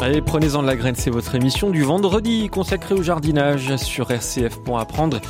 Allez, 0.00 0.22
prenez-en 0.22 0.62
de 0.62 0.68
la 0.68 0.76
graine, 0.76 0.94
c'est 0.94 1.10
votre 1.10 1.34
émission 1.34 1.70
du 1.70 1.82
vendredi 1.82 2.48
consacrée 2.48 2.94
au 2.94 3.02
jardinage 3.02 3.74
sur 3.76 4.08
RCF. 4.08 4.60
Apprendre 4.78 5.20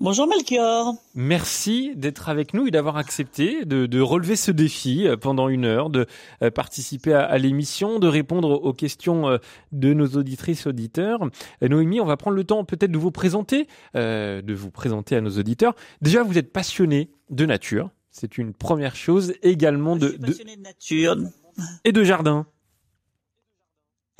Bonjour 0.00 0.26
Melchior. 0.26 0.94
Merci 1.14 1.92
d'être 1.94 2.28
avec 2.28 2.52
nous 2.52 2.66
et 2.66 2.72
d'avoir 2.72 2.96
accepté 2.96 3.64
de, 3.64 4.00
relever 4.00 4.34
ce 4.34 4.50
défi 4.50 5.06
euh, 5.06 5.16
pendant 5.16 5.48
une 5.48 5.66
heure, 5.66 5.88
de 5.88 6.06
euh, 6.42 6.50
participer 6.50 7.14
à, 7.14 7.38
l'émission, 7.38 8.00
de 8.00 8.08
répondre 8.08 8.50
aux 8.50 8.72
questions 8.72 9.38
de 9.70 9.94
nos 9.94 10.08
auditrices 10.16 10.66
auditeurs. 10.66 11.20
Noémie, 11.62 12.00
on 12.00 12.06
va 12.06 12.16
prendre 12.16 12.36
le 12.36 12.44
temps 12.44 12.64
peut-être 12.64 12.90
de 12.90 12.98
vous 12.98 13.12
présenter, 13.12 13.68
de 13.94 14.54
vous 14.54 14.70
présenter 14.72 15.14
à 15.14 15.20
nos 15.20 15.38
auditeurs. 15.38 15.76
Déjà, 16.02 16.24
vous 16.24 16.38
êtes 16.38 16.52
passionné 16.52 17.12
de 17.30 17.46
nature, 17.46 17.90
c'est 18.10 18.38
une 18.38 18.52
première 18.52 18.96
chose 18.96 19.34
également 19.42 19.96
de, 19.96 20.08
de... 20.08 20.32
de 20.32 20.60
nature 20.60 21.16
et 21.84 21.92
de 21.92 22.04
jardin. 22.04 22.46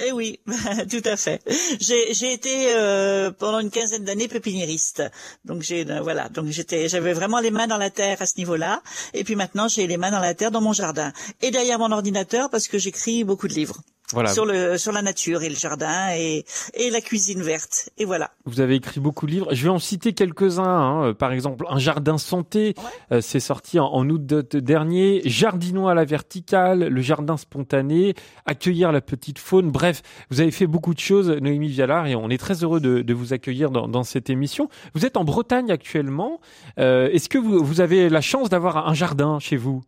Eh 0.07 0.13
oui, 0.13 0.41
tout 0.91 1.03
à 1.05 1.17
fait. 1.17 1.43
J'ai 1.79 2.33
été 2.33 2.75
euh, 2.75 3.31
pendant 3.31 3.59
une 3.59 3.71
quinzaine 3.71 4.05
d'années 4.05 4.29
pépiniériste. 4.29 5.03
Donc 5.45 5.63
j'ai 5.63 5.89
euh, 5.91 6.01
voilà, 6.01 6.29
donc 6.29 6.47
j'étais 6.47 6.89
j'avais 6.89 7.13
vraiment 7.13 7.41
les 7.41 7.51
mains 7.51 7.67
dans 7.67 7.77
la 7.77 7.91
terre 7.91 8.23
à 8.23 8.27
ce 8.27 8.39
niveau-là 8.39 8.83
et 9.13 9.25
puis 9.25 9.37
maintenant 9.37 9.69
j'ai 9.69 9.87
les 9.87 9.97
mains 9.99 10.11
dans 10.11 10.21
la 10.21 10.35
terre 10.35 10.51
dans 10.51 10.63
mon 10.63 10.73
jardin 10.73 11.13
et 11.43 11.51
derrière 11.51 11.79
mon 11.79 11.93
ordinateur 11.93 12.49
parce 12.51 12.67
que 12.69 12.79
j'écris 12.79 13.25
beaucoup 13.25 13.49
de 13.49 13.55
livres. 13.55 13.83
Sur 14.11 14.45
le 14.45 14.79
sur 14.79 14.93
la 14.93 15.03
nature 15.03 15.43
et 15.43 15.49
le 15.49 15.55
jardin 15.55 16.11
et 16.15 16.45
et 16.75 16.91
la 16.91 17.01
cuisine 17.01 17.43
verte 17.43 17.91
et 17.99 18.05
voilà. 18.05 18.31
Vous 18.45 18.61
avez 18.61 18.75
écrit 18.75 19.01
beaucoup 19.01 19.27
de 19.27 19.33
livres. 19.33 19.49
Je 19.53 19.63
vais 19.63 19.71
en 19.71 19.79
citer 19.79 20.13
quelques-uns. 20.13 20.65
Hein. 20.65 21.05
Euh, 21.05 21.15
par 21.15 21.33
exemple, 21.33 21.65
un 21.69 21.79
jardin 21.79 22.19
santé, 22.19 22.75
euh, 23.13 23.21
c'est 23.21 23.41
sorti 23.41 23.79
en, 23.79 23.87
en, 23.87 24.09
août 24.09 24.21
dernier. 24.57 25.23
Jardinois 25.25 25.93
à 25.93 25.95
la 25.95 26.05
verticale, 26.05 26.89
le 26.89 27.01
jardin 27.01 27.37
spontané, 27.37 28.15
accueillir 28.47 28.93
la 28.93 29.01
petite 29.01 29.39
faune. 29.39 29.71
Bref, 29.71 30.03
vous 30.31 30.41
avez 30.41 30.51
fait 30.51 30.67
beaucoup 30.67 30.95
de 30.95 30.99
choses, 30.99 31.31
Noémie 31.31 31.69
Vialard, 31.69 32.07
et 32.07 32.15
on 32.15 32.31
est 32.31 32.39
très 32.39 32.65
heureux 32.65 32.81
de, 32.81 33.03
de 33.03 33.15
vous 33.15 33.33
accueillir 33.33 33.71
dans, 33.71 33.89
dans, 33.89 34.03
cette 34.03 34.31
émission. 34.31 34.69
Vous 34.95 35.07
êtes 35.07 35.17
en 35.17 35.25
Bretagne 35.25 35.71
actuellement. 35.71 36.41
Euh, 36.79 37.11
Est-ce 37.11 37.29
que 37.29 37.39
vous, 37.39 37.65
vous 37.65 37.81
avez 37.81 38.09
la 38.09 38.21
chance 38.21 38.49
d'avoir 38.49 38.89
un 38.89 38.95
jardin 38.95 39.39
chez 39.39 39.57
vous? 39.57 39.83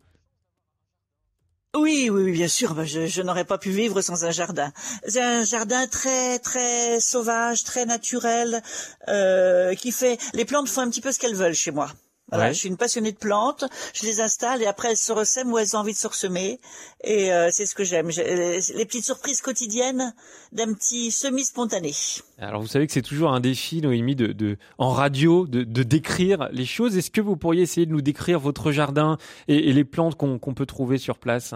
Oui, 1.75 2.09
oui, 2.11 2.31
bien 2.31 2.47
sûr. 2.47 2.85
Je, 2.85 3.21
n'aurais 3.21 3.45
pas 3.45 3.57
pu 3.57 3.71
vivre 3.71 4.01
sans 4.01 4.25
un 4.25 4.31
jardin. 4.31 4.71
C'est 5.07 5.21
un 5.21 5.43
jardin 5.43 5.87
très, 5.87 6.39
très 6.39 6.99
sauvage, 6.99 7.63
très 7.63 7.85
naturel, 7.85 8.61
euh, 9.07 9.73
qui 9.73 9.91
fait. 9.91 10.19
Les 10.33 10.45
plantes 10.45 10.69
font 10.69 10.81
un 10.81 10.89
petit 10.89 11.01
peu 11.01 11.11
ce 11.11 11.19
qu'elles 11.19 11.35
veulent 11.35 11.55
chez 11.55 11.71
moi. 11.71 11.89
Voilà, 12.33 12.51
je 12.51 12.59
suis 12.59 12.69
une 12.69 12.77
passionnée 12.77 13.11
de 13.11 13.17
plantes. 13.17 13.65
Je 13.93 14.05
les 14.05 14.21
installe 14.21 14.61
et 14.61 14.65
après 14.65 14.91
elles 14.91 14.97
se 14.97 15.11
ressèment 15.11 15.51
ou 15.53 15.57
elles 15.57 15.75
ont 15.75 15.79
envie 15.79 15.93
de 15.93 15.97
se 15.97 16.07
ressemer. 16.07 16.59
Et 17.03 17.31
euh, 17.31 17.49
c'est 17.51 17.65
ce 17.65 17.75
que 17.75 17.83
j'aime. 17.83 18.09
Les 18.09 18.85
petites 18.85 19.05
surprises 19.05 19.41
quotidiennes 19.41 20.13
d'un 20.51 20.73
petit 20.73 21.11
semi 21.11 21.43
spontané. 21.43 21.93
Alors 22.39 22.61
vous 22.61 22.67
savez 22.67 22.87
que 22.87 22.93
c'est 22.93 23.01
toujours 23.01 23.31
un 23.31 23.39
défi, 23.39 23.81
Noémie, 23.81 24.15
de, 24.15 24.27
de 24.27 24.57
en 24.77 24.91
radio, 24.91 25.47
de, 25.47 25.63
de 25.63 25.83
décrire 25.83 26.49
les 26.51 26.65
choses. 26.65 26.97
Est-ce 26.97 27.11
que 27.11 27.21
vous 27.21 27.37
pourriez 27.37 27.61
essayer 27.61 27.85
de 27.85 27.91
nous 27.91 28.01
décrire 28.01 28.39
votre 28.39 28.71
jardin 28.71 29.17
et, 29.47 29.69
et 29.69 29.73
les 29.73 29.83
plantes 29.83 30.15
qu'on 30.15 30.53
peut 30.53 30.65
trouver 30.65 30.97
sur 30.97 31.17
place? 31.17 31.53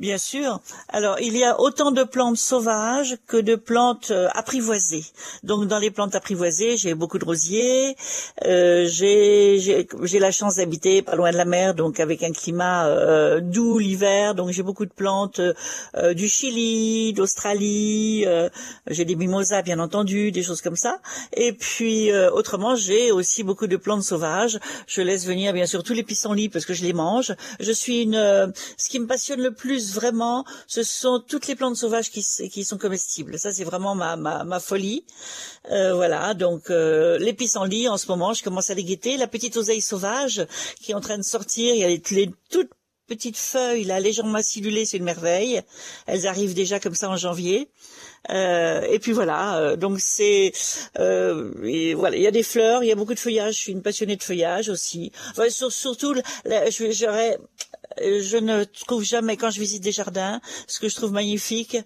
Bien 0.00 0.18
sûr. 0.18 0.60
Alors, 0.88 1.20
il 1.20 1.36
y 1.36 1.44
a 1.44 1.60
autant 1.60 1.92
de 1.92 2.02
plantes 2.02 2.38
sauvages 2.38 3.16
que 3.28 3.36
de 3.36 3.54
plantes 3.54 4.10
euh, 4.10 4.28
apprivoisées. 4.34 5.04
Donc, 5.44 5.68
dans 5.68 5.78
les 5.78 5.92
plantes 5.92 6.16
apprivoisées, 6.16 6.76
j'ai 6.76 6.94
beaucoup 6.94 7.18
de 7.18 7.24
rosiers. 7.24 7.96
Euh, 8.44 8.88
j'ai 8.88 10.18
la 10.18 10.32
chance 10.32 10.56
d'habiter 10.56 11.02
pas 11.02 11.14
loin 11.14 11.30
de 11.30 11.36
la 11.36 11.44
mer, 11.44 11.74
donc 11.74 12.00
avec 12.00 12.24
un 12.24 12.32
climat 12.32 12.88
euh, 12.88 13.40
doux 13.40 13.78
l'hiver. 13.78 14.34
Donc, 14.34 14.50
j'ai 14.50 14.64
beaucoup 14.64 14.86
de 14.86 14.92
plantes 14.92 15.38
euh, 15.38 16.14
du 16.14 16.28
Chili, 16.28 17.12
d'Australie. 17.12 18.26
j'ai 18.88 19.04
des 19.04 19.14
mimosas, 19.14 19.62
bien 19.62 19.78
entendu, 19.78 20.32
des 20.32 20.42
choses 20.42 20.62
comme 20.62 20.76
ça. 20.76 20.98
Et 21.36 21.52
puis, 21.52 22.12
autrement, 22.12 22.74
j'ai 22.74 23.12
aussi 23.12 23.44
beaucoup 23.44 23.68
de 23.68 23.76
plantes 23.76 24.02
sauvages. 24.02 24.58
Je 24.88 25.00
laisse 25.00 25.26
venir, 25.26 25.52
bien 25.52 25.66
sûr, 25.66 25.84
tous 25.84 25.94
les 25.94 26.02
pissenlits 26.02 26.48
parce 26.48 26.64
que 26.64 26.74
je 26.74 26.82
les 26.82 26.92
mange. 26.92 27.34
Je 27.60 27.70
suis 27.70 28.02
une... 28.02 28.52
ce 28.76 28.88
qui 28.88 28.98
me 28.98 29.06
passionne 29.06 29.40
le 29.40 29.52
plus 29.60 29.92
vraiment, 29.92 30.46
ce 30.66 30.82
sont 30.82 31.22
toutes 31.26 31.46
les 31.46 31.54
plantes 31.54 31.76
sauvages 31.76 32.10
qui, 32.10 32.24
qui 32.48 32.64
sont 32.64 32.78
comestibles. 32.78 33.38
Ça, 33.38 33.52
c'est 33.52 33.64
vraiment 33.64 33.94
ma, 33.94 34.16
ma, 34.16 34.42
ma 34.42 34.58
folie. 34.58 35.04
Euh, 35.70 35.94
voilà, 35.94 36.32
donc 36.32 36.70
euh, 36.70 37.18
les 37.18 37.34
pissenlits, 37.34 37.86
en 37.86 37.98
ce 37.98 38.06
moment, 38.08 38.32
je 38.32 38.42
commence 38.42 38.70
à 38.70 38.74
les 38.74 38.84
guetter. 38.84 39.18
La 39.18 39.26
petite 39.26 39.58
oseille 39.58 39.82
sauvage 39.82 40.46
qui 40.80 40.92
est 40.92 40.94
en 40.94 41.02
train 41.02 41.18
de 41.18 41.22
sortir, 41.22 41.74
il 41.74 41.80
y 41.80 41.84
a 41.84 41.88
les, 41.88 42.30
toutes 42.48 42.70
petites 43.10 43.36
feuilles 43.36 43.84
là 43.84 43.98
légèrement 43.98 44.38
acidulées, 44.38 44.86
c'est 44.86 44.96
une 44.96 45.04
merveille. 45.04 45.60
Elles 46.06 46.26
arrivent 46.26 46.54
déjà 46.54 46.78
comme 46.80 46.94
ça 46.94 47.10
en 47.10 47.16
janvier. 47.16 47.68
Euh, 48.30 48.82
et 48.82 48.98
puis 48.98 49.12
voilà, 49.12 49.58
euh, 49.58 49.76
donc 49.76 49.98
c'est 49.98 50.52
euh, 50.98 51.94
voilà, 51.96 52.16
il 52.16 52.22
y 52.22 52.26
a 52.26 52.30
des 52.30 52.42
fleurs, 52.42 52.84
il 52.84 52.86
y 52.86 52.92
a 52.92 52.94
beaucoup 52.94 53.14
de 53.14 53.18
feuillage. 53.18 53.54
Je 53.54 53.60
suis 53.60 53.72
une 53.72 53.82
passionnée 53.82 54.16
de 54.16 54.22
feuillage 54.22 54.68
aussi. 54.68 55.10
Enfin, 55.30 55.48
surtout, 55.50 56.14
j'aurais 56.90 57.38
je 57.98 58.36
ne 58.36 58.64
trouve 58.64 59.02
jamais, 59.02 59.36
quand 59.36 59.50
je 59.50 59.60
visite 59.60 59.82
des 59.82 59.92
jardins, 59.92 60.40
ce 60.66 60.78
que 60.80 60.88
je 60.88 60.96
trouve 60.96 61.12
magnifique, 61.12 61.76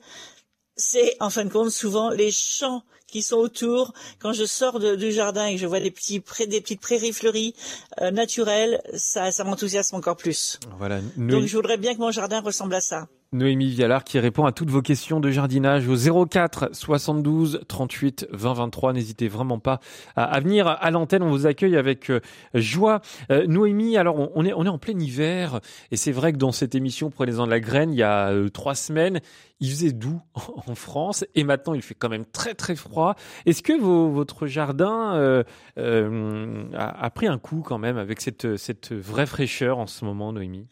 c'est 0.77 1.17
en 1.21 1.31
fin 1.31 1.45
de 1.45 1.51
compte 1.51 1.71
souvent 1.71 2.11
les 2.11 2.31
champs 2.31 2.83
qui 3.07 3.23
sont 3.23 3.37
autour. 3.37 3.93
Quand 4.19 4.33
je 4.33 4.45
sors 4.45 4.81
du 4.81 5.13
jardin 5.13 5.47
et 5.47 5.55
que 5.55 5.61
je 5.61 5.67
vois 5.67 5.81
des 5.81 5.93
petits 5.93 6.21
des 6.49 6.61
petites 6.61 6.81
prairies 6.81 7.13
fleuries 7.13 7.55
euh, 8.01 8.11
naturelles, 8.11 8.83
ça, 8.95 9.31
ça 9.31 9.45
m'enthousiasme 9.45 9.95
encore 9.97 10.17
plus. 10.17 10.59
Voilà. 10.79 11.01
Donc 11.17 11.47
je 11.47 11.57
voudrais 11.57 11.77
bien 11.77 11.95
que 11.95 12.01
mon 12.01 12.11
jardin 12.11 12.41
ressemble 12.41 12.75
à 12.75 12.81
ça. 12.81 13.07
Noémie 13.35 13.69
Vialard 13.69 14.05
qui 14.05 14.21
répond 14.21 14.45
à 14.45 14.53
toutes 14.53 14.71
vos 14.71 14.81
questions 14.81 15.19
de 15.19 15.29
jardinage 15.29 15.89
au 15.89 16.27
04 16.27 16.71
72 16.73 17.63
38 17.67 18.29
20 18.31 18.53
23. 18.55 18.93
N'hésitez 18.93 19.27
vraiment 19.27 19.59
pas 19.59 19.81
à, 20.15 20.39
venir 20.39 20.69
à 20.69 20.91
l'antenne. 20.93 21.25
On 21.25 21.31
vous 21.31 21.47
accueille 21.47 21.77
avec 21.77 22.11
euh, 22.11 22.21
joie. 22.55 23.01
Euh, 23.33 23.47
Noémie, 23.49 23.97
alors 23.97 24.31
on, 24.37 24.45
est, 24.45 24.53
on 24.53 24.65
est 24.65 24.69
en 24.69 24.79
plein 24.79 24.97
hiver 24.97 25.61
et 25.91 25.97
c'est 25.97 26.13
vrai 26.13 26.33
que 26.33 26.39
dans 26.39 26.53
cette 26.53 26.77
émission 26.77 27.11
Prenez-en 27.11 27.47
de 27.47 27.51
la 27.51 27.59
graine, 27.59 27.93
il 27.93 27.99
y 27.99 28.05
a 28.05 28.29
euh, 28.29 28.49
trois 28.51 28.77
semaines, 28.77 29.21
il 29.59 29.69
faisait 29.69 29.93
doux 29.93 30.21
en 30.67 30.77
France 30.77 31.25
et 31.35 31.43
maintenant 31.43 31.75
il 31.75 31.83
fait 31.83 31.95
quand 31.95 32.09
même 32.09 32.27
très 32.27 32.55
très 32.55 32.77
froid. 32.77 33.17
Est-ce 33.47 33.63
que 33.63 33.73
votre 33.73 34.47
jardin 34.47 35.45
a, 35.77 37.05
a, 37.05 37.11
pris 37.11 37.27
un 37.27 37.39
coup 37.39 37.63
quand 37.67 37.79
même 37.79 37.99
avec 37.99 38.21
cette, 38.21 38.57
cette 38.57 38.93
vraie 38.93 39.27
fraîcheur 39.27 39.79
en 39.79 39.89
ce 39.89 40.05
moment, 40.05 40.33
Noémie? 40.33 40.69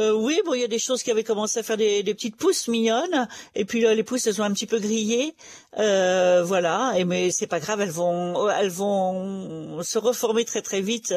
Euh, 0.00 0.12
oui, 0.12 0.40
bon, 0.44 0.54
il 0.54 0.60
y 0.60 0.64
a 0.64 0.68
des 0.68 0.78
choses 0.78 1.02
qui 1.02 1.10
avaient 1.10 1.24
commencé 1.24 1.58
à 1.58 1.62
faire 1.62 1.76
des, 1.76 2.02
des 2.02 2.14
petites 2.14 2.36
pousses 2.36 2.68
mignonnes, 2.68 3.28
et 3.54 3.64
puis 3.64 3.80
là, 3.82 3.94
les 3.94 4.02
pousses 4.02 4.26
elles 4.26 4.34
sont 4.34 4.42
un 4.42 4.52
petit 4.52 4.66
peu 4.66 4.78
grillées, 4.78 5.34
euh, 5.78 6.42
voilà. 6.42 6.94
Et 6.96 7.04
mais 7.04 7.30
c'est 7.30 7.46
pas 7.46 7.60
grave, 7.60 7.80
elles 7.82 7.90
vont, 7.90 8.48
elles 8.48 8.70
vont 8.70 9.82
se 9.82 9.98
reformer 9.98 10.44
très 10.44 10.62
très 10.62 10.80
vite 10.80 11.14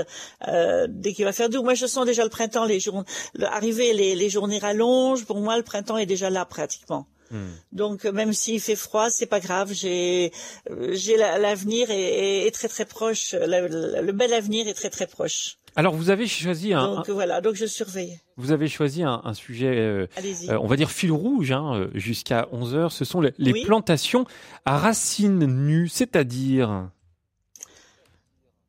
euh, 0.47 0.87
dès 0.89 1.13
qu'il 1.13 1.23
va 1.23 1.31
faire 1.31 1.49
doux. 1.49 1.63
Moi, 1.63 1.75
je 1.75 1.85
sens 1.85 2.05
déjà 2.05 2.23
le 2.23 2.29
printemps, 2.29 2.65
les 2.65 2.79
jours, 2.79 3.03
arriver, 3.41 3.93
les, 3.93 4.15
les 4.15 4.29
journées 4.29 4.59
rallongent. 4.59 5.25
Pour 5.25 5.39
moi, 5.39 5.55
le 5.57 5.63
printemps 5.63 5.97
est 5.97 6.05
déjà 6.05 6.29
là 6.29 6.43
pratiquement. 6.45 7.07
Hmm. 7.31 7.51
Donc 7.71 8.03
même 8.03 8.33
s'il 8.33 8.59
fait 8.59 8.75
froid, 8.75 9.09
c'est 9.09 9.27
pas 9.27 9.39
grave. 9.39 9.71
J'ai, 9.71 10.31
j'ai 10.91 11.15
l'avenir 11.17 11.89
est, 11.89 12.47
est, 12.47 12.51
très 12.51 12.67
très 12.67 12.85
proche. 12.85 13.33
le 13.33 14.11
bel 14.11 14.33
avenir 14.33 14.67
est 14.67 14.73
très 14.73 14.89
très 14.89 15.07
proche. 15.07 15.57
Alors 15.75 15.95
vous 15.95 16.09
avez 16.09 16.27
choisi 16.27 16.73
un. 16.73 16.95
Donc 16.95 17.09
voilà, 17.09 17.41
donc 17.41 17.55
je 17.55 17.65
surveille. 17.65 18.19
Vous 18.37 18.51
avez 18.51 18.67
choisi 18.67 19.03
un, 19.03 19.21
un 19.23 19.33
sujet, 19.33 19.75
euh, 19.77 20.07
euh, 20.49 20.57
on 20.61 20.67
va 20.67 20.75
dire 20.75 20.91
fil 20.91 21.11
rouge, 21.11 21.51
hein, 21.51 21.73
euh, 21.75 21.87
jusqu'à 21.95 22.47
11 22.51 22.75
heures. 22.75 22.91
Ce 22.91 23.05
sont 23.05 23.21
les, 23.21 23.33
les 23.37 23.63
plantations 23.63 24.25
à 24.65 24.77
racines 24.77 25.45
nues, 25.45 25.87
c'est-à-dire. 25.87 26.89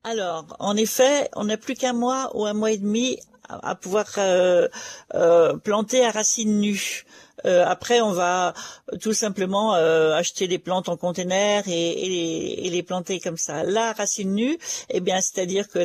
Alors, 0.02 0.46
en 0.58 0.76
effet, 0.76 1.28
on 1.34 1.44
n'a 1.44 1.56
plus 1.56 1.74
qu'un 1.74 1.94
mois 1.94 2.30
ou 2.34 2.46
un 2.46 2.54
mois 2.54 2.72
et 2.72 2.78
demi 2.78 3.18
à, 3.48 3.74
pouvoir 3.74 4.06
euh, 4.18 4.68
euh, 5.14 5.56
planter 5.56 6.04
à 6.04 6.10
racines 6.10 6.60
nues. 6.60 7.04
Euh, 7.44 7.64
après, 7.66 8.00
on 8.00 8.12
va 8.12 8.54
tout 9.02 9.12
simplement 9.12 9.74
acheter 9.74 10.48
des 10.48 10.58
plantes 10.58 10.88
en 10.88 10.96
conteneur 10.96 11.64
et, 11.66 12.70
les, 12.70 12.82
planter 12.82 13.20
comme 13.20 13.36
ça. 13.36 13.64
La 13.64 13.92
racine 13.92 14.34
nue, 14.34 14.58
eh 14.88 15.00
bien, 15.00 15.20
c'est-à-dire 15.20 15.68
que 15.68 15.80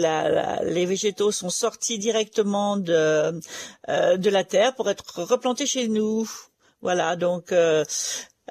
les 0.63 0.85
végétaux 0.85 1.31
sont 1.31 1.49
sortis 1.49 1.97
directement 1.97 2.77
de 2.77 3.39
de 3.87 4.29
la 4.29 4.43
terre 4.43 4.73
pour 4.75 4.89
être 4.89 5.23
replantés 5.23 5.65
chez 5.65 5.87
nous. 5.87 6.29
Voilà, 6.81 7.17
donc 7.17 7.51
euh, 7.51 7.83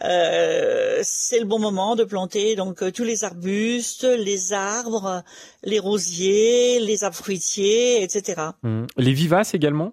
c'est 0.00 1.39
le 1.39 1.45
bon 1.45 1.59
moment 1.59 1.97
de 1.97 2.05
planter 2.05 2.56
donc 2.56 2.83
euh, 2.83 2.91
tous 2.91 3.05
les 3.05 3.25
arbustes, 3.25 4.05
les 4.05 4.53
arbres, 4.53 5.23
les 5.62 5.79
rosiers, 5.79 6.81
les 6.81 7.05
arbres 7.05 7.17
fruitiers, 7.17 8.03
etc. 8.03 8.43
Mmh. 8.62 8.85
Les 8.97 9.12
vivaces 9.12 9.55
également? 9.55 9.93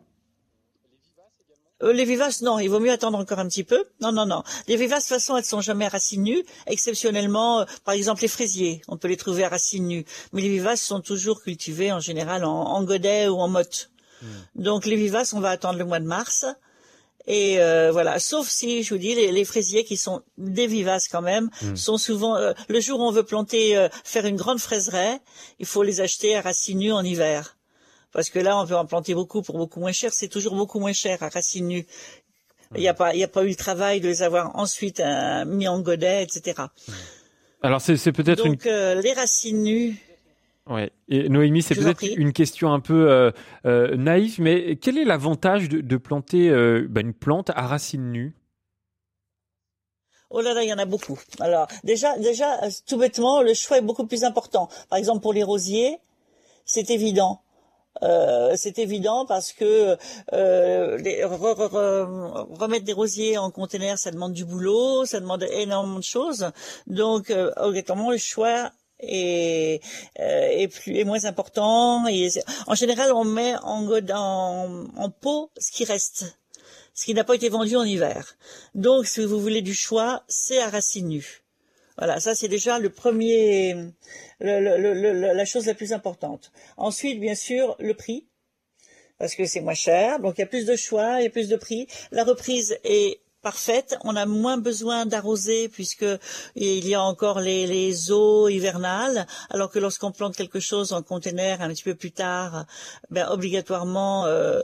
Euh, 1.83 1.91
les 1.91 2.05
vivaces, 2.05 2.41
non, 2.41 2.57
il 2.59 2.69
vaut 2.69 2.79
mieux 2.79 2.91
attendre 2.91 3.17
encore 3.17 3.39
un 3.39 3.47
petit 3.47 3.63
peu. 3.63 3.83
Non, 4.01 4.11
non, 4.11 4.25
non. 4.25 4.43
Les 4.67 4.77
vivaces, 4.77 5.03
de 5.03 5.07
toute 5.09 5.21
façon, 5.21 5.37
elles 5.37 5.45
sont 5.45 5.61
jamais 5.61 5.85
à 5.85 5.89
racines 5.89 6.23
nues. 6.23 6.43
Exceptionnellement, 6.67 7.65
par 7.83 7.93
exemple, 7.93 8.21
les 8.21 8.27
fraisiers, 8.29 8.81
on 8.87 8.97
peut 8.97 9.09
les 9.09 9.17
trouver 9.17 9.43
à 9.43 9.49
racines 9.49 9.87
nues. 9.87 10.05
Mais 10.31 10.41
les 10.41 10.49
vivaces 10.49 10.81
sont 10.81 11.01
toujours 11.01 11.41
cultivées 11.41 11.91
en 11.91 11.99
général 11.99 12.45
en, 12.45 12.81
godet 12.83 13.27
ou 13.27 13.39
en 13.39 13.49
motte. 13.49 13.91
Mmh. 14.21 14.25
Donc 14.55 14.85
les 14.85 14.95
vivaces, 14.95 15.33
on 15.33 15.41
va 15.41 15.49
attendre 15.49 15.77
le 15.77 15.85
mois 15.85 15.99
de 15.99 16.05
mars. 16.05 16.45
Et 17.27 17.59
euh, 17.59 17.91
voilà, 17.91 18.19
sauf 18.19 18.47
si 18.47 18.83
je 18.83 18.93
vous 18.93 18.99
dis 18.99 19.15
les, 19.15 19.45
fraisiers 19.45 19.83
qui 19.83 19.97
sont 19.97 20.21
des 20.37 20.67
vivaces 20.67 21.07
quand 21.07 21.23
même 21.23 21.49
hmm. 21.61 21.75
sont 21.75 21.97
souvent 21.97 22.35
euh, 22.35 22.53
le 22.67 22.79
jour 22.79 22.99
où 22.99 23.03
on 23.03 23.11
veut 23.11 23.23
planter 23.23 23.75
euh, 23.75 23.89
faire 24.03 24.25
une 24.25 24.35
grande 24.35 24.59
fraiseraie, 24.59 25.19
il 25.59 25.65
faut 25.65 25.81
les 25.81 26.01
acheter 26.01 26.35
à 26.35 26.41
racines 26.41 26.79
nues 26.79 26.91
en 26.91 27.03
hiver. 27.03 27.57
Parce 28.11 28.29
que 28.29 28.39
là 28.39 28.59
on 28.59 28.67
peut 28.67 28.75
en 28.75 28.85
planter 28.85 29.15
beaucoup 29.15 29.41
pour 29.41 29.57
beaucoup 29.57 29.79
moins 29.79 29.91
cher, 29.91 30.13
c'est 30.13 30.27
toujours 30.27 30.55
beaucoup 30.55 30.79
moins 30.79 30.93
cher 30.93 31.23
à 31.23 31.29
racines 31.29 31.67
nues. 31.67 31.87
Il 32.75 32.81
n'y 32.81 32.87
a 32.87 32.93
pas 32.93 33.15
il 33.15 33.23
a 33.23 33.27
pas 33.27 33.43
eu 33.43 33.49
le 33.49 33.55
travail 33.55 34.01
de 34.01 34.07
les 34.07 34.21
avoir 34.21 34.55
ensuite 34.55 35.01
mis 35.47 35.67
en 35.67 35.79
godet, 35.81 36.23
etc. 36.23 36.61
Hmm. 36.87 36.91
Alors 37.63 37.81
c'est 37.81 38.11
peut-être 38.11 38.45
une 38.45 38.53
donc 38.53 38.65
les 38.65 39.13
racines 39.13 39.63
nues 39.63 39.95
Ouais. 40.67 40.91
Et 41.09 41.29
Noémie, 41.29 41.61
c'est 41.61 41.75
peut-être 41.75 42.03
une 42.03 42.33
question 42.33 42.73
un 42.73 42.79
peu 42.79 43.11
euh, 43.11 43.31
euh, 43.67 43.95
naïve, 43.95 44.41
mais 44.41 44.77
quel 44.77 44.97
est 44.97 45.05
l'avantage 45.05 45.69
de, 45.69 45.97
planter 45.97 46.49
euh, 46.49 46.87
bah, 46.89 47.01
une 47.01 47.13
plante 47.13 47.51
à 47.51 47.67
racines 47.67 48.11
nues? 48.11 48.35
Oh 50.31 50.41
là 50.41 50.55
là, 50.55 50.63
il 50.63 50.69
y 50.69 50.73
en 50.73 50.79
a 50.79 50.85
beaucoup. 50.85 51.19
Alors 51.39 51.67
déjà, 51.83 52.17
déjà, 52.17 52.59
tout 52.87 52.97
bêtement, 52.97 53.43
le 53.43 53.53
choix 53.53 53.77
est 53.77 53.81
beaucoup 53.81 54.07
plus 54.07 54.23
important. 54.23 54.67
Par 54.89 54.97
exemple, 54.97 55.21
pour 55.21 55.33
les 55.33 55.43
rosiers, 55.43 55.99
c'est 56.65 56.89
évident. 56.89 57.41
c'est 58.01 58.79
évident 58.79 59.27
parce 59.27 59.53
que 59.53 59.95
remettre 62.59 62.85
des 62.85 62.93
rosiers 62.93 63.37
en 63.37 63.51
conteneur, 63.51 63.99
ça 63.99 64.09
demande 64.09 64.33
du 64.33 64.45
boulot, 64.45 65.05
ça 65.05 65.19
demande 65.19 65.43
énormément 65.43 65.99
de 65.99 66.03
choses. 66.03 66.49
Donc, 66.87 67.31
obligatoirement, 67.55 68.09
le 68.09 68.17
choix 68.17 68.71
est, 69.07 69.81
euh, 70.19 70.47
est 70.51 70.67
plus 70.67 70.97
est 70.97 71.03
moins 71.03 71.25
important. 71.25 72.07
Et 72.07 72.29
en 72.67 72.75
général 72.75 73.11
on 73.13 73.23
met 73.23 73.55
en, 73.63 73.87
en, 74.13 74.85
en 74.95 75.09
pot 75.09 75.51
ce 75.57 75.71
qui 75.71 75.85
reste 75.85 76.37
ce 76.93 77.03
qui 77.05 77.13
n'a 77.13 77.25
pas 77.25 77.35
été 77.35 77.49
vendu 77.49 77.75
en 77.75 77.83
hiver. 77.83 78.37
Donc 78.73 79.05
si 79.05 79.23
vous 79.25 79.39
voulez 79.39 79.61
du 79.61 79.73
choix 79.73 80.23
c'est 80.27 80.59
à 80.61 80.69
racines 80.69 81.07
nues 81.07 81.43
voilà 81.97 82.19
ça 82.19 82.35
c'est 82.35 82.47
déjà 82.47 82.79
le 82.79 82.89
premier 82.89 83.73
le, 84.39 84.59
le, 84.59 85.11
la 85.33 85.45
chose 85.45 85.65
la 85.65 85.73
plus 85.73 85.93
importante. 85.93 86.51
Ensuite 86.77 87.19
bien 87.19 87.35
sûr 87.35 87.75
le 87.79 87.93
prix 87.93 88.27
parce 89.17 89.35
que 89.35 89.45
c'est 89.45 89.61
moins 89.61 89.73
cher. 89.73 90.19
Donc 90.19 90.37
il 90.37 90.41
y 90.41 90.43
a 90.43 90.47
plus 90.47 90.65
de 90.65 90.75
choix 90.75 91.21
il 91.21 91.23
y 91.23 91.27
a 91.27 91.29
plus 91.29 91.47
de 91.47 91.55
prix. 91.55 91.87
La 92.11 92.23
reprise 92.23 92.77
est 92.83 93.21
parfaite. 93.45 93.95
On 94.03 94.15
a 94.15 94.25
moins 94.25 94.57
besoin 94.57 95.05
d'arroser 95.05 95.69
puisque 95.69 96.11
il 96.55 96.87
y 96.87 96.95
a 96.95 97.01
encore 97.01 97.39
les, 97.39 98.11
eaux 98.11 98.49
hivernales, 98.49 99.27
alors 99.51 99.69
que 99.69 99.77
lorsqu'on 99.77 100.11
plante 100.11 100.35
quelque 100.35 100.59
chose 100.59 100.93
en 100.93 101.03
conteneur 101.03 101.61
un 101.61 101.69
petit 101.69 101.83
peu 101.83 101.93
plus 101.93 102.11
tard, 102.11 102.65
ben, 103.11 103.27
obligatoirement 103.29 104.25
euh, 104.25 104.61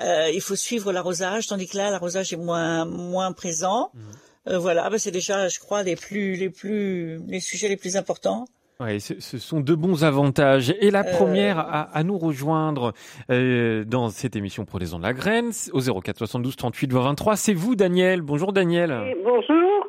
euh, 0.00 0.30
il 0.38 0.42
faut 0.42 0.56
suivre 0.56 0.92
l'arrosage, 0.92 1.46
tandis 1.46 1.66
que 1.70 1.78
là 1.78 1.90
l'arrosage 1.90 2.28
est 2.34 2.42
moins 2.50 2.84
moins 2.84 3.32
présent. 3.32 3.90
Mmh. 3.94 4.00
Euh, 4.48 4.58
voilà, 4.58 4.90
ben, 4.90 4.98
c'est 4.98 5.16
déjà, 5.20 5.48
je 5.48 5.58
crois, 5.58 5.82
les 5.82 5.96
plus 5.96 6.36
les 6.36 6.50
plus 6.50 7.18
les 7.26 7.40
sujets 7.40 7.68
les 7.68 7.80
plus 7.84 7.96
importants. 7.96 8.44
Oui, 8.80 9.00
ce, 9.00 9.38
sont 9.38 9.58
de 9.58 9.74
bons 9.74 10.04
avantages. 10.04 10.72
Et 10.80 10.92
la 10.92 11.00
euh, 11.00 11.12
première 11.12 11.58
à, 11.58 11.88
à, 11.92 12.04
nous 12.04 12.16
rejoindre 12.16 12.92
euh, 13.28 13.82
dans 13.84 14.08
cette 14.08 14.36
émission 14.36 14.66
Pour 14.66 14.78
les 14.78 14.94
ondes 14.94 15.00
de 15.00 15.06
la 15.08 15.14
graine, 15.14 15.50
au 15.72 15.80
04 15.80 16.16
72 16.16 16.54
38 16.54 16.92
23, 16.92 17.34
c'est 17.34 17.54
vous, 17.54 17.74
Daniel. 17.74 18.20
Bonjour, 18.22 18.52
Daniel. 18.52 19.16
bonjour. 19.24 19.88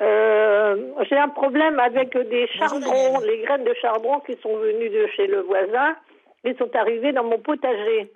Euh, 0.00 0.74
J'ai 1.06 1.18
un 1.18 1.28
problème 1.28 1.78
avec 1.78 2.16
des 2.16 2.48
chardons, 2.58 3.20
les 3.26 3.42
graines 3.42 3.64
de 3.64 3.74
chardon 3.82 4.18
qui 4.20 4.32
sont 4.40 4.56
venues 4.56 4.88
de 4.88 5.06
chez 5.14 5.26
le 5.26 5.42
voisin, 5.42 5.94
Ils 6.46 6.56
sont 6.56 6.74
arrivées 6.74 7.12
dans 7.12 7.24
mon 7.24 7.38
potager. 7.38 8.10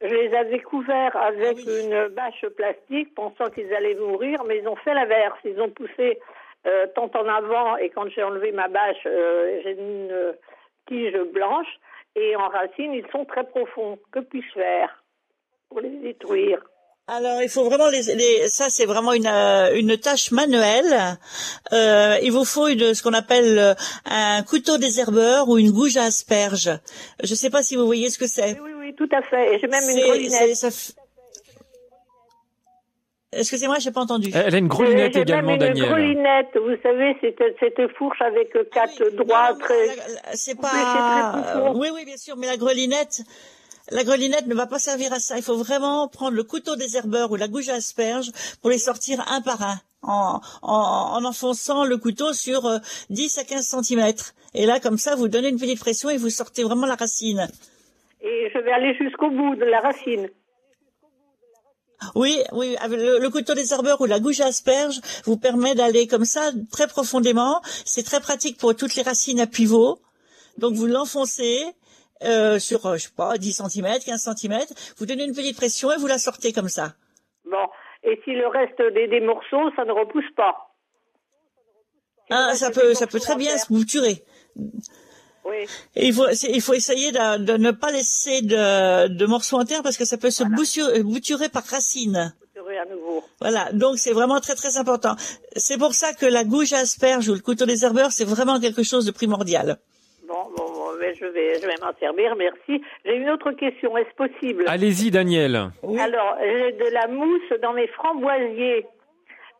Je 0.00 0.12
les 0.12 0.34
avais 0.34 0.58
couverts 0.58 1.16
avec 1.16 1.58
ah 1.64 1.70
une 1.80 2.08
bâche 2.08 2.44
plastique, 2.56 3.14
pensant 3.14 3.50
qu'ils 3.54 3.72
allaient 3.72 3.94
mourir, 3.94 4.42
mais 4.48 4.58
ils 4.58 4.66
ont 4.66 4.74
fait 4.74 4.94
l'inverse. 4.94 5.38
Ils 5.44 5.60
ont 5.60 5.70
poussé 5.70 6.18
euh, 6.66 6.86
tant 6.94 7.10
en 7.14 7.28
avant 7.28 7.76
et 7.76 7.90
quand 7.90 8.08
j'ai 8.08 8.22
enlevé 8.22 8.52
ma 8.52 8.68
bâche, 8.68 9.06
euh, 9.06 9.60
j'ai 9.62 9.72
une 9.72 10.34
tige 10.86 11.16
blanche 11.32 11.68
et 12.16 12.36
en 12.36 12.48
racine, 12.48 12.92
ils 12.94 13.06
sont 13.12 13.24
très 13.24 13.44
profonds. 13.44 13.98
Que 14.12 14.20
puis-je 14.20 14.52
faire 14.52 15.04
pour 15.68 15.80
les 15.80 15.90
détruire? 15.90 16.60
Alors 17.06 17.42
il 17.42 17.50
faut 17.50 17.64
vraiment 17.64 17.88
les, 17.90 18.14
les 18.14 18.48
ça 18.48 18.70
c'est 18.70 18.86
vraiment 18.86 19.12
une 19.12 19.26
euh, 19.26 19.74
une 19.74 19.98
tâche 19.98 20.30
manuelle. 20.30 21.18
Euh, 21.72 22.16
il 22.22 22.32
vous 22.32 22.46
faut 22.46 22.66
une 22.66 22.94
ce 22.94 23.02
qu'on 23.02 23.12
appelle 23.12 23.76
un 24.06 24.42
couteau 24.42 24.78
désherbeur 24.78 25.50
ou 25.50 25.58
une 25.58 25.70
gouge 25.70 25.98
à 25.98 26.04
asperges. 26.04 26.70
Je 27.22 27.30
ne 27.30 27.36
sais 27.36 27.50
pas 27.50 27.62
si 27.62 27.76
vous 27.76 27.84
voyez 27.84 28.08
ce 28.08 28.18
que 28.18 28.26
c'est. 28.26 28.58
Oui, 28.58 28.58
oui, 28.64 28.72
oui, 28.78 28.94
tout 28.94 29.08
à 29.12 29.20
fait. 29.20 29.54
Et 29.54 29.58
j'ai 29.58 29.66
même 29.66 29.82
une. 29.82 31.03
Excusez-moi, 33.36 33.78
j'ai 33.78 33.90
pas 33.90 34.00
entendu. 34.00 34.30
Elle 34.34 34.54
a 34.54 34.58
une 34.58 34.68
grelinette 34.68 35.16
également, 35.16 35.56
même 35.56 35.76
une 35.76 35.84
grelinette, 35.84 36.56
vous 36.56 36.76
savez, 36.82 37.16
cette, 37.20 37.42
cette 37.60 37.92
fourche 37.96 38.20
avec 38.20 38.52
quatre 38.70 39.02
ah 39.02 39.16
droits 39.16 39.54
très. 39.58 39.88
C'est 40.34 40.60
pas. 40.60 41.72
oui, 41.74 41.88
oui, 41.92 42.04
bien 42.04 42.16
sûr, 42.16 42.36
mais 42.36 42.46
la 42.46 42.56
grelinette. 42.56 43.22
La 43.90 44.02
grelinette 44.02 44.46
ne 44.46 44.54
va 44.54 44.66
pas 44.66 44.78
servir 44.78 45.12
à 45.12 45.18
ça. 45.18 45.36
Il 45.36 45.42
faut 45.42 45.58
vraiment 45.58 46.08
prendre 46.08 46.34
le 46.34 46.42
couteau 46.42 46.74
des 46.74 46.96
herbeurs 46.96 47.30
ou 47.30 47.36
la 47.36 47.48
gouge 47.48 47.68
à 47.68 47.74
asperges 47.74 48.30
pour 48.62 48.70
les 48.70 48.78
sortir 48.78 49.22
un 49.30 49.42
par 49.42 49.60
un, 49.60 49.74
en, 50.02 50.40
en, 50.62 51.18
en 51.18 51.24
enfonçant 51.24 51.84
le 51.84 51.98
couteau 51.98 52.32
sur 52.32 52.62
10 53.10 53.38
euh, 53.38 53.40
à 53.42 53.44
15 53.44 53.66
centimètres. 53.66 54.34
Et 54.54 54.64
là, 54.64 54.80
comme 54.80 54.96
ça, 54.96 55.16
vous 55.16 55.28
donnez 55.28 55.48
une 55.48 55.58
petite 55.58 55.80
pression 55.80 56.08
et 56.08 56.16
vous 56.16 56.30
sortez 56.30 56.62
vraiment 56.62 56.86
la 56.86 56.94
racine. 56.94 57.46
Et 58.22 58.50
je 58.54 58.58
vais 58.58 58.72
aller 58.72 58.94
jusqu'au 58.94 59.28
bout 59.28 59.54
de 59.56 59.66
la 59.66 59.80
racine. 59.80 60.30
Oui, 62.14 62.38
oui, 62.52 62.76
le, 62.88 63.28
couteau 63.28 63.54
des 63.54 63.72
herbeurs 63.72 64.00
ou 64.00 64.06
la 64.06 64.20
gouge 64.20 64.40
à 64.40 64.46
asperges 64.46 65.00
vous 65.24 65.36
permet 65.36 65.74
d'aller 65.74 66.06
comme 66.06 66.24
ça 66.24 66.50
très 66.70 66.86
profondément. 66.86 67.60
C'est 67.84 68.04
très 68.04 68.20
pratique 68.20 68.58
pour 68.58 68.74
toutes 68.76 68.94
les 68.94 69.02
racines 69.02 69.40
à 69.40 69.46
pivot. 69.46 69.98
Donc 70.58 70.74
vous 70.74 70.86
l'enfoncez 70.86 71.62
euh, 72.22 72.58
sur, 72.58 72.86
euh, 72.86 72.96
je 72.96 73.04
sais 73.04 73.14
pas, 73.16 73.36
10 73.38 73.62
cm, 73.68 73.98
15 74.04 74.36
cm. 74.36 74.60
Vous 74.98 75.06
donnez 75.06 75.24
une 75.24 75.34
petite 75.34 75.56
pression 75.56 75.92
et 75.92 75.96
vous 75.96 76.06
la 76.06 76.18
sortez 76.18 76.52
comme 76.52 76.68
ça. 76.68 76.94
Bon, 77.44 77.66
et 78.02 78.20
si 78.24 78.32
le 78.32 78.46
reste 78.46 78.80
des, 78.94 79.20
morceaux, 79.20 79.70
ça 79.76 79.84
ne 79.84 79.92
repousse 79.92 80.30
pas 80.36 80.74
Ah, 82.30 82.54
ça 82.54 82.70
peut, 82.70 82.94
ça 82.94 83.06
peut 83.06 83.20
très 83.20 83.36
bien 83.36 83.56
se 83.58 83.72
bouturer. 83.72 84.24
Oui. 85.44 85.66
Et 85.94 86.06
il 86.06 86.14
faut, 86.14 86.26
il 86.30 86.60
faut 86.60 86.74
essayer 86.74 87.12
de, 87.12 87.44
de, 87.44 87.56
ne 87.56 87.70
pas 87.70 87.90
laisser 87.90 88.40
de, 88.42 89.08
de 89.08 89.26
morceaux 89.26 89.58
en 89.58 89.64
terre 89.64 89.82
parce 89.82 89.96
que 89.96 90.04
ça 90.04 90.16
peut 90.16 90.30
se 90.30 90.44
bouturer, 91.02 91.48
par 91.48 91.64
racine. 91.64 92.34
Bouturer 92.40 92.78
à 92.78 92.86
nouveau. 92.86 93.22
Voilà, 93.40 93.70
donc 93.72 93.98
c'est 93.98 94.12
vraiment 94.12 94.40
très 94.40 94.54
très 94.54 94.78
important. 94.78 95.16
C'est 95.56 95.78
pour 95.78 95.92
ça 95.94 96.14
que 96.14 96.26
la 96.26 96.44
gouge 96.44 96.72
à 96.72 96.78
asperge 96.78 97.28
ou 97.28 97.34
le 97.34 97.40
couteau 97.40 97.66
des 97.66 97.84
herbeurs, 97.84 98.12
c'est 98.12 98.24
vraiment 98.24 98.58
quelque 98.58 98.82
chose 98.82 99.04
de 99.04 99.12
primordial. 99.12 99.76
Bon, 100.26 100.44
bon, 100.56 100.64
bon 100.64 100.84
je 101.20 101.26
vais, 101.26 101.60
je 101.60 101.66
vais 101.66 101.74
m'en 101.82 101.92
servir, 102.00 102.34
merci. 102.36 102.82
J'ai 103.04 103.16
une 103.16 103.30
autre 103.30 103.52
question, 103.52 103.96
est-ce 103.96 104.14
possible? 104.16 104.64
Allez-y, 104.66 105.10
Daniel. 105.10 105.70
Alors, 105.98 106.36
j'ai 106.40 106.72
de 106.72 106.90
la 106.92 107.06
mousse 107.08 107.52
dans 107.62 107.72
mes 107.72 107.86
framboisiers. 107.88 108.86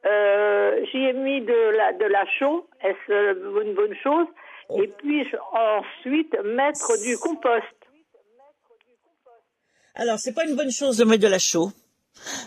Euh, 0.06 0.84
J'y 0.90 0.98
ai 0.98 1.12
mis 1.12 1.40
de 1.40 1.76
la, 1.76 1.92
de 1.92 2.04
la 2.04 2.26
chaux, 2.38 2.66
est-ce 2.82 3.62
une 3.62 3.74
bonne 3.74 3.94
chose? 4.02 4.26
Et 4.70 4.88
puis 4.98 5.26
ensuite 5.52 6.34
mettre 6.44 7.02
du 7.02 7.16
compost. 7.18 7.64
Alors, 9.94 10.18
c'est 10.18 10.32
pas 10.32 10.44
une 10.44 10.56
bonne 10.56 10.72
chose 10.72 10.96
de 10.96 11.04
mettre 11.04 11.22
de 11.22 11.28
la 11.28 11.38
chaux, 11.38 11.70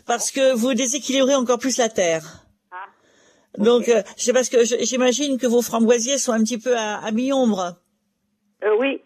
parce 0.06 0.32
que 0.32 0.54
vous 0.54 0.74
déséquilibrez 0.74 1.36
encore 1.36 1.60
plus 1.60 1.78
la 1.78 1.88
terre. 1.88 2.46
Ah. 2.72 2.86
Donc, 3.58 3.86
c'est 4.18 4.32
euh, 4.32 4.34
parce 4.34 4.50
que 4.50 4.64
j'imagine 4.64 5.38
que 5.38 5.48
vos 5.48 5.62
framboisiers 5.62 6.18
sont 6.18 6.34
un 6.34 6.44
petit 6.44 6.58
peu 6.58 6.76
à, 6.78 7.10
mi-ombre. 7.12 7.78
Euh, 8.64 8.76
oui. 8.78 9.02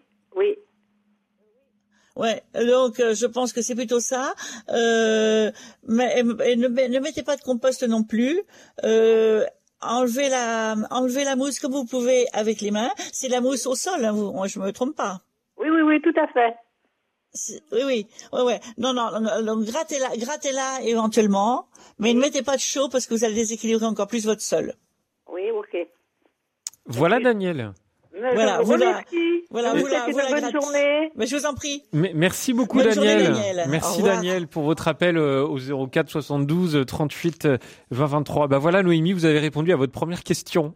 Ouais, 2.14 2.42
donc 2.54 3.00
euh, 3.00 3.14
je 3.14 3.24
pense 3.24 3.52
que 3.52 3.62
c'est 3.62 3.74
plutôt 3.74 4.00
ça. 4.00 4.34
Euh, 4.68 5.50
mais 5.86 6.20
et 6.44 6.56
ne, 6.56 6.68
ne 6.68 6.98
mettez 6.98 7.22
pas 7.22 7.36
de 7.36 7.42
compost 7.42 7.82
non 7.84 8.02
plus. 8.02 8.42
Euh, 8.84 9.46
enlevez 9.82 10.28
la 10.28 10.76
enlevez 10.90 11.24
la 11.24 11.36
mousse 11.36 11.60
comme 11.60 11.72
vous 11.72 11.84
pouvez 11.84 12.26
avec 12.32 12.60
les 12.60 12.70
mains. 12.70 12.90
C'est 13.12 13.28
la 13.28 13.40
mousse 13.40 13.66
au 13.66 13.74
sol, 13.74 14.04
hein, 14.04 14.12
vous, 14.12 14.34
je 14.46 14.58
me 14.58 14.72
trompe 14.72 14.96
pas. 14.96 15.20
Oui, 15.58 15.68
oui, 15.70 15.82
oui, 15.82 16.00
tout 16.00 16.14
à 16.18 16.26
fait. 16.28 16.56
Oui, 17.72 17.82
oui, 17.86 18.06
ouais, 18.32 18.42
ouais. 18.42 18.60
Non, 18.76 18.92
non, 18.92 19.10
donc 19.42 19.64
grattez-la, 19.64 20.16
grattez-la 20.16 20.82
éventuellement, 20.82 21.68
mais 21.98 22.12
ne 22.12 22.20
mettez 22.20 22.42
pas 22.42 22.56
de 22.56 22.60
chaud 22.60 22.88
parce 22.90 23.06
que 23.06 23.14
vous 23.14 23.24
allez 23.24 23.34
déséquilibrer 23.34 23.86
encore 23.86 24.06
plus 24.06 24.26
votre 24.26 24.42
sol. 24.42 24.74
Oui, 25.28 25.50
ok. 25.50 25.88
Voilà, 26.86 27.20
Daniel. 27.20 27.72
Voilà, 28.18 28.62
voilà, 28.62 29.02
voilà, 29.50 29.74
voilà, 29.74 30.06
une 30.06 30.40
bonne 30.40 30.52
journée. 30.52 31.10
Mais 31.16 31.26
je 31.26 31.36
vous 31.36 31.46
en 31.46 31.54
prie. 31.54 31.82
merci 31.92 32.52
beaucoup 32.52 32.82
Daniel. 32.82 33.64
Merci 33.68 34.02
Daniel 34.02 34.46
pour 34.48 34.64
votre 34.64 34.88
appel 34.88 35.16
euh, 35.16 35.44
au 35.44 35.86
04 35.88 36.10
72 36.10 36.84
38 36.86 37.48
20 37.90 38.06
23. 38.06 38.48
Bah 38.48 38.58
voilà 38.58 38.82
Noémie, 38.82 39.12
vous 39.12 39.24
avez 39.24 39.38
répondu 39.38 39.72
à 39.72 39.76
votre 39.76 39.92
première 39.92 40.22
question. 40.22 40.74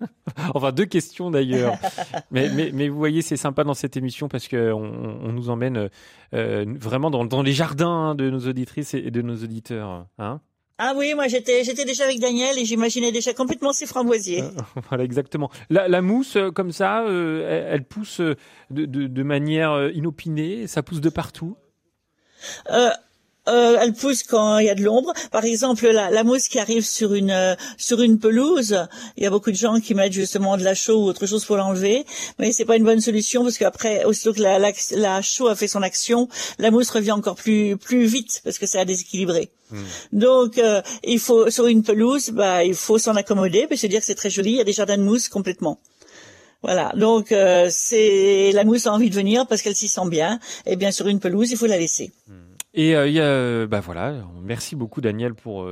enfin 0.54 0.72
deux 0.72 0.86
questions 0.86 1.30
d'ailleurs. 1.30 1.74
mais, 2.30 2.48
mais, 2.48 2.70
mais 2.72 2.88
vous 2.88 2.98
voyez, 2.98 3.22
c'est 3.22 3.36
sympa 3.36 3.64
dans 3.64 3.74
cette 3.74 3.96
émission 3.96 4.28
parce 4.28 4.48
que 4.48 4.72
on, 4.72 5.20
on 5.22 5.32
nous 5.32 5.50
emmène 5.50 5.90
euh, 6.34 6.64
vraiment 6.80 7.10
dans, 7.10 7.24
dans 7.24 7.42
les 7.42 7.52
jardins 7.52 8.14
de 8.14 8.30
nos 8.30 8.46
auditrices 8.46 8.94
et 8.94 9.10
de 9.10 9.22
nos 9.22 9.36
auditeurs. 9.36 10.06
Hein 10.18 10.40
ah 10.78 10.92
oui, 10.96 11.14
moi 11.14 11.26
j'étais 11.26 11.64
j'étais 11.64 11.84
déjà 11.84 12.04
avec 12.04 12.20
Daniel 12.20 12.56
et 12.56 12.64
j'imaginais 12.64 13.10
déjà 13.10 13.34
complètement 13.34 13.72
ces 13.72 13.86
framboisiers. 13.86 14.42
Euh, 14.42 14.50
voilà, 14.88 15.02
exactement. 15.02 15.50
La, 15.70 15.88
la 15.88 16.02
mousse, 16.02 16.36
euh, 16.36 16.52
comme 16.52 16.70
ça, 16.70 17.02
euh, 17.02 17.68
elle, 17.70 17.84
pousse 17.84 18.20
de, 18.20 18.36
de, 18.70 19.08
de, 19.08 19.22
manière 19.24 19.90
inopinée, 19.92 20.68
ça 20.68 20.84
pousse 20.84 21.00
de 21.00 21.10
partout? 21.10 21.56
Euh, 22.70 22.90
euh, 23.48 23.78
elle 23.80 23.92
pousse 23.92 24.22
quand 24.22 24.58
il 24.58 24.66
y 24.66 24.70
a 24.70 24.74
de 24.74 24.82
l'ombre. 24.82 25.12
Par 25.30 25.44
exemple, 25.44 25.86
la, 25.88 26.10
la, 26.10 26.24
mousse 26.24 26.48
qui 26.48 26.58
arrive 26.58 26.84
sur 26.84 27.14
une 27.14 27.30
euh, 27.30 27.54
sur 27.76 28.00
une 28.02 28.18
pelouse, 28.18 28.86
il 29.16 29.24
y 29.24 29.26
a 29.26 29.30
beaucoup 29.30 29.50
de 29.50 29.56
gens 29.56 29.80
qui 29.80 29.94
mettent 29.94 30.12
justement 30.12 30.56
de 30.56 30.64
la 30.64 30.74
chaux 30.74 31.02
ou 31.02 31.06
autre 31.06 31.26
chose 31.26 31.44
pour 31.44 31.56
l'enlever, 31.56 32.04
mais 32.38 32.52
c'est 32.52 32.64
pas 32.64 32.76
une 32.76 32.84
bonne 32.84 33.00
solution 33.00 33.42
parce 33.42 33.58
qu'après, 33.58 34.04
aussitôt 34.04 34.32
que 34.32 34.40
la, 34.40 34.58
la, 34.58 35.22
chaux 35.22 35.48
a 35.48 35.56
fait 35.56 35.68
son 35.68 35.82
action, 35.82 36.28
la 36.58 36.70
mousse 36.70 36.90
revient 36.90 37.12
encore 37.12 37.36
plus 37.36 37.76
plus 37.76 38.04
vite 38.06 38.40
parce 38.44 38.58
que 38.58 38.66
c'est 38.66 38.78
à 38.78 38.84
déséquilibrer. 38.84 39.50
Hmm. 39.70 39.84
Donc, 40.12 40.58
euh, 40.58 40.82
il 41.04 41.18
faut 41.18 41.50
sur 41.50 41.66
une 41.66 41.82
pelouse, 41.82 42.30
bah, 42.30 42.64
il 42.64 42.74
faut 42.74 42.98
s'en 42.98 43.16
accommoder, 43.16 43.66
mais 43.70 43.76
se 43.76 43.86
dire 43.86 44.00
que 44.00 44.06
c'est 44.06 44.14
très 44.14 44.30
joli. 44.30 44.52
Il 44.52 44.56
y 44.56 44.60
a 44.60 44.64
des 44.64 44.72
jardins 44.72 44.96
de 44.96 45.02
mousse 45.02 45.28
complètement. 45.28 45.80
Voilà, 46.62 46.92
donc 46.96 47.32
c'est 47.70 48.50
la 48.52 48.64
mousse 48.64 48.88
a 48.88 48.92
envie 48.92 49.10
de 49.10 49.14
venir 49.14 49.46
parce 49.46 49.62
qu'elle 49.62 49.76
s'y 49.76 49.86
sent 49.86 50.08
bien. 50.08 50.40
Et 50.66 50.74
bien 50.74 50.90
sur 50.90 51.06
une 51.06 51.20
pelouse, 51.20 51.52
il 51.52 51.56
faut 51.56 51.66
la 51.66 51.78
laisser. 51.78 52.10
Hmm. 52.26 52.47
Et 52.78 52.94
euh, 52.94 53.08
y 53.08 53.20
a, 53.20 53.66
bah 53.66 53.80
voilà, 53.80 54.14
merci 54.40 54.76
beaucoup 54.76 55.00
Daniel 55.00 55.34
pour 55.34 55.68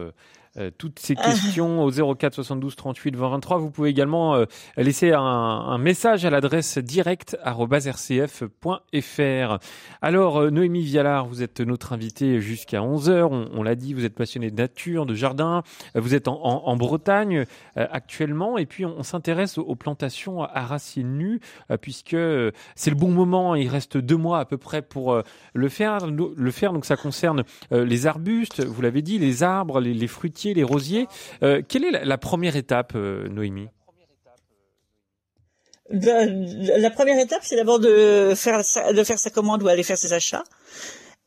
euh, 0.58 0.66
euh, 0.66 0.70
toutes 0.76 0.98
ces 0.98 1.14
questions 1.14 1.82
au 1.82 1.90
04 1.90 2.34
72 2.34 2.76
38 2.76 3.16
20 3.16 3.28
23. 3.30 3.58
Vous 3.58 3.70
pouvez 3.70 3.90
également 3.90 4.34
euh, 4.34 4.44
laisser 4.76 5.12
un, 5.12 5.20
un, 5.20 5.78
message 5.78 6.24
à 6.24 6.30
l'adresse 6.30 6.78
direct@rcf.fr. 6.78 9.58
Alors 10.02 10.40
euh, 10.40 10.50
Noémie 10.50 10.82
Vialard, 10.82 11.26
vous 11.26 11.42
êtes 11.42 11.60
notre 11.60 11.92
invitée 11.92 12.40
jusqu'à 12.40 12.80
11h. 12.80 13.28
On, 13.30 13.48
on 13.52 13.62
l'a 13.62 13.74
dit, 13.74 13.94
vous 13.94 14.04
êtes 14.04 14.14
passionnée 14.14 14.50
de 14.50 14.56
nature, 14.56 15.06
de 15.06 15.14
jardin. 15.14 15.62
Vous 15.94 16.14
êtes 16.14 16.28
en, 16.28 16.40
en, 16.42 16.66
en 16.66 16.76
Bretagne 16.76 17.44
actuellement 17.76 18.58
et 18.58 18.66
puis 18.66 18.84
on, 18.84 19.02
s'intéresse 19.02 19.58
aux, 19.58 19.74
plantations 19.74 20.42
à 20.42 20.66
racines 20.66 21.16
nues 21.16 21.40
puisque 21.80 22.16
c'est 22.74 22.90
le 22.90 22.96
bon 22.96 23.10
moment. 23.10 23.54
Il 23.54 23.68
reste 23.68 23.96
deux 23.96 24.16
mois 24.16 24.40
à 24.40 24.44
peu 24.44 24.56
près 24.56 24.82
pour 24.82 25.22
le 25.52 25.68
faire. 25.68 26.06
Le 26.06 26.50
faire 26.50 26.72
donc 26.72 26.84
ça 26.84 26.96
concerne 26.96 27.44
les 27.70 28.06
arbustes, 28.06 28.64
vous 28.64 28.82
l'avez 28.82 29.02
dit, 29.02 29.18
les 29.18 29.42
arbres, 29.42 29.80
les, 29.80 29.94
les 29.94 30.06
fruitiers 30.06 30.45
les 30.54 30.64
rosiers. 30.64 31.06
Euh, 31.42 31.62
quelle 31.66 31.84
est 31.84 32.04
la, 32.04 32.18
première 32.18 32.56
étape, 32.56 32.92
euh, 32.94 33.28
Noémie? 33.28 33.68
La, 35.90 36.90
première 36.90 37.18
étape, 37.18 37.40
c'est 37.42 37.56
d'abord 37.56 37.78
de 37.78 38.32
faire 38.34 38.64
sa, 38.64 38.92
de 38.92 39.04
faire 39.04 39.18
sa 39.18 39.30
commande 39.30 39.62
ou 39.62 39.68
aller 39.68 39.84
faire 39.84 39.98
ses 39.98 40.12
achats 40.12 40.42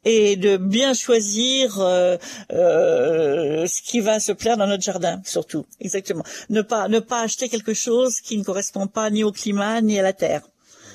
et 0.06 0.36
de 0.36 0.58
bien 0.58 0.94
choisir 0.94 1.78
euh, 1.80 2.18
ce 2.50 3.82
qui 3.82 4.00
va 4.00 4.20
se 4.20 4.32
plaire 4.32 4.58
dans 4.58 4.68
notre 4.68 4.84
jardin, 4.84 5.22
surtout. 5.26 5.66
Exactement. 5.80 6.24
Ne 6.50 6.62
pas 6.62 6.88
ne 6.88 7.00
pas 7.00 7.22
acheter 7.22 7.50
quelque 7.50 7.74
chose 7.74 8.20
qui 8.22 8.38
ne 8.38 8.44
correspond 8.44 8.88
pas 8.88 9.10
ni 9.10 9.24
au 9.24 9.32
climat 9.32 9.82
ni 9.82 10.00
à 10.00 10.04
la 10.04 10.14
terre. 10.14 10.42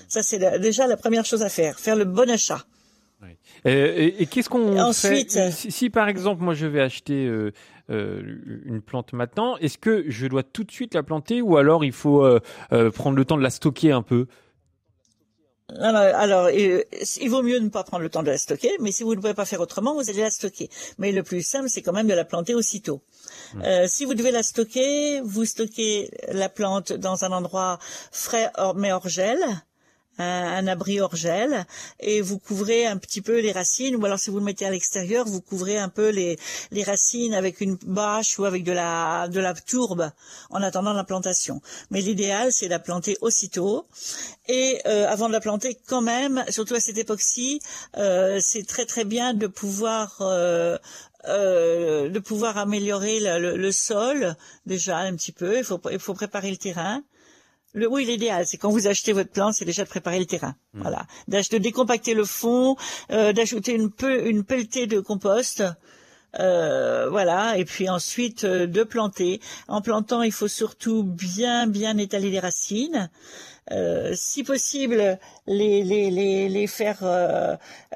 Ça, 0.09 0.23
c'est 0.23 0.39
déjà 0.61 0.87
la 0.87 0.97
première 0.97 1.25
chose 1.25 1.43
à 1.43 1.49
faire. 1.49 1.79
Faire 1.79 1.97
le 1.97 2.05
bon 2.05 2.31
achat. 2.31 2.65
Et, 3.65 4.27
qu'est-ce 4.27 4.51
qu'on 4.51 4.93
fait? 4.93 5.27
si, 5.51 5.71
si, 5.71 5.91
par 5.91 6.09
exemple, 6.09 6.43
moi, 6.43 6.53
je 6.53 6.67
vais 6.67 6.83
acheter 6.83 7.25
euh, 7.27 7.53
une 7.89 8.83
plante 8.83 9.13
maintenant, 9.13 9.57
est-ce 9.59 9.79
que 9.79 10.05
je 10.09 10.27
dois 10.27 10.43
tout 10.43 10.65
de 10.65 10.71
suite 10.71 10.95
la 10.95 11.03
planter 11.03 11.43
ou 11.43 11.57
alors 11.57 11.85
il 11.85 11.93
faut 11.93 12.25
euh, 12.25 12.41
euh, 12.73 12.91
prendre 12.91 13.17
le 13.17 13.25
temps 13.25 13.37
de 13.37 13.43
la 13.43 13.51
stocker 13.51 13.93
un 13.93 14.03
peu? 14.03 14.27
Alors, 15.81 16.51
il 16.51 17.31
vaut 17.31 17.43
mieux 17.43 17.59
ne 17.59 17.71
pas 17.71 17.85
prendre 17.85 18.03
le 18.03 18.11
temps 18.11 18.23
de 18.23 18.31
la 18.31 18.37
stocker, 18.37 18.71
mais 18.81 18.93
si 18.93 19.03
vous 19.03 19.15
ne 19.15 19.21
pouvez 19.21 19.33
pas 19.33 19.47
faire 19.47 19.61
autrement, 19.61 19.95
vous 19.95 20.11
allez 20.11 20.21
la 20.21 20.31
stocker. 20.31 20.69
Mais 20.99 21.11
le 21.11 21.23
plus 21.23 21.43
simple, 21.43 21.71
c'est 21.71 21.81
quand 21.81 21.95
même 21.95 22.07
de 22.07 22.13
la 22.13 22.27
planter 22.27 22.55
aussitôt. 22.55 23.01
Hmm. 23.55 23.63
si 23.87 24.05
vous 24.05 24.15
devez 24.15 24.31
la 24.31 24.43
stocker, 24.43 25.21
vous 25.23 25.47
stockez 25.47 26.11
la 26.29 26.51
plante 26.51 26.93
dans 26.93 27.25
un 27.25 27.33
endroit 27.33 27.79
frais 28.13 28.51
mais 28.77 28.93
hors 28.93 29.09
gel 29.09 29.39
un, 30.19 30.67
abri 30.67 31.01
hors 31.01 31.17
gel 31.17 31.67
et 32.01 32.21
vous 32.21 32.39
couvrez 32.39 32.87
un 32.87 32.97
petit 32.97 33.21
peu 33.21 33.41
les 33.41 33.53
racines 33.53 33.97
ou 33.97 34.05
alors 34.05 34.19
si 34.19 34.31
vous 34.31 34.39
le 34.39 34.45
mettez 34.45 34.67
à 34.67 34.71
l'extérieur 34.71 35.27
vous 35.27 35.41
couvrez 35.41 35.79
un 35.79 35.89
peu 35.89 36.11
les, 36.11 36.39
les 36.71 36.83
racines 36.83 37.35
avec 37.35 37.61
une 37.61 37.77
bâche 37.87 38.39
ou 38.39 38.45
avec 38.45 38.65
de 38.65 38.73
la 38.73 39.29
de 39.29 39.41
la 39.41 39.55
tourbe 39.55 40.11
en 40.51 40.63
attendant 40.63 40.93
la 40.93 41.05
plantation 41.05 41.61
mais 41.91 42.01
l'idéal 42.01 42.53
c'est 42.53 42.67
de 42.67 42.71
la 42.71 42.79
planter 42.79 43.17
aussitôt 43.21 43.87
et 44.49 44.81
euh, 44.87 45.09
avant 45.09 45.29
de 45.29 45.33
la 45.33 45.41
planter 45.41 45.77
quand 45.87 46.03
même 46.03 46.45
surtout 46.49 46.75
à 46.75 46.81
cette 46.81 46.99
époque-ci 46.99 47.61
euh, 47.97 48.39
c'est 48.41 48.67
très 48.67 48.87
très 48.87 49.05
bien 49.05 49.35
de 49.35 49.47
pouvoir 49.47 50.23
euh, 51.27 52.11
de 52.11 52.19
pouvoir 52.19 52.59
améliorer 52.59 53.19
le, 53.19 53.57
le, 53.57 53.73
sol 53.73 54.37
déjà 54.67 54.99
un 54.99 55.17
petit 55.17 55.33
peu. 55.33 55.57
Il 55.57 55.65
faut, 55.65 55.81
il 55.91 55.99
faut 55.99 56.13
préparer 56.13 56.51
le 56.51 56.59
terrain. 56.59 57.03
Le, 57.75 57.89
oui, 57.89 58.05
l'idéal, 58.05 58.47
c'est 58.47 58.57
quand 58.57 58.71
vous 58.71 58.87
achetez 58.87 59.13
votre 59.13 59.31
plante, 59.31 59.55
c'est 59.55 59.65
déjà 59.65 59.83
de 59.83 59.89
préparer 59.89 60.21
le 60.21 60.27
terrain. 60.27 60.55
Hmm. 60.75 60.83
Voilà, 60.83 61.07
de 61.29 61.59
décompacter 61.59 62.15
le 62.15 62.25
fond, 62.25 62.77
euh, 63.11 63.33
d'ajouter 63.33 63.73
une, 63.73 63.91
peu, 63.91 64.29
une 64.29 64.45
pelletée 64.45 64.87
de 64.87 65.01
compost. 65.01 65.63
Euh, 66.39 67.09
voilà, 67.11 67.59
et 67.59 67.65
puis 67.65 67.89
ensuite 67.89 68.45
euh, 68.45 68.67
de 68.67 68.83
planter. 68.85 69.41
En 69.67 69.83
plantant, 69.83 70.23
il 70.23 70.33
faut 70.33 70.49
surtout 70.49 71.03
bien 71.05 71.67
bien 71.67 71.97
étaler 71.99 72.31
les 72.31 72.41
racines. 72.41 73.11
si 74.15 74.45
possible, 74.45 75.19
les 75.47 75.83
les 75.83 76.11
les, 76.11 76.49
les 76.49 76.67
faire 76.69 76.99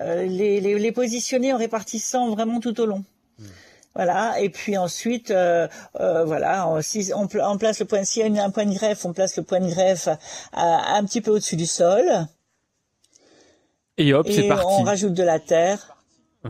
les, 0.01 0.61
les, 0.61 0.79
les 0.79 0.93
positionner 0.93 1.53
en 1.53 1.59
répartissant 1.59 2.31
vraiment 2.31 2.59
tout 2.59 2.81
au 2.81 2.87
long. 2.87 3.05
Voilà. 3.99 4.41
Et 4.41 4.49
puis 4.49 4.79
ensuite, 4.79 5.33
euh, 5.33 5.67
euh, 5.99 6.25
voilà, 6.25 6.69
on, 6.69 6.81
si 6.81 7.11
on, 7.13 7.27
place 7.59 7.81
le 7.81 7.85
point, 7.85 8.05
s'il 8.05 8.33
y 8.33 8.39
a 8.39 8.45
un 8.45 8.51
point 8.51 8.65
de 8.65 8.73
greffe, 8.73 9.05
on 9.05 9.13
place 9.13 9.37
le 9.37 9.43
point 9.43 9.59
de 9.59 9.67
greffe 9.67 10.09
un 10.53 11.05
petit 11.05 11.21
peu 11.21 11.33
au-dessus 11.33 11.57
du 11.57 11.67
sol. 11.67 12.05
Et 13.97 14.15
hop, 14.15 14.29
c'est 14.31 14.47
parti. 14.47 14.67
On 14.69 14.85
rajoute 14.85 15.15
de 15.15 15.25
la 15.25 15.41
terre. 15.41 15.97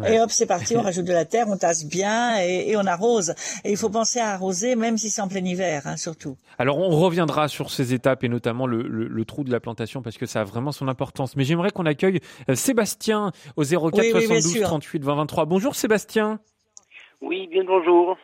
Et 0.07 0.21
hop, 0.21 0.31
c'est 0.31 0.45
parti, 0.45 0.76
on 0.76 0.83
rajoute 0.83 1.07
de 1.07 1.12
la 1.14 1.25
terre, 1.25 1.47
on 1.49 1.57
tasse 1.57 1.87
bien 1.87 2.38
et, 2.38 2.76
on 2.76 2.85
arrose. 2.85 3.35
Et 3.64 3.71
il 3.71 3.76
faut 3.78 3.88
penser 3.88 4.21
à 4.21 4.35
arroser 4.35 4.76
même 4.76 4.99
si 4.99 5.09
c'est 5.09 5.23
en 5.23 5.28
plein 5.28 5.43
hiver, 5.43 5.83
hein, 5.87 5.97
surtout. 5.97 6.37
Alors 6.59 6.76
on 6.76 6.90
reviendra 6.90 7.49
sur 7.49 7.71
ces 7.71 7.95
étapes 7.95 8.23
et 8.23 8.28
notamment 8.28 8.67
le, 8.67 9.25
trou 9.25 9.43
de 9.43 9.50
la 9.50 9.61
plantation 9.61 10.02
parce 10.02 10.19
que 10.19 10.26
ça 10.26 10.43
a 10.43 10.45
vraiment 10.45 10.73
son 10.73 10.87
importance. 10.87 11.35
Mais 11.37 11.45
j'aimerais 11.45 11.71
qu'on 11.71 11.87
accueille 11.87 12.21
euh, 12.50 12.55
Sébastien 12.55 13.33
au 13.57 13.64
04 13.64 14.21
72 14.21 14.61
38 14.61 15.02
20 15.02 15.14
23. 15.14 15.47
Bonjour 15.47 15.75
Sébastien. 15.75 16.38
Oui, 17.20 17.46
bien 17.48 17.64
bonjour. 17.64 18.16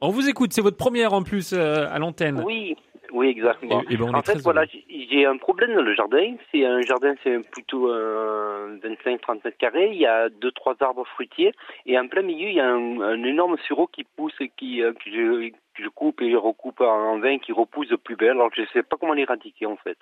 On 0.00 0.10
vous 0.10 0.28
écoute, 0.28 0.52
c'est 0.52 0.62
votre 0.62 0.76
première 0.76 1.12
en 1.12 1.22
plus 1.22 1.52
euh, 1.52 1.88
à 1.90 1.98
l'antenne. 1.98 2.42
Oui, 2.44 2.76
oui, 3.12 3.28
exactement. 3.28 3.82
Ben, 3.88 4.14
en 4.14 4.22
fait, 4.22 4.38
voilà, 4.38 4.64
j'ai 4.66 5.24
un 5.24 5.36
problème 5.36 5.74
dans 5.74 5.82
le 5.82 5.94
jardin. 5.94 6.34
C'est 6.52 6.64
un 6.64 6.80
jardin, 6.82 7.14
c'est 7.24 7.38
plutôt 7.50 7.90
euh, 7.90 8.78
25-30 8.84 9.40
mètres 9.44 9.58
carrés. 9.58 9.90
Il 9.92 9.98
y 9.98 10.06
a 10.06 10.28
deux, 10.28 10.52
trois 10.52 10.76
arbres 10.80 11.06
fruitiers 11.06 11.52
et 11.86 11.98
en 11.98 12.06
plein 12.08 12.22
milieu, 12.22 12.48
il 12.48 12.54
y 12.54 12.60
a 12.60 12.68
un, 12.68 13.24
énorme 13.24 13.56
sureau 13.66 13.86
qui 13.86 14.04
pousse, 14.04 14.38
qui 14.56 14.82
euh, 14.82 14.92
que 14.92 15.10
je, 15.10 15.50
je, 15.82 15.88
coupe 15.88 16.20
et 16.20 16.30
je 16.30 16.36
recoupe 16.36 16.80
en 16.80 17.18
vin, 17.18 17.38
qui 17.38 17.52
repousse 17.52 17.88
de 17.88 17.96
plus 17.96 18.16
belle. 18.16 18.30
Alors 18.32 18.50
je 18.54 18.62
ne 18.62 18.66
sais 18.72 18.82
pas 18.82 18.96
comment 18.98 19.14
l'éradiquer 19.14 19.66
en 19.66 19.76
fait. 19.76 19.98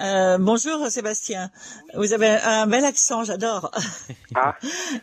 Euh, 0.00 0.38
bonjour 0.38 0.86
Sébastien. 0.86 1.50
Vous 1.94 2.12
avez 2.12 2.28
un 2.28 2.66
bel 2.66 2.84
accent, 2.84 3.24
j'adore. 3.24 3.70
Ah, 4.34 4.54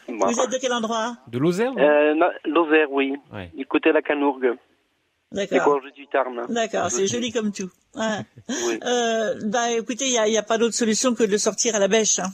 Vous 0.08 0.40
êtes 0.40 0.52
de 0.52 0.58
quel 0.62 0.72
endroit 0.72 1.18
De 1.28 1.40
Lozère 1.40 1.74
euh, 1.78 2.14
Lozère, 2.46 2.92
oui. 2.92 3.16
Du 3.56 3.66
côté 3.66 3.90
de 3.90 3.96
la 3.96 4.02
Canourgue. 4.02 4.54
D'accord. 5.32 5.58
Les 5.58 5.64
gorges 5.64 5.94
du 5.94 6.08
Tarn. 6.08 6.46
D'accord, 6.48 6.90
c'est 6.92 7.08
joli 7.08 7.32
comme 7.32 7.52
tout. 7.52 7.70
oui. 7.96 8.80
Euh, 8.86 9.34
bah 9.46 9.72
écoutez, 9.72 10.06
il 10.08 10.32
n'y 10.32 10.38
a, 10.38 10.44
pas 10.44 10.58
d'autre 10.58 10.75
solution 10.75 11.16
que 11.16 11.24
de 11.24 11.38
sortir 11.38 11.75
à 11.75 11.80
la 11.80 11.88
bêche. 11.88 12.20
Hein. 12.20 12.30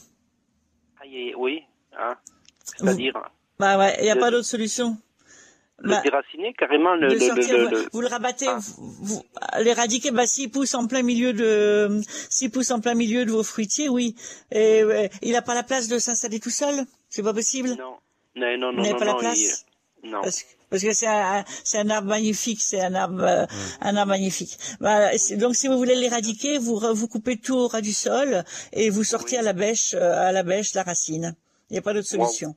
Ah, 0.99 1.05
oui, 1.37 1.63
hein. 1.97 2.15
c'est-à-dire. 2.63 3.13
Bah 3.57 3.77
ouais, 3.79 3.95
il 3.99 4.03
n'y 4.03 4.11
a 4.11 4.17
pas 4.17 4.29
d'autre 4.29 4.45
solution. 4.45 4.97
Le 5.83 5.89
bah, 5.89 6.01
déraciner 6.03 6.53
carrément 6.53 6.95
le, 6.95 7.07
le, 7.07 7.89
vous, 7.91 8.01
le 8.01 8.07
rabattez, 8.07 8.47
ah. 8.47 8.59
vous, 9.01 9.23
l'éradiquer. 9.59 10.11
Bah 10.11 10.27
s'il 10.27 10.51
pousse 10.51 10.75
en 10.75 10.85
plein 10.85 11.01
milieu 11.01 11.33
de, 11.33 12.01
s'il 12.29 12.51
pousse 12.51 12.71
en 12.71 12.79
plein 12.79 12.93
milieu 12.93 13.25
de 13.25 13.31
vos 13.31 13.43
fruitiers, 13.43 13.89
oui. 13.89 14.15
Et 14.51 14.83
il 15.21 15.31
n'a 15.31 15.41
pas 15.41 15.55
la 15.55 15.63
place 15.63 15.87
de 15.87 15.97
s'installer 15.97 16.39
tout 16.39 16.51
seul? 16.51 16.85
C'est 17.09 17.23
pas 17.23 17.33
possible. 17.33 17.69
Non, 17.69 17.97
non, 18.35 18.57
non, 18.57 18.73
non. 18.73 18.83
Il 18.83 18.91
n'a 18.91 18.97
pas 18.97 19.05
la 19.05 19.15
place? 19.15 19.65
Non. 20.03 20.21
Parce, 20.21 20.83
que 20.83 20.93
c'est 20.93 21.07
un, 21.07 21.43
c'est 21.63 21.79
un 21.79 21.89
arbre 21.89 22.07
magnifique, 22.07 22.61
c'est 22.61 22.79
un 22.79 22.95
arbre, 22.95 23.23
euh, 23.23 23.45
un 23.81 23.95
arbre 23.97 24.11
magnifique. 24.11 24.57
Bah, 24.79 25.09
donc 25.35 25.55
si 25.55 25.67
vous 25.67 25.77
voulez 25.77 25.95
l'éradiquer, 25.95 26.57
vous 26.57 26.79
vous 26.93 27.07
coupez 27.07 27.37
tout 27.37 27.55
au 27.55 27.67
ras 27.67 27.81
du 27.81 27.91
sol 27.91 28.43
et 28.71 28.89
vous 28.89 29.03
sortez 29.03 29.37
à 29.37 29.41
la 29.41 29.53
bêche, 29.53 29.93
euh, 29.93 30.27
à 30.27 30.31
la 30.31 30.43
bêche 30.43 30.73
la 30.73 30.83
racine. 30.83 31.35
Il 31.71 31.75
n'y 31.75 31.77
a 31.77 31.83
pas 31.83 31.93
d'autre 31.93 32.09
solution. 32.09 32.53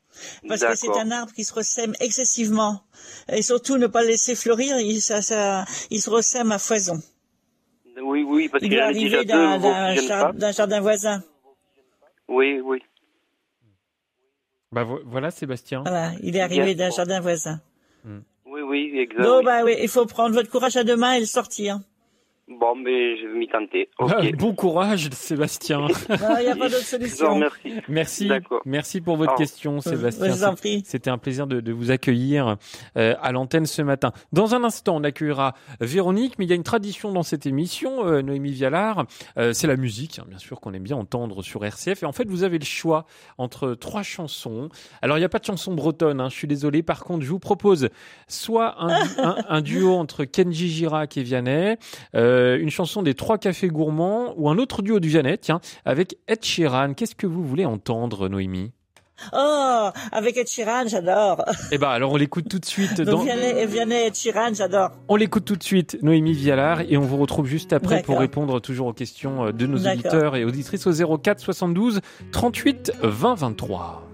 Parce 0.49 0.65
que 0.65 0.75
c'est 0.75 0.91
un 0.99 1.13
arbre 1.13 1.33
qui 1.33 1.45
se 1.45 1.55
ressème 1.55 1.95
excessivement. 2.01 2.83
Et 3.29 3.43
surtout, 3.43 3.79
ne 3.79 3.87
pas 3.87 4.03
le 4.03 4.09
laisser 4.09 4.35
fleurir, 4.35 4.77
il, 4.81 5.01
ça, 5.01 5.23
ça, 5.23 5.65
il 5.91 6.03
se 6.03 6.11
ressème 6.11 6.51
à 6.51 6.59
foison. 6.59 7.01
Oui, 8.03 8.25
oui, 8.25 8.49
parce 8.49 8.65
qu'il 8.65 8.75
est 8.75 8.93
déjà 8.93 9.23
d'un 9.23 10.51
jardin 10.51 10.81
voisin. 10.81 11.23
Oui, 12.27 12.59
oui. 12.59 12.83
Bah 14.73 14.83
voilà, 14.83 15.31
Sébastien. 15.31 15.83
Voilà, 15.83 16.11
il 16.21 16.37
est 16.37 16.41
arrivé 16.41 16.75
d'un 16.75 16.91
jardin 16.91 17.21
voisin. 17.21 17.61
Hmm. 18.03 18.23
Oui, 18.47 18.63
oui, 18.63 18.99
exactement. 18.99 19.45
bah 19.45 19.63
oui, 19.63 19.77
il 19.81 19.89
faut 19.89 20.07
prendre 20.07 20.35
votre 20.35 20.51
courage 20.51 20.77
à 20.77 20.83
deux 20.83 20.97
mains 20.97 21.13
et 21.13 21.21
le 21.21 21.27
sortir. 21.27 21.79
Bon, 22.47 22.75
mais 22.77 23.17
je 23.17 23.27
vais 23.27 23.39
m'y 23.39 23.49
tenter. 23.49 23.89
bon 24.37 24.55
courage, 24.55 25.09
Sébastien. 25.13 25.87
Il 26.11 26.45
n'y 26.45 26.51
a 26.51 26.57
pas 26.57 26.69
d'autre 26.69 26.85
solution. 26.85 27.39
merci. 27.39 27.73
Merci. 27.89 28.31
Merci 28.67 29.01
pour 29.01 29.17
votre 29.17 29.35
question, 29.35 29.81
Sébastien. 29.81 30.55
C'était 30.85 31.09
un 31.09 31.17
plaisir 31.17 31.47
de, 31.47 31.61
de 31.61 31.73
vous 31.73 31.91
accueillir 31.91 32.57
euh, 32.99 33.15
à 33.23 33.33
l'antenne 33.33 33.65
ce 33.65 33.81
matin. 33.81 34.13
Dans 34.33 34.55
un 34.55 34.63
instant, 34.63 34.97
on 34.97 35.05
accueillera 35.05 35.55
Véronique, 35.81 36.39
mais 36.39 36.45
il 36.45 36.49
y 36.49 36.53
a 36.53 36.57
une 36.57 36.63
tradition 36.65 37.13
dans 37.13 37.23
cette 37.23 37.47
émission, 37.47 38.07
euh, 38.07 38.21
Noémie 38.21 38.53
Vialard. 38.53 39.07
Euh, 39.39 39.55
c'est 39.55 39.67
la 39.67 39.77
musique, 39.77 40.19
hein, 40.19 40.27
bien 40.29 40.39
sûr, 40.39 40.61
qu'on 40.61 40.75
aime 40.75 40.83
bien 40.83 40.97
entendre 40.99 41.43
sur 41.43 41.65
RCF. 41.65 42.03
Et 42.03 42.07
en 42.07 42.13
fait, 42.13 42.29
vous 42.29 42.43
avez 42.43 42.59
le 42.59 42.65
choix 42.67 43.07
entre 43.39 43.73
trois 43.75 44.03
chansons. 44.03 44.69
Alors, 45.01 45.17
il 45.17 45.21
n'y 45.21 45.27
a 45.27 45.31
pas 45.31 45.39
de 45.39 45.47
chanson 45.47 45.73
bretonne, 45.73 46.21
hein, 46.21 46.29
je 46.29 46.35
suis 46.35 46.49
désolé. 46.49 46.83
Par 46.83 47.05
contre, 47.05 47.25
je 47.25 47.31
vous 47.31 47.39
propose 47.39 47.89
soit 48.29 48.75
un, 48.83 49.03
un, 49.19 49.37
un 49.49 49.61
duo 49.63 49.95
entre 49.95 50.25
Kenji 50.25 50.69
Girac 50.69 51.17
et 51.17 51.23
Vianney. 51.23 51.79
Euh, 52.15 52.34
une 52.61 52.71
chanson 52.71 53.03
des 53.03 53.15
Trois 53.15 53.39
Cafés 53.39 53.69
Gourmands 53.69 54.35
ou 54.37 54.49
un 54.49 54.59
autre 54.59 54.83
duo 54.83 55.01
du 55.01 55.09
Vianney, 55.09 55.39
tiens, 55.39 55.61
avec 55.85 56.19
Ed 56.29 56.45
Sheeran. 56.45 56.95
Qu'est-ce 56.95 57.15
que 57.15 57.27
vous 57.27 57.45
voulez 57.45 57.65
entendre, 57.65 58.29
Noémie? 58.29 58.73
Oh, 59.33 59.91
avec 60.13 60.37
Ed 60.37 60.49
Sheeran, 60.49 60.87
j'adore. 60.87 61.45
Eh 61.71 61.79
ben, 61.79 61.89
alors 61.89 62.13
on 62.13 62.17
l'écoute 62.17 62.49
tout 62.49 62.59
de 62.59 62.65
suite. 62.65 63.01
Donc 63.01 63.07
dans... 63.07 63.23
Vianney, 63.25 63.67
Vianney, 63.67 64.07
Ed 64.07 64.15
Sheeran, 64.15 64.55
j'adore. 64.55 64.91
On 65.09 65.17
l'écoute 65.17 65.45
tout 65.45 65.57
de 65.57 65.63
suite, 65.63 65.99
Noémie 66.03 66.33
Vialard, 66.33 66.83
et 66.83 66.97
on 66.97 67.03
vous 67.03 67.17
retrouve 67.17 67.47
juste 67.47 67.73
après 67.73 68.03
pour 68.03 68.19
répondre 68.19 68.61
toujours 68.61 68.89
aux 68.89 68.93
questions 68.93 69.47
euh, 69.47 69.53
de 69.53 69.67
nos 69.67 69.79
auditeurs 69.87 70.37
et 70.37 70.45
auditrices 70.45 70.87
au 70.87 71.19
04 71.19 71.41
72 71.41 72.01
38 72.33 72.93
20 73.03 73.35
23. 73.35 74.14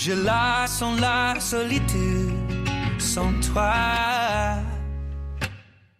Je 0.00 0.12
la 0.12 0.68
sens 0.68 1.00
la 1.00 1.34
solitude 1.40 2.30
sans 2.98 3.32
toi. 3.40 3.72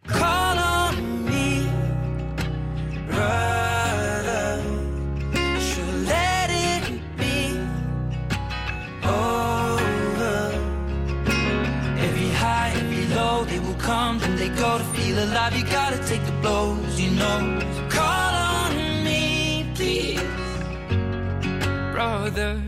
Call 0.06 0.56
on 0.56 0.94
me, 1.26 1.66
brother. 3.10 4.62
Should 5.58 6.06
let 6.06 6.48
it 6.48 6.84
be 7.16 7.58
over. 9.04 10.52
Every 11.98 12.30
high, 12.30 12.70
every 12.76 13.04
low, 13.16 13.44
they 13.46 13.58
will 13.58 13.80
come, 13.80 14.20
then 14.20 14.36
they 14.36 14.50
go 14.50 14.78
to 14.78 14.84
feel 14.94 15.18
alive. 15.24 15.56
You 15.56 15.64
gotta 15.64 15.98
take 16.06 16.24
the 16.24 16.36
blows, 16.40 17.00
you 17.00 17.10
know. 17.10 17.58
Call 17.90 18.32
on 18.54 19.02
me, 19.02 19.72
please, 19.74 20.22
brother. 21.92 22.67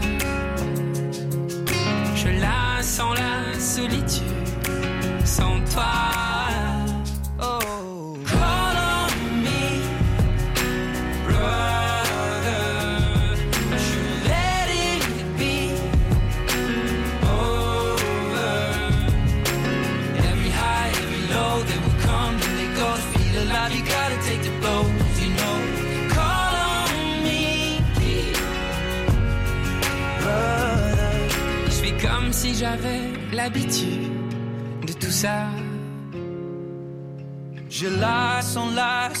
Sans 2.81 3.13
la 3.13 3.59
solitude, 3.59 4.21
sans 5.25 5.59
toi. 5.73 6.60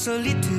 Solitude 0.01 0.50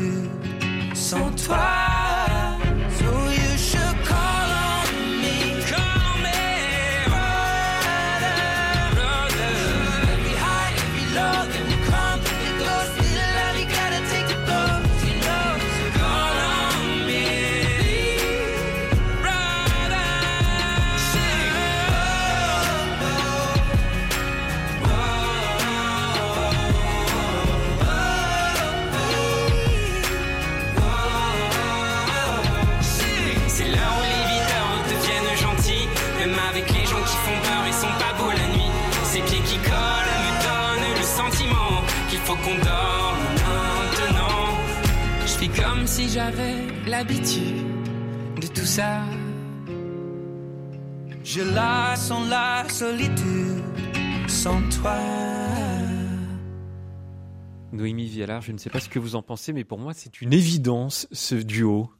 Noémie 57.82 58.06
Vialard, 58.06 58.42
je 58.42 58.52
ne 58.52 58.58
sais 58.58 58.70
pas 58.70 58.78
ce 58.78 58.88
que 58.88 59.00
vous 59.00 59.16
en 59.16 59.22
pensez, 59.22 59.52
mais 59.52 59.64
pour 59.64 59.80
moi, 59.80 59.92
c'est 59.92 60.20
une 60.22 60.32
évidence, 60.32 61.08
ce 61.10 61.34
duo. 61.34 61.90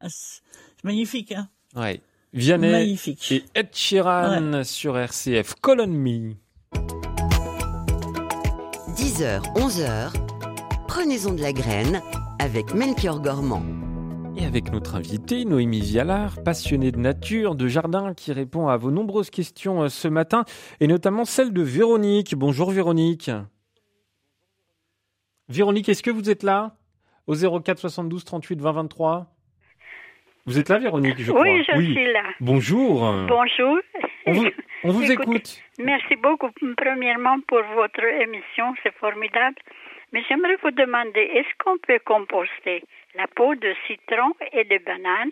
Ah, 0.00 0.06
c'est 0.08 0.40
magnifique, 0.84 1.32
hein 1.32 1.50
Ouais. 1.76 2.00
Vianney 2.32 2.70
magnifique. 2.72 3.30
et 3.30 3.44
Ed 3.54 3.68
Sheeran 3.74 4.64
sur 4.64 4.96
RCF. 4.96 5.54
Colonne 5.60 5.92
Me. 5.92 6.34
10h, 8.96 9.42
11h, 9.54 10.12
prenez-en 10.86 11.34
de 11.34 11.42
la 11.42 11.52
graine 11.52 12.00
avec 12.38 12.72
Melchior 12.72 13.20
Gormand. 13.20 13.62
Et 14.38 14.46
avec 14.46 14.72
notre 14.72 14.94
invité, 14.94 15.44
Noémie 15.44 15.82
Vialard, 15.82 16.42
passionnée 16.42 16.90
de 16.90 16.98
nature, 16.98 17.54
de 17.54 17.68
jardin, 17.68 18.14
qui 18.14 18.32
répond 18.32 18.68
à 18.68 18.78
vos 18.78 18.90
nombreuses 18.90 19.28
questions 19.28 19.82
euh, 19.82 19.88
ce 19.90 20.08
matin, 20.08 20.46
et 20.80 20.86
notamment 20.86 21.26
celle 21.26 21.52
de 21.52 21.60
Véronique. 21.60 22.34
Bonjour 22.34 22.70
Véronique. 22.70 23.30
Véronique, 25.48 25.88
est-ce 25.88 26.02
que 26.02 26.10
vous 26.10 26.28
êtes 26.28 26.42
là 26.42 26.72
Au 27.26 27.34
04 27.34 27.78
72 27.78 28.24
38 28.24 28.60
20 28.60 28.72
23 28.72 29.26
Vous 30.46 30.58
êtes 30.58 30.68
là 30.68 30.78
Véronique, 30.78 31.18
je 31.18 31.32
crois. 31.32 31.42
Oui, 31.42 31.64
je 31.66 31.80
suis 31.80 32.12
là. 32.12 32.24
Bonjour. 32.40 33.00
Bonjour. 33.26 33.78
On 34.84 34.90
vous, 34.90 35.10
écoute. 35.10 35.62
Merci 35.78 36.16
beaucoup, 36.16 36.50
premièrement, 36.76 37.40
pour 37.48 37.62
votre 37.74 38.04
émission, 38.04 38.74
c'est 38.82 38.94
formidable. 38.96 39.56
Mais 40.12 40.22
j'aimerais 40.28 40.56
vous 40.62 40.70
demander, 40.70 41.20
est-ce 41.20 41.48
qu'on 41.62 41.78
peut 41.78 41.98
composter 42.04 42.84
la 43.14 43.26
peau 43.26 43.54
de 43.54 43.74
citron 43.86 44.32
et 44.52 44.64
de 44.64 44.78
banane 44.84 45.30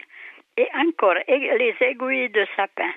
et 0.57 0.69
encore 0.87 1.17
les 1.29 1.75
aiguilles 1.81 2.31
de 2.31 2.47
sapin? 2.57 2.93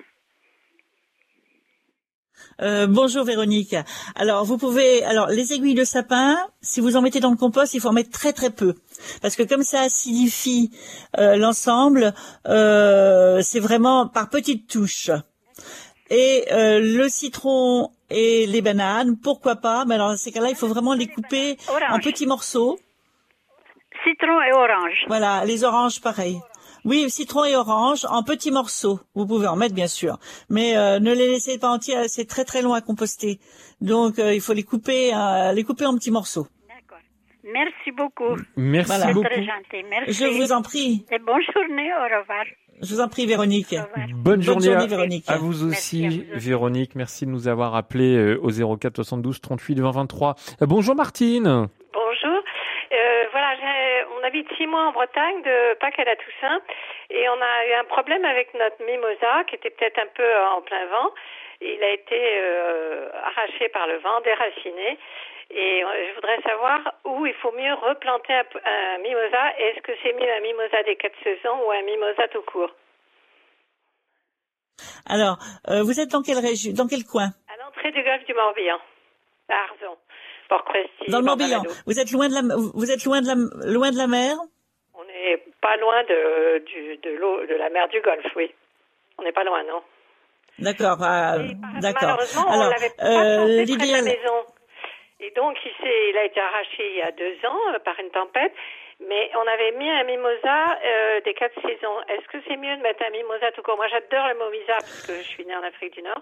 Euh, 2.61 2.87
bonjour 2.87 3.23
Véronique. 3.23 3.75
Alors 4.15 4.45
vous 4.45 4.57
pouvez, 4.57 5.03
alors 5.03 5.27
les 5.27 5.53
aiguilles 5.53 5.75
de 5.75 5.83
sapin, 5.83 6.37
si 6.61 6.81
vous 6.81 6.95
en 6.95 7.01
mettez 7.01 7.19
dans 7.19 7.31
le 7.31 7.37
compost, 7.37 7.73
il 7.73 7.81
faut 7.81 7.89
en 7.89 7.93
mettre 7.93 8.11
très 8.11 8.33
très 8.33 8.49
peu, 8.49 8.75
parce 9.21 9.35
que 9.35 9.43
comme 9.43 9.63
ça 9.63 9.81
acidifie 9.81 10.71
euh, 11.17 11.35
l'ensemble, 11.35 12.13
euh, 12.47 13.41
c'est 13.41 13.59
vraiment 13.59 14.07
par 14.07 14.29
petites 14.29 14.67
touches. 14.67 15.11
Et 16.11 16.45
le 16.51 17.07
citron 17.07 17.91
et 18.09 18.47
les 18.47 18.61
bananes, 18.61 19.15
pourquoi 19.21 19.57
pas? 19.57 19.85
Mais 19.85 19.93
alors 19.93 20.09
dans 20.09 20.17
ces 20.17 20.31
cas-là, 20.31 20.49
il 20.49 20.55
faut 20.55 20.67
vraiment 20.67 20.95
les 20.95 21.05
couper 21.05 21.55
en 21.91 21.99
petits 21.99 22.25
morceaux. 22.25 22.79
Citron 24.03 24.41
et 24.41 24.51
orange. 24.53 25.05
Voilà, 25.07 25.45
les 25.45 25.63
oranges 25.63 26.01
pareil. 26.01 26.39
Oui, 26.85 27.09
citron 27.09 27.45
et 27.45 27.55
orange 27.55 28.05
en 28.09 28.23
petits 28.23 28.51
morceaux. 28.51 28.99
Vous 29.15 29.25
pouvez 29.25 29.47
en 29.47 29.55
mettre 29.55 29.75
bien 29.75 29.87
sûr, 29.87 30.17
mais 30.49 30.77
euh, 30.77 30.99
ne 30.99 31.13
les 31.13 31.27
laissez 31.27 31.57
pas 31.57 31.69
entiers. 31.69 32.07
C'est 32.07 32.25
très 32.25 32.45
très 32.45 32.61
long 32.61 32.73
à 32.73 32.81
composter. 32.81 33.39
Donc 33.81 34.19
euh, 34.19 34.33
il 34.33 34.41
faut 34.41 34.53
les 34.53 34.63
couper, 34.63 35.13
euh, 35.13 35.51
les 35.51 35.63
couper 35.63 35.85
en 35.85 35.95
petits 35.95 36.11
morceaux. 36.11 36.47
D'accord. 36.67 37.03
Merci 37.43 37.91
beaucoup. 37.91 38.35
Merci 38.55 39.13
beaucoup. 39.13 39.27
Très 39.27 39.43
gentil. 39.43 39.85
Merci. 39.89 40.13
Je 40.13 40.25
vous 40.25 40.51
en 40.51 40.61
prie. 40.61 41.05
Et 41.11 41.19
bonne 41.19 41.41
journée. 41.53 41.89
Au 41.93 42.19
revoir. 42.19 42.45
Je 42.81 42.95
vous 42.95 43.01
en 43.01 43.09
prie, 43.09 43.25
Véronique. 43.25 43.75
Bonne 44.15 44.41
journée, 44.41 44.73
à, 44.73 44.85
Véronique. 44.85 45.25
À 45.27 45.37
vous 45.37 45.65
aussi, 45.65 46.23
Véronique. 46.33 46.95
Merci 46.95 47.25
de 47.25 47.31
nous 47.31 47.49
avoir 47.49 47.75
appelé 47.75 48.35
au 48.35 48.77
04 48.77 48.95
72 48.95 49.41
38 49.41 49.81
20 49.81 49.91
23. 49.91 50.35
bonjour, 50.61 50.95
Martine. 50.95 51.43
Bonjour. 51.43 52.08
Euh, 54.29 54.37
habite 54.37 54.47
six 54.57 54.67
mois 54.67 54.87
en 54.87 54.91
Bretagne, 54.91 55.41
de 55.41 55.73
Pâques 55.75 55.99
à 55.99 56.03
la 56.03 56.15
Toussaint, 56.15 56.61
et 57.09 57.27
on 57.29 57.41
a 57.41 57.67
eu 57.67 57.73
un 57.73 57.83
problème 57.85 58.25
avec 58.25 58.53
notre 58.53 58.83
mimosa 58.83 59.43
qui 59.47 59.55
était 59.55 59.69
peut-être 59.71 59.99
un 59.99 60.07
peu 60.13 60.37
en 60.55 60.61
plein 60.61 60.85
vent. 60.85 61.11
Il 61.61 61.83
a 61.83 61.89
été 61.91 62.15
euh, 62.15 63.09
arraché 63.23 63.69
par 63.69 63.87
le 63.87 63.97
vent, 63.97 64.21
déraciné. 64.21 64.97
Et 65.51 65.83
euh, 65.83 65.87
je 66.09 66.15
voudrais 66.15 66.41
savoir 66.41 66.79
où 67.05 67.25
il 67.25 67.33
faut 67.35 67.51
mieux 67.51 67.73
replanter 67.73 68.33
un, 68.33 68.97
mimosa. 68.99 69.57
Est-ce 69.57 69.81
que 69.81 69.91
c'est 70.03 70.13
mieux 70.13 70.31
un 70.31 70.41
mimosa 70.41 70.83
des 70.83 70.95
quatre 70.95 71.17
saisons 71.23 71.65
ou 71.65 71.71
un 71.71 71.81
mimosa 71.81 72.27
tout 72.29 72.43
court? 72.43 72.71
Alors, 75.07 75.37
euh, 75.69 75.81
vous 75.83 75.99
êtes 75.99 76.09
dans 76.09 76.21
quelle 76.21 76.39
région, 76.39 76.71
dans 76.73 76.87
quel 76.87 77.03
coin? 77.03 77.29
À 77.51 77.57
l'entrée 77.63 77.91
du 77.91 78.03
golfe 78.03 78.25
du 78.25 78.33
Morbihan, 78.33 78.79
à 79.49 79.55
Arzon, 79.55 79.97
Dans 81.07 81.19
le 81.19 81.25
Morbihan. 81.25 81.63
Vous 81.85 81.99
êtes 81.99 82.11
loin 82.11 82.27
de 82.27 82.33
la, 82.33 82.41
vous 82.73 82.91
êtes 82.91 83.05
loin 83.05 83.21
de 83.21 83.27
la, 83.27 83.35
loin 83.71 83.91
de 83.91 83.97
la 83.97 84.07
mer? 84.07 84.35
On 84.93 85.03
n'est 85.05 85.37
pas 85.61 85.77
loin 85.77 86.03
de, 86.03 86.59
du, 86.65 86.97
de 86.97 87.11
l'eau, 87.17 87.45
de 87.45 87.55
la 87.55 87.69
mer 87.69 87.87
du 87.89 88.01
Golfe, 88.01 88.31
oui. 88.35 88.51
On 89.17 89.23
n'est 89.23 89.31
pas 89.31 89.43
loin, 89.43 89.63
non. 89.63 89.81
D'accord, 90.59 91.01
euh, 91.03 91.47
d'accord. 91.81 92.17
Malheureusement, 92.17 92.47
Alors, 92.49 92.67
on 92.67 92.69
l'avait 92.69 92.95
pas 92.97 93.05
euh, 93.05 93.65
près 93.65 93.87
de 93.87 93.91
la 93.91 94.01
maison. 94.01 94.37
Et 95.21 95.31
donc, 95.31 95.57
il, 95.65 95.71
il 96.11 96.17
a 96.17 96.25
été 96.25 96.39
arraché 96.39 96.83
il 96.91 96.97
y 96.97 97.01
a 97.01 97.11
deux 97.11 97.35
ans 97.47 97.59
euh, 97.73 97.79
par 97.79 97.99
une 97.99 98.09
tempête. 98.09 98.53
Mais 99.07 99.31
on 99.35 99.47
avait 99.47 99.71
mis 99.77 99.89
un 99.89 100.03
mimosa 100.03 100.77
euh, 100.83 101.21
des 101.21 101.33
quatre 101.33 101.55
saisons. 101.61 102.01
Est-ce 102.09 102.27
que 102.27 102.43
c'est 102.47 102.57
mieux 102.57 102.75
de 102.75 102.81
mettre 102.81 103.01
un 103.07 103.11
mimosa 103.11 103.51
tout 103.53 103.61
court? 103.61 103.77
Moi, 103.77 103.87
j'adore 103.87 104.27
le 104.27 104.33
mimosa 104.35 104.75
parce 104.79 105.07
que 105.07 105.13
je 105.13 105.27
suis 105.27 105.45
née 105.45 105.55
en 105.55 105.63
Afrique 105.63 105.93
du 105.93 106.01
Nord. 106.01 106.21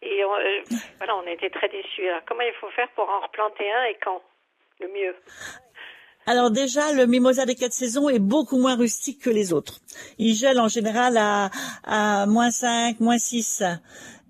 Et 0.00 0.24
on, 0.24 0.34
euh, 0.34 0.62
voilà, 0.98 1.16
on 1.16 1.26
était 1.26 1.50
très 1.50 1.68
déçus. 1.68 2.08
Alors, 2.08 2.22
comment 2.26 2.42
il 2.42 2.54
faut 2.54 2.70
faire 2.70 2.88
pour 2.96 3.08
en 3.08 3.20
replanter 3.20 3.70
un 3.70 3.84
et 3.84 3.98
quand? 4.02 4.22
Le 4.80 4.88
mieux 4.88 5.14
alors 6.26 6.50
déjà, 6.50 6.90
le 6.94 7.04
mimosa 7.04 7.44
des 7.44 7.54
quatre 7.54 7.74
saisons 7.74 8.08
est 8.08 8.18
beaucoup 8.18 8.58
moins 8.58 8.76
rustique 8.76 9.20
que 9.20 9.28
les 9.28 9.52
autres. 9.52 9.80
Il 10.16 10.34
gèle 10.34 10.58
en 10.58 10.68
général 10.68 11.18
à, 11.18 11.50
à 11.84 12.24
moins 12.24 12.50
5, 12.50 12.98
moins 13.00 13.18
6 13.18 13.62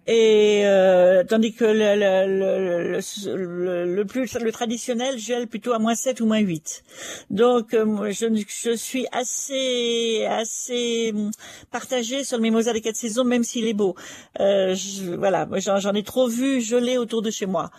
et 0.07 0.63
euh, 0.65 1.25
tandis 1.25 1.55
que 1.55 1.65
le, 1.65 1.97
le, 1.97 3.01
le, 3.37 3.95
le, 3.95 4.05
plus 4.05 4.35
le 4.35 4.53
traditionnel 4.53 5.19
gèle 5.19 5.47
plutôt 5.47 5.73
à 5.73 5.79
moins 5.79 5.95
7 5.95 6.21
ou 6.21 6.27
moins 6.27 6.39
8. 6.39 6.85
Donc 7.31 7.73
euh, 7.73 8.11
je, 8.11 8.27
je 8.49 8.77
suis 8.77 9.07
assez 9.13 10.27
assez 10.29 11.13
hum, 11.15 11.31
partagée 11.71 12.25
sur 12.25 12.37
le 12.37 12.43
mimosa 12.43 12.73
des 12.73 12.83
quatre 12.83 12.97
saisons 12.97 13.25
même 13.25 13.45
s'il 13.45 13.67
est 13.67 13.75
beau. 13.75 13.95
Euh, 14.41 14.75
je, 14.75 15.15
voilà, 15.15 15.49
j'en 15.59 15.95
ai 15.95 16.03
trop 16.03 16.29
vu 16.29 16.61
geler 16.61 16.99
autour 16.99 17.23
de 17.23 17.31
chez 17.31 17.47
moi. 17.47 17.71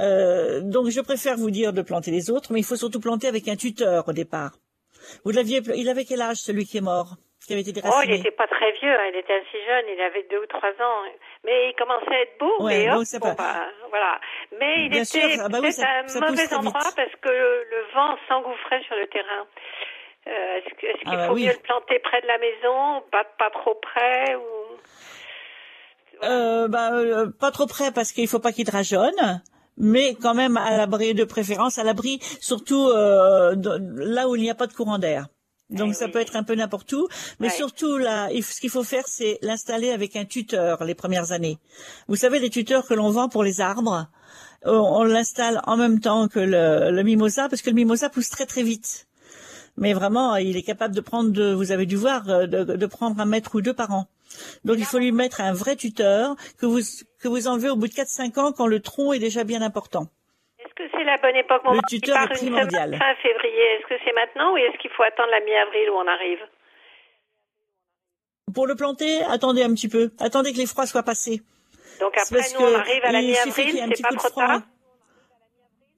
Euh, 0.00 0.60
donc 0.60 0.90
je 0.90 1.00
préfère 1.00 1.36
vous 1.38 1.50
dire 1.50 1.72
de 1.72 1.82
planter 1.82 2.10
les 2.10 2.30
autres, 2.30 2.52
mais 2.52 2.60
il 2.60 2.64
faut 2.64 2.76
surtout 2.76 3.00
planter 3.00 3.26
avec 3.26 3.48
un 3.48 3.56
tuteur 3.56 4.06
au 4.08 4.12
départ. 4.12 4.58
Vous 5.24 5.30
l'aviez 5.30 5.62
il 5.76 5.88
avait 5.88 6.04
quel 6.04 6.20
âge 6.20 6.38
celui 6.38 6.66
qui 6.66 6.76
est 6.76 6.82
mort? 6.82 7.16
Qui 7.46 7.52
avait 7.52 7.62
été 7.62 7.80
Oh, 7.84 8.00
il 8.04 8.10
n'était 8.10 8.30
pas 8.30 8.46
très 8.46 8.72
vieux, 8.72 8.92
hein, 8.92 9.10
il 9.12 9.16
était 9.18 9.34
assez 9.34 9.64
jeune, 9.66 9.84
il 9.92 10.00
avait 10.00 10.26
deux 10.30 10.42
ou 10.42 10.46
trois 10.46 10.70
ans 10.70 11.04
mais 11.44 11.70
il 11.70 11.74
commençait 11.74 12.14
à 12.14 12.22
être 12.22 12.38
beau. 12.38 12.66
mais 12.66 12.90
hop, 12.90 13.02
bon, 13.20 13.34
bah, 13.36 13.66
voilà. 13.88 14.20
Mais 14.58 14.86
il 14.86 14.96
était 14.96 15.38
ah 15.40 15.48
bah 15.48 15.58
à 15.58 16.00
un 16.00 16.20
mauvais 16.20 16.54
endroit 16.54 16.92
parce 16.96 17.16
que 17.22 17.28
le, 17.28 17.94
vent 17.94 18.16
s'engouffrait 18.28 18.82
sur 18.82 18.96
le 18.96 19.06
terrain. 19.06 19.46
Euh, 20.26 20.56
est-ce, 20.58 20.74
qu'il 20.78 20.90
ah 21.06 21.16
bah 21.16 21.28
faut 21.28 21.34
mieux 21.34 21.52
le 21.52 21.62
planter 21.62 21.98
près 22.00 22.20
de 22.20 22.26
la 22.26 22.38
maison, 22.38 23.02
pas, 23.10 23.24
pas 23.38 23.50
trop 23.50 23.74
près 23.76 24.34
ou... 24.36 24.76
Euh, 26.22 26.68
bah, 26.68 26.90
euh, 26.92 27.30
pas 27.40 27.50
trop 27.50 27.66
près 27.66 27.90
parce 27.90 28.12
qu'il 28.12 28.28
faut 28.28 28.38
pas 28.38 28.52
qu'il 28.52 28.66
drageonne 28.66 29.40
mais 29.78 30.14
quand 30.20 30.34
même 30.34 30.58
à 30.58 30.76
l'abri 30.76 31.14
de 31.14 31.24
préférence, 31.24 31.78
à 31.78 31.84
l'abri 31.84 32.18
surtout 32.40 32.88
euh, 32.88 33.56
là 33.96 34.28
où 34.28 34.36
il 34.36 34.42
n'y 34.42 34.50
a 34.50 34.54
pas 34.54 34.66
de 34.66 34.74
courant 34.74 34.98
d'air. 34.98 35.28
Donc 35.70 35.94
ça 35.94 36.08
peut 36.08 36.20
être 36.20 36.36
un 36.36 36.42
peu 36.42 36.54
n'importe 36.54 36.92
où, 36.92 37.08
mais 37.38 37.48
surtout 37.48 37.96
là, 37.96 38.28
ce 38.28 38.60
qu'il 38.60 38.70
faut 38.70 38.82
faire, 38.82 39.04
c'est 39.06 39.38
l'installer 39.42 39.90
avec 39.90 40.16
un 40.16 40.24
tuteur 40.24 40.84
les 40.84 40.94
premières 40.94 41.32
années. 41.32 41.58
Vous 42.08 42.16
savez, 42.16 42.38
les 42.40 42.50
tuteurs 42.50 42.86
que 42.86 42.94
l'on 42.94 43.10
vend 43.10 43.28
pour 43.28 43.44
les 43.44 43.60
arbres, 43.60 44.08
on, 44.64 45.04
l'installe 45.04 45.60
en 45.66 45.76
même 45.76 46.00
temps 46.00 46.28
que 46.28 46.40
le, 46.40 47.02
mimosa, 47.02 47.48
parce 47.48 47.62
que 47.62 47.70
le 47.70 47.76
mimosa 47.76 48.10
pousse 48.10 48.30
très 48.30 48.46
très 48.46 48.62
vite. 48.62 49.06
Mais 49.76 49.94
vraiment, 49.94 50.36
il 50.36 50.56
est 50.56 50.62
capable 50.62 50.94
de 50.94 51.00
prendre, 51.00 51.30
de, 51.30 51.52
vous 51.52 51.70
avez 51.70 51.86
dû 51.86 51.96
voir, 51.96 52.28
euh, 52.28 52.46
de, 52.46 52.86
prendre 52.86 53.18
un 53.20 53.24
mètre 53.24 53.54
ou 53.54 53.62
deux 53.62 53.72
par 53.72 53.92
an. 53.92 54.08
Donc 54.64 54.76
il 54.78 54.84
faut 54.84 54.98
lui 54.98 55.12
mettre 55.12 55.40
un 55.40 55.52
vrai 55.52 55.76
tuteur 55.76 56.36
que 56.58 56.66
vous 56.66 56.80
que 57.18 57.28
vous 57.28 57.48
enlevez 57.48 57.70
au 57.70 57.76
bout 57.76 57.88
de 57.88 57.92
4-5 57.92 58.38
ans 58.38 58.52
quand 58.52 58.66
le 58.66 58.80
tronc 58.80 59.12
est 59.12 59.18
déjà 59.18 59.42
bien 59.42 59.60
important 59.60 60.08
que 60.80 60.98
c'est 60.98 61.04
la 61.04 61.18
bonne 61.18 61.36
époque 61.36 61.62
Le 61.64 61.80
tuteur 61.88 62.22
est 62.22 62.34
primordial. 62.34 62.96
Fin 62.96 63.14
février, 63.22 63.62
est-ce 63.74 63.86
que 63.86 63.94
c'est 64.04 64.12
maintenant 64.12 64.52
ou 64.52 64.56
est-ce 64.56 64.78
qu'il 64.78 64.90
faut 64.90 65.02
attendre 65.02 65.30
la 65.30 65.40
mi-avril 65.40 65.90
où 65.90 65.94
on 65.94 66.06
arrive 66.06 66.40
Pour 68.54 68.66
le 68.66 68.74
planter, 68.74 69.22
attendez 69.24 69.62
un 69.62 69.72
petit 69.74 69.88
peu. 69.88 70.10
Attendez 70.18 70.52
que 70.52 70.58
les 70.58 70.66
froids 70.66 70.86
soient 70.86 71.02
passés. 71.02 71.42
Donc 72.00 72.16
après, 72.16 72.40
nous, 72.58 72.64
on 72.64 72.74
arrive 72.74 73.04
à 73.04 73.12
la 73.12 73.20
mi-avril, 73.20 73.92
c'est 73.94 74.02
pas 74.02 74.14
trop 74.16 74.30
tard 74.30 74.60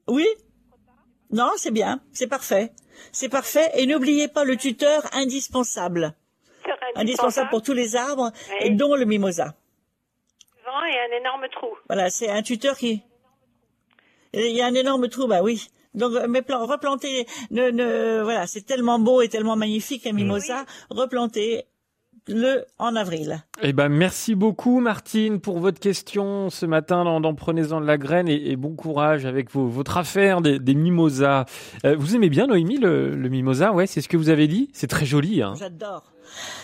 Oui 0.07 0.27
Non, 1.31 1.51
c'est 1.55 1.71
bien, 1.71 2.01
c'est 2.11 2.27
parfait. 2.27 2.71
C'est 3.11 3.29
parfait. 3.29 3.69
Et 3.75 3.85
n'oubliez 3.85 4.27
pas 4.27 4.43
le 4.43 4.57
tuteur 4.57 5.03
indispensable. 5.13 6.13
Indispensable 6.95 7.49
pour 7.49 7.61
tous 7.61 7.73
les 7.73 7.95
arbres, 7.95 8.31
et 8.59 8.69
dont 8.69 8.95
le 8.95 9.05
mimosa. 9.05 9.55
Vent 10.65 10.83
et 10.85 10.99
un 10.99 11.17
énorme 11.17 11.47
trou. 11.49 11.75
Voilà, 11.87 12.09
c'est 12.09 12.29
un 12.29 12.41
tuteur 12.41 12.77
qui 12.77 13.01
il 14.33 14.55
y 14.55 14.61
a 14.61 14.67
un 14.67 14.73
énorme 14.73 15.07
trou, 15.09 15.27
bah 15.27 15.41
oui. 15.43 15.67
Donc, 15.93 16.13
mais 16.27 16.43
replanter, 16.49 17.27
ne, 17.51 17.69
ne, 17.69 18.21
voilà, 18.23 18.47
c'est 18.47 18.65
tellement 18.65 18.99
beau 18.99 19.21
et 19.21 19.29
tellement 19.29 19.55
magnifique 19.55 20.07
un 20.07 20.13
mimosa. 20.13 20.65
Replanter 20.89 21.65
le 22.27 22.65
en 22.79 22.95
avril. 22.95 23.43
Eh 23.61 23.73
ben 23.73 23.89
merci 23.89 24.33
beaucoup 24.33 24.79
Martine 24.79 25.41
pour 25.41 25.59
votre 25.59 25.79
question 25.79 26.49
ce 26.49 26.65
matin 26.65 27.19
dans, 27.19 27.35
Prenez-en 27.35 27.81
de 27.81 27.85
la 27.85 27.97
graine 27.97 28.29
et, 28.29 28.55
bon 28.55 28.75
courage 28.75 29.25
avec 29.25 29.51
votre 29.51 29.97
affaire 29.97 30.41
des, 30.41 30.59
mimosas. 30.73 31.45
Euh, 31.85 31.95
vous 31.97 32.15
aimez 32.15 32.29
bien 32.29 32.47
Noémie 32.47 32.77
le, 32.77 33.15
mimosa? 33.29 33.73
Ouais, 33.73 33.87
c'est 33.87 34.01
ce 34.01 34.07
que 34.07 34.17
vous 34.17 34.29
avez 34.29 34.47
dit. 34.47 34.69
C'est 34.73 34.87
très 34.87 35.05
joli. 35.05 35.41
Hein. 35.41 35.53
J'adore. 35.59 36.13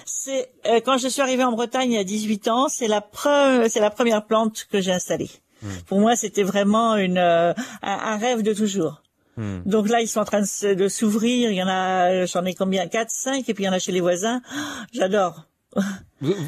C'est 0.05 0.51
euh, 0.65 0.79
quand 0.79 0.97
je 0.97 1.07
suis 1.07 1.21
arrivée 1.21 1.43
en 1.43 1.51
Bretagne 1.51 1.91
il 1.91 1.95
y 1.95 1.99
a 1.99 2.03
18 2.03 2.47
ans, 2.47 2.67
c'est 2.69 2.87
la 2.87 3.05
c'est 3.67 3.81
la 3.81 3.89
première 3.89 4.25
plante 4.25 4.65
que 4.71 4.79
j'ai 4.79 4.91
installée. 4.91 5.29
Hmm. 5.61 5.67
Pour 5.87 5.99
moi, 5.99 6.15
c'était 6.15 6.43
vraiment 6.43 6.95
une 6.95 7.17
euh, 7.17 7.53
un, 7.81 8.17
rêve 8.17 8.41
de 8.41 8.53
toujours. 8.53 9.01
Hmm. 9.37 9.59
Donc 9.65 9.89
là, 9.89 10.01
ils 10.01 10.07
sont 10.07 10.19
en 10.19 10.25
train 10.25 10.41
de, 10.41 10.87
s'ouvrir. 10.87 11.51
Il 11.51 11.55
y 11.55 11.63
en 11.63 11.67
a, 11.67 12.25
j'en 12.25 12.45
ai 12.45 12.53
combien? 12.53 12.87
Quatre, 12.87 13.11
cinq, 13.11 13.49
et 13.49 13.53
puis 13.53 13.63
il 13.63 13.67
y 13.67 13.69
en 13.69 13.73
a 13.73 13.79
chez 13.79 13.91
les 13.91 14.01
voisins. 14.01 14.41
J'adore. 14.93 15.45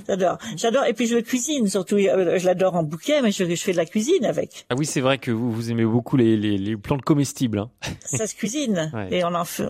J'adore, 0.08 0.40
j'adore. 0.58 0.86
Et 0.86 0.94
puis 0.94 1.06
je 1.06 1.16
le 1.16 1.22
cuisine 1.22 1.68
surtout. 1.68 1.96
Euh, 1.96 2.40
je 2.40 2.46
l'adore 2.46 2.76
en 2.76 2.84
bouquet, 2.84 3.22
mais 3.22 3.32
je, 3.32 3.56
fais 3.56 3.72
de 3.72 3.78
la 3.78 3.86
cuisine 3.86 4.26
avec. 4.26 4.66
Ah 4.70 4.76
oui, 4.78 4.86
c'est 4.86 5.00
vrai 5.00 5.20
que 5.20 5.30
vous, 5.30 5.52
vous 5.52 5.70
aimez 5.70 5.86
beaucoup 5.86 6.18
les, 6.18 6.36
les, 6.36 6.58
les 6.58 6.76
plantes 6.76 7.04
comestibles. 7.04 7.60
Hein. 7.60 7.70
Ça 8.04 8.26
se 8.26 8.36
cuisine 8.36 8.92
et 9.12 9.24
on 9.24 9.34
en 9.36 9.46
fait. 9.46 9.70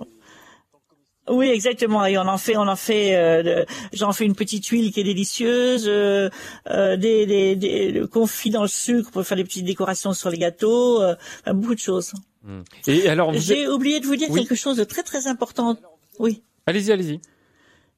Oui, 1.29 1.47
exactement. 1.49 2.05
Et 2.05 2.17
on 2.17 2.27
en 2.27 2.38
fait, 2.38 2.57
on 2.57 2.67
en 2.67 2.75
fait. 2.75 3.15
Euh, 3.15 3.63
J'en 3.93 4.12
fais 4.12 4.25
une 4.25 4.36
petite 4.36 4.65
huile 4.67 4.91
qui 4.91 5.01
est 5.01 5.03
délicieuse, 5.03 5.86
euh, 5.88 6.29
euh, 6.69 6.97
des, 6.97 7.25
des, 7.25 7.55
des 7.55 8.07
confits 8.12 8.49
dans 8.49 8.63
le 8.63 8.67
sucre 8.67 9.12
pour 9.12 9.23
faire 9.23 9.38
des 9.38 9.43
petites 9.43 9.65
décorations 9.65 10.13
sur 10.13 10.29
les 10.29 10.38
gâteaux, 10.38 11.01
euh, 11.01 11.15
beaucoup 11.47 11.75
de 11.75 11.79
choses. 11.79 12.13
Hmm. 12.43 12.62
Et 12.88 13.07
alors, 13.07 13.34
j'ai 13.34 13.67
oublié 13.67 13.99
de 13.99 14.07
vous 14.07 14.15
dire 14.15 14.29
quelque 14.34 14.55
chose 14.55 14.77
de 14.77 14.84
très 14.84 15.03
très 15.03 15.27
important. 15.27 15.77
Oui. 16.19 16.41
Allez-y, 16.65 16.91
allez-y. 16.91 17.19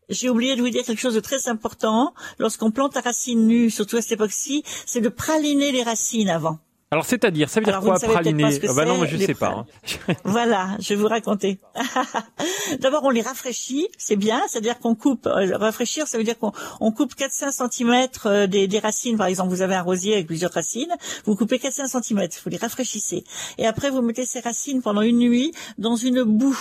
J'ai 0.10 0.30
oublié 0.30 0.56
de 0.56 0.62
vous 0.62 0.70
dire 0.70 0.84
quelque 0.84 1.00
chose 1.00 1.16
de 1.16 1.22
très 1.22 1.48
important. 1.48 2.14
Lorsqu'on 2.38 2.72
plante 2.72 2.98
à 2.98 3.02
racines 3.02 3.48
nues, 3.48 3.70
surtout 3.70 3.98
à 3.98 4.02
cette 4.02 4.14
époque-ci, 4.14 4.64
c'est 4.86 5.00
de 5.00 5.10
praliner 5.10 5.72
les 5.72 5.82
racines 5.82 6.30
avant. 6.30 6.60
Alors, 6.94 7.06
c'est-à-dire, 7.06 7.50
ça 7.50 7.60
veut 7.60 7.66
dire 7.66 7.80
quoi, 7.80 7.98
praliner 7.98 8.60
ah 8.70 8.74
bah 8.76 8.86
non, 8.86 8.98
moi 8.98 9.08
je 9.10 9.18
sais 9.18 9.34
pas. 9.34 9.66
Hein. 10.08 10.14
voilà, 10.26 10.78
je 10.80 10.90
vais 10.90 10.96
vous 10.96 11.08
raconter. 11.08 11.60
D'abord, 12.82 13.04
on 13.04 13.10
les 13.10 13.24
rafraîchit, 13.24 13.88
c'est 13.98 14.16
bien, 14.16 14.44
c'est-à-dire 14.48 14.78
qu'on 14.78 14.94
coupe. 14.94 15.26
Euh, 15.26 15.58
rafraîchir, 15.58 16.06
ça 16.06 16.20
veut 16.20 16.24
dire 16.24 16.38
qu'on 16.38 16.92
coupe 16.92 17.16
4-5 17.16 17.72
cm 17.72 18.08
euh, 18.28 18.46
des, 18.46 18.68
des, 18.68 18.78
racines. 18.78 19.18
Par 19.18 19.26
exemple, 19.26 19.50
vous 19.50 19.64
avez 19.64 19.74
un 19.74 19.82
rosier 19.82 20.14
avec 20.14 20.28
plusieurs 20.28 20.52
racines, 20.52 20.94
vous 21.26 21.36
coupez 21.36 21.58
4-5 21.58 22.04
cm, 22.04 22.28
vous 22.44 22.50
les 22.52 22.58
rafraîchissez. 22.58 23.24
Et 23.58 23.66
après, 23.66 23.90
vous 23.90 24.04
mettez 24.04 24.28
ces 24.28 24.42
racines 24.42 24.84
pendant 24.84 25.02
une 25.02 25.18
nuit 25.18 25.52
dans 25.80 25.96
une 25.96 26.22
boue 26.22 26.60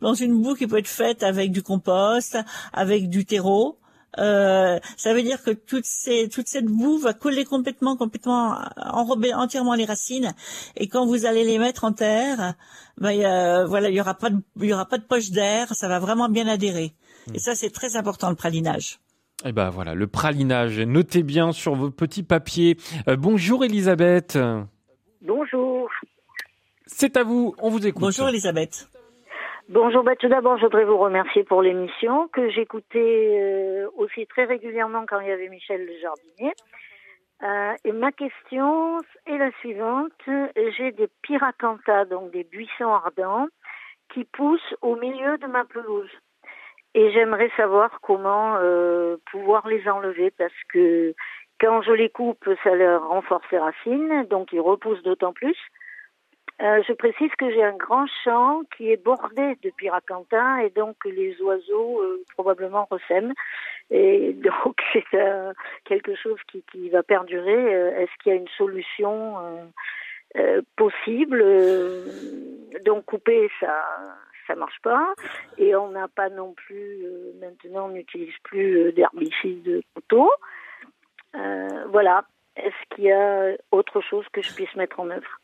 dans 0.00 0.14
une 0.14 0.40
boue 0.42 0.54
qui 0.54 0.68
peut 0.68 0.78
être 0.78 0.86
faite 0.86 1.24
avec 1.24 1.50
du 1.50 1.64
compost, 1.64 2.38
avec 2.72 3.08
du 3.08 3.24
terreau. 3.24 3.78
Euh, 4.18 4.78
ça 4.96 5.12
veut 5.12 5.22
dire 5.22 5.42
que 5.42 5.50
toute, 5.50 5.84
ces, 5.84 6.28
toute 6.28 6.48
cette 6.48 6.66
boue 6.66 6.98
va 6.98 7.12
coller 7.12 7.44
complètement, 7.44 7.96
complètement 7.96 8.58
enrober 8.76 9.34
entièrement 9.34 9.74
les 9.74 9.84
racines. 9.84 10.34
Et 10.76 10.88
quand 10.88 11.06
vous 11.06 11.26
allez 11.26 11.44
les 11.44 11.58
mettre 11.58 11.84
en 11.84 11.92
terre, 11.92 12.54
ben, 12.98 13.66
voilà, 13.66 13.90
il 13.90 13.94
y 13.94 14.00
aura 14.00 14.14
pas 14.14 14.30
de, 14.30 14.38
il 14.60 14.66
y 14.66 14.72
aura 14.72 14.86
pas 14.86 14.98
de 14.98 15.04
poche 15.04 15.30
d'air. 15.30 15.74
Ça 15.74 15.88
va 15.88 15.98
vraiment 15.98 16.28
bien 16.28 16.48
adhérer. 16.48 16.94
Et 17.34 17.38
ça, 17.38 17.54
c'est 17.54 17.70
très 17.70 17.96
important 17.96 18.30
le 18.30 18.36
pralinage. 18.36 19.00
Et 19.44 19.50
eh 19.50 19.52
ben 19.52 19.68
voilà, 19.68 19.94
le 19.94 20.06
pralinage. 20.06 20.80
Notez 20.80 21.22
bien 21.22 21.52
sur 21.52 21.74
vos 21.74 21.90
petits 21.90 22.22
papiers. 22.22 22.78
Euh, 23.06 23.16
bonjour 23.16 23.64
Elisabeth. 23.64 24.38
Bonjour. 25.20 25.90
C'est 26.86 27.18
à 27.18 27.22
vous, 27.22 27.54
on 27.58 27.68
vous 27.68 27.86
écoute. 27.86 28.00
Bonjour 28.00 28.28
Elisabeth. 28.28 28.88
Bonjour, 29.68 30.04
bah, 30.04 30.14
tout 30.14 30.28
d'abord, 30.28 30.58
je 30.58 30.62
voudrais 30.62 30.84
vous 30.84 30.96
remercier 30.96 31.42
pour 31.42 31.60
l'émission 31.60 32.28
que 32.28 32.48
j'écoutais 32.50 33.36
euh, 33.36 33.88
aussi 33.96 34.24
très 34.28 34.44
régulièrement 34.44 35.06
quand 35.08 35.18
il 35.18 35.26
y 35.26 35.32
avait 35.32 35.48
Michel 35.48 35.84
le 35.84 35.98
jardinier. 35.98 36.52
Euh, 37.42 37.74
et 37.84 37.90
ma 37.90 38.12
question 38.12 39.00
est 39.26 39.36
la 39.36 39.50
suivante. 39.58 40.12
J'ai 40.76 40.92
des 40.92 41.08
piracanthas, 41.22 42.04
donc 42.04 42.30
des 42.30 42.44
buissons 42.44 42.92
ardents, 42.92 43.48
qui 44.14 44.22
poussent 44.22 44.74
au 44.82 44.94
milieu 44.94 45.36
de 45.38 45.48
ma 45.48 45.64
pelouse. 45.64 46.12
Et 46.94 47.10
j'aimerais 47.10 47.50
savoir 47.56 48.00
comment 48.02 48.58
euh, 48.60 49.16
pouvoir 49.32 49.66
les 49.66 49.88
enlever 49.88 50.30
parce 50.30 50.62
que 50.72 51.12
quand 51.60 51.82
je 51.82 51.90
les 51.90 52.08
coupe, 52.08 52.48
ça 52.62 52.72
leur 52.76 53.08
renforce 53.08 53.50
les 53.50 53.58
racines, 53.58 54.26
donc 54.30 54.52
ils 54.52 54.60
repoussent 54.60 55.02
d'autant 55.02 55.32
plus. 55.32 55.58
Euh, 56.62 56.82
je 56.88 56.94
précise 56.94 57.30
que 57.38 57.50
j'ai 57.50 57.62
un 57.62 57.76
grand 57.76 58.06
champ 58.24 58.62
qui 58.76 58.90
est 58.90 59.02
bordé 59.02 59.56
de 59.62 59.70
piracanthins 59.70 60.56
et 60.58 60.70
donc 60.70 60.96
les 61.04 61.40
oiseaux 61.42 62.00
euh, 62.00 62.24
probablement 62.34 62.86
ressèment. 62.90 63.34
Et 63.90 64.32
donc 64.66 64.76
c'est 64.92 65.04
euh, 65.14 65.52
quelque 65.84 66.14
chose 66.14 66.38
qui, 66.50 66.64
qui 66.72 66.88
va 66.88 67.02
perdurer. 67.02 67.72
Est-ce 68.00 68.10
qu'il 68.22 68.32
y 68.32 68.34
a 68.34 68.38
une 68.38 68.48
solution 68.56 69.34
possible 70.76 71.44
Donc 72.84 73.04
couper, 73.04 73.50
ça 73.60 73.84
ça 74.46 74.54
marche 74.54 74.80
pas. 74.82 75.14
Et 75.58 75.74
on 75.74 75.90
n'a 75.90 76.08
pas 76.08 76.30
non 76.30 76.54
plus, 76.54 77.04
maintenant 77.40 77.86
on 77.86 77.90
n'utilise 77.90 78.34
plus 78.44 78.92
d'herbicide 78.92 79.62
de 79.62 79.82
couteau. 79.94 80.30
voilà. 81.88 82.24
Est-ce 82.56 82.94
qu'il 82.94 83.04
y 83.04 83.12
a 83.12 83.54
autre 83.70 84.00
chose 84.00 84.24
que 84.32 84.40
je 84.40 84.54
puisse 84.54 84.74
mettre 84.76 84.98
en 84.98 85.10
œuvre? 85.10 85.40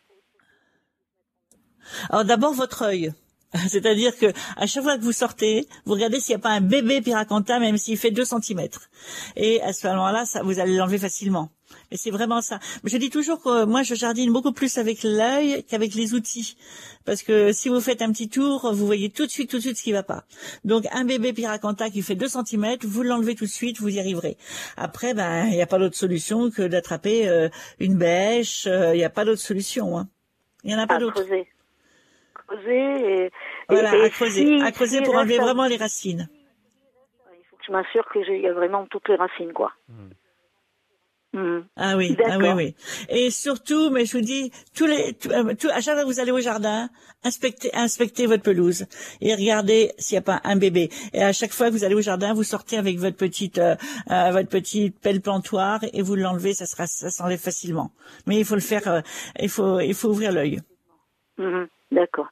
Alors 2.10 2.24
d'abord 2.24 2.52
votre 2.52 2.82
œil. 2.82 3.12
C'est-à-dire 3.68 4.16
que 4.16 4.26
à 4.56 4.66
chaque 4.66 4.82
fois 4.82 4.96
que 4.96 5.02
vous 5.02 5.12
sortez, 5.12 5.66
vous 5.84 5.92
regardez 5.92 6.20
s'il 6.20 6.34
n'y 6.34 6.40
a 6.40 6.42
pas 6.42 6.50
un 6.50 6.60
bébé 6.60 7.00
piracantin, 7.02 7.58
même 7.58 7.76
s'il 7.76 7.98
fait 7.98 8.10
2 8.10 8.24
cm. 8.24 8.68
Et 9.36 9.60
à 9.62 9.72
ce 9.72 9.86
moment-là, 9.88 10.24
ça, 10.24 10.42
vous 10.42 10.58
allez 10.58 10.76
l'enlever 10.76 10.98
facilement. 10.98 11.50
Et 11.90 11.96
c'est 11.96 12.10
vraiment 12.10 12.40
ça. 12.40 12.58
Je 12.84 12.96
dis 12.96 13.10
toujours 13.10 13.42
que 13.42 13.64
moi, 13.64 13.82
je 13.82 13.94
jardine 13.94 14.32
beaucoup 14.32 14.52
plus 14.52 14.78
avec 14.78 15.02
l'œil 15.02 15.64
qu'avec 15.64 15.94
les 15.94 16.14
outils. 16.14 16.56
Parce 17.04 17.22
que 17.22 17.52
si 17.52 17.68
vous 17.68 17.80
faites 17.80 18.02
un 18.02 18.12
petit 18.12 18.28
tour, 18.28 18.72
vous 18.72 18.86
voyez 18.86 19.10
tout 19.10 19.26
de 19.26 19.30
suite, 19.30 19.50
tout 19.50 19.56
de 19.56 19.62
suite 19.62 19.76
ce 19.76 19.82
qui 19.82 19.92
va 19.92 20.02
pas. 20.02 20.24
Donc, 20.64 20.86
un 20.92 21.04
bébé 21.04 21.32
piracanta 21.32 21.90
qui 21.90 22.02
fait 22.02 22.14
2 22.14 22.28
cm, 22.28 22.76
vous 22.82 23.02
l'enlevez 23.02 23.34
tout 23.34 23.44
de 23.44 23.50
suite, 23.50 23.80
vous 23.80 23.88
y 23.88 23.98
arriverez. 23.98 24.36
Après, 24.76 25.14
ben, 25.14 25.46
il 25.46 25.54
n'y 25.54 25.62
a 25.62 25.66
pas 25.66 25.78
d'autre 25.78 25.96
solution 25.96 26.50
que 26.50 26.62
d'attraper 26.62 27.28
euh, 27.28 27.48
une 27.78 27.96
bêche. 27.96 28.66
Euh, 28.66 28.94
il 28.94 28.98
n'y 28.98 29.04
a 29.04 29.10
pas 29.10 29.24
d'autre 29.24 29.42
solution. 29.42 29.98
Hein. 29.98 30.08
Il 30.64 30.68
n'y 30.68 30.76
en 30.76 30.78
a 30.78 30.86
pas 30.86 30.98
d'autre 30.98 31.22
creuser. 32.52 33.24
Et, 33.24 33.30
voilà, 33.68 33.90
à 33.90 34.08
creuser, 34.10 34.62
à 34.62 34.72
creuser 34.72 35.02
pour 35.02 35.16
enlever 35.16 35.38
vraiment 35.38 35.66
les 35.66 35.76
racines. 35.76 36.28
Il 37.32 37.44
faut 37.50 37.56
que 37.56 37.64
je 37.66 37.72
m'assure 37.72 38.04
qu'il 38.12 38.40
y 38.40 38.46
a 38.46 38.52
vraiment 38.52 38.86
toutes 38.86 39.08
les 39.08 39.16
racines, 39.16 39.52
quoi. 39.52 39.72
Hmm. 39.88 40.10
Hmm. 41.34 41.60
Ah 41.76 41.96
oui, 41.96 42.14
ah 42.26 42.36
oui, 42.36 42.50
oui. 42.54 42.74
Et 43.08 43.30
surtout, 43.30 43.88
mais 43.88 44.04
je 44.04 44.18
vous 44.18 44.22
dis, 44.22 44.52
tous 44.76 44.84
les, 44.84 45.16
euh, 45.30 45.54
à 45.72 45.80
chaque 45.80 45.94
fois 45.94 46.02
que 46.02 46.06
vous 46.06 46.20
allez 46.20 46.30
au 46.30 46.40
jardin, 46.40 46.90
inspectez, 47.24 47.74
inspectez 47.74 48.26
votre 48.26 48.42
pelouse 48.42 48.84
et 49.22 49.34
regardez 49.34 49.92
s'il 49.96 50.16
n'y 50.16 50.18
a 50.18 50.22
pas 50.22 50.42
un 50.44 50.56
bébé. 50.56 50.90
Et 51.14 51.22
à 51.22 51.32
chaque 51.32 51.52
fois 51.52 51.68
que 51.68 51.72
vous 51.72 51.84
allez 51.84 51.94
au 51.94 52.02
jardin, 52.02 52.34
vous 52.34 52.42
sortez 52.42 52.76
avec 52.76 52.98
votre 52.98 53.16
petite, 53.16 53.56
euh, 53.56 53.76
euh 54.10 54.30
votre 54.30 54.50
petite 54.50 55.00
pelle 55.00 55.22
plantoire 55.22 55.80
et 55.94 56.02
vous 56.02 56.16
l'enlevez, 56.16 56.52
ça 56.52 56.66
sera, 56.66 56.86
ça 56.86 57.08
s'enlève 57.08 57.40
facilement. 57.40 57.92
Mais 58.26 58.38
il 58.38 58.44
faut 58.44 58.54
le 58.54 58.60
faire, 58.60 58.86
euh, 58.86 59.00
il 59.40 59.48
faut, 59.48 59.80
il 59.80 59.94
faut 59.94 60.10
ouvrir 60.10 60.32
l'œil. 60.32 60.60
Hmm. 61.38 61.64
D'accord. 61.92 62.28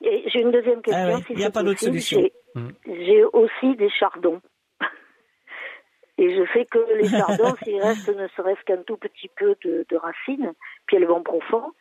Et 0.00 0.24
j'ai 0.30 0.40
une 0.40 0.50
deuxième 0.50 0.80
ah 0.86 1.12
question. 1.12 1.24
Il 1.30 1.36
n'y 1.36 1.44
a 1.44 1.50
pas 1.50 1.62
d'autre 1.62 1.80
solution. 1.80 2.22
Hmm. 2.54 2.70
J'ai 2.86 3.22
aussi 3.24 3.76
des 3.76 3.90
chardons. 3.90 4.40
Et 6.18 6.34
je 6.34 6.42
sais 6.54 6.64
que 6.64 6.78
les 6.96 7.08
chardons, 7.08 7.54
s'il 7.62 7.80
reste 7.82 8.08
ne 8.08 8.26
serait-ce 8.28 8.64
qu'un 8.64 8.82
tout 8.82 8.96
petit 8.96 9.28
peu 9.36 9.54
de, 9.62 9.96
racines, 9.96 10.52
puis 10.86 10.96
elles 10.96 11.06
vont 11.06 11.22
profond, 11.22 11.72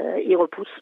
euh, 0.00 0.20
ils 0.24 0.36
repoussent. 0.36 0.80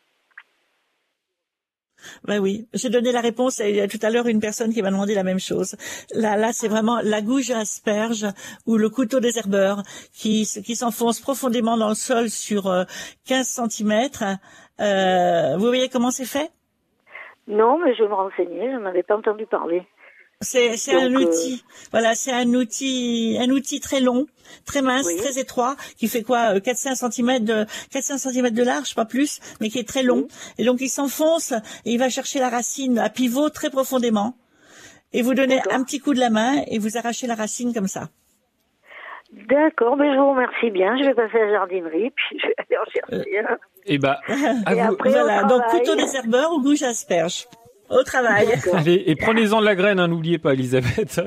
Ben 2.24 2.38
oui, 2.38 2.66
j'ai 2.72 2.88
donné 2.88 3.12
la 3.12 3.20
réponse. 3.20 3.58
Il 3.58 3.76
y 3.76 3.80
a 3.80 3.88
tout 3.88 3.98
à 4.00 4.08
l'heure 4.08 4.26
une 4.26 4.40
personne 4.40 4.72
qui 4.72 4.80
m'a 4.80 4.90
demandé 4.90 5.14
la 5.14 5.22
même 5.22 5.38
chose. 5.38 5.76
Là, 6.14 6.36
là, 6.38 6.50
c'est 6.54 6.68
vraiment 6.68 7.00
la 7.02 7.20
gouge 7.20 7.50
asperge 7.50 8.26
ou 8.66 8.78
le 8.78 8.88
couteau 8.88 9.20
désherbeur 9.20 9.82
qui, 10.12 10.48
qui 10.64 10.76
s'enfonce 10.76 11.20
profondément 11.20 11.76
dans 11.76 11.90
le 11.90 11.94
sol 11.94 12.30
sur 12.30 12.72
15 13.26 13.60
euh, 13.60 13.68
cm. 13.68 14.08
Euh, 14.80 15.56
vous 15.56 15.66
voyez 15.66 15.88
comment 15.88 16.10
c'est 16.10 16.24
fait? 16.24 16.50
Non, 17.46 17.78
mais 17.78 17.94
je 17.94 18.02
me 18.04 18.14
renseignais, 18.14 18.70
je 18.72 18.76
n'en 18.76 18.86
avais 18.86 19.02
pas 19.02 19.16
entendu 19.16 19.46
parler. 19.46 19.86
C'est 20.42 20.70
un 20.94 21.12
euh, 21.12 21.18
outil, 21.18 21.62
voilà, 21.90 22.14
c'est 22.14 22.32
un 22.32 22.54
outil, 22.54 23.36
un 23.38 23.50
outil 23.50 23.78
très 23.78 24.00
long, 24.00 24.26
très 24.64 24.80
mince, 24.80 25.14
très 25.16 25.38
étroit, 25.38 25.76
qui 25.98 26.08
fait 26.08 26.22
quoi, 26.22 26.58
400 26.60 26.90
euh, 26.90 27.10
cm 27.10 27.44
de 27.44 27.66
400 27.92 28.30
cm 28.30 28.50
de 28.50 28.62
large, 28.62 28.94
pas 28.94 29.04
plus, 29.04 29.40
mais 29.60 29.68
qui 29.68 29.78
est 29.78 29.86
très 29.86 30.02
long. 30.02 30.28
Et 30.56 30.64
donc 30.64 30.80
il 30.80 30.88
s'enfonce 30.88 31.52
et 31.84 31.92
il 31.92 31.98
va 31.98 32.08
chercher 32.08 32.38
la 32.38 32.48
racine 32.48 32.98
à 32.98 33.10
pivot 33.10 33.50
très 33.50 33.68
profondément. 33.68 34.34
Et 35.12 35.20
vous 35.20 35.34
donnez 35.34 35.60
un 35.70 35.84
petit 35.84 36.00
coup 36.00 36.14
de 36.14 36.20
la 36.20 36.30
main 36.30 36.62
et 36.68 36.78
vous 36.78 36.96
arrachez 36.96 37.26
la 37.26 37.34
racine 37.34 37.74
comme 37.74 37.88
ça. 37.88 38.08
D'accord, 39.32 39.96
mais 39.96 40.12
je 40.12 40.18
vous 40.18 40.30
remercie 40.30 40.70
bien. 40.70 40.96
Je 40.96 41.04
vais 41.04 41.14
passer 41.14 41.36
à 41.36 41.44
la 41.44 41.52
jardinerie, 41.52 42.10
puis 42.10 42.38
je 42.40 42.46
vais 42.46 42.54
aller 42.56 42.78
en 42.78 42.90
chercher 42.90 43.38
un. 43.40 43.58
Et 43.86 43.98
bah, 43.98 44.20
à 44.66 44.74
et 44.74 44.80
Après, 44.80 45.10
voilà, 45.10 45.44
donc 45.44 45.62
couteau 45.70 45.96
des 45.96 46.16
herbeurs 46.16 46.52
ou 46.52 46.62
gouge 46.62 46.82
asperge. 46.82 47.46
Au 47.90 48.04
travail. 48.04 48.46
Allez, 48.72 49.02
et 49.06 49.16
prenez-en 49.16 49.60
de 49.60 49.64
la 49.64 49.74
graine, 49.74 49.98
hein, 49.98 50.06
n'oubliez 50.06 50.38
pas, 50.38 50.52
Elisabeth. 50.52 51.20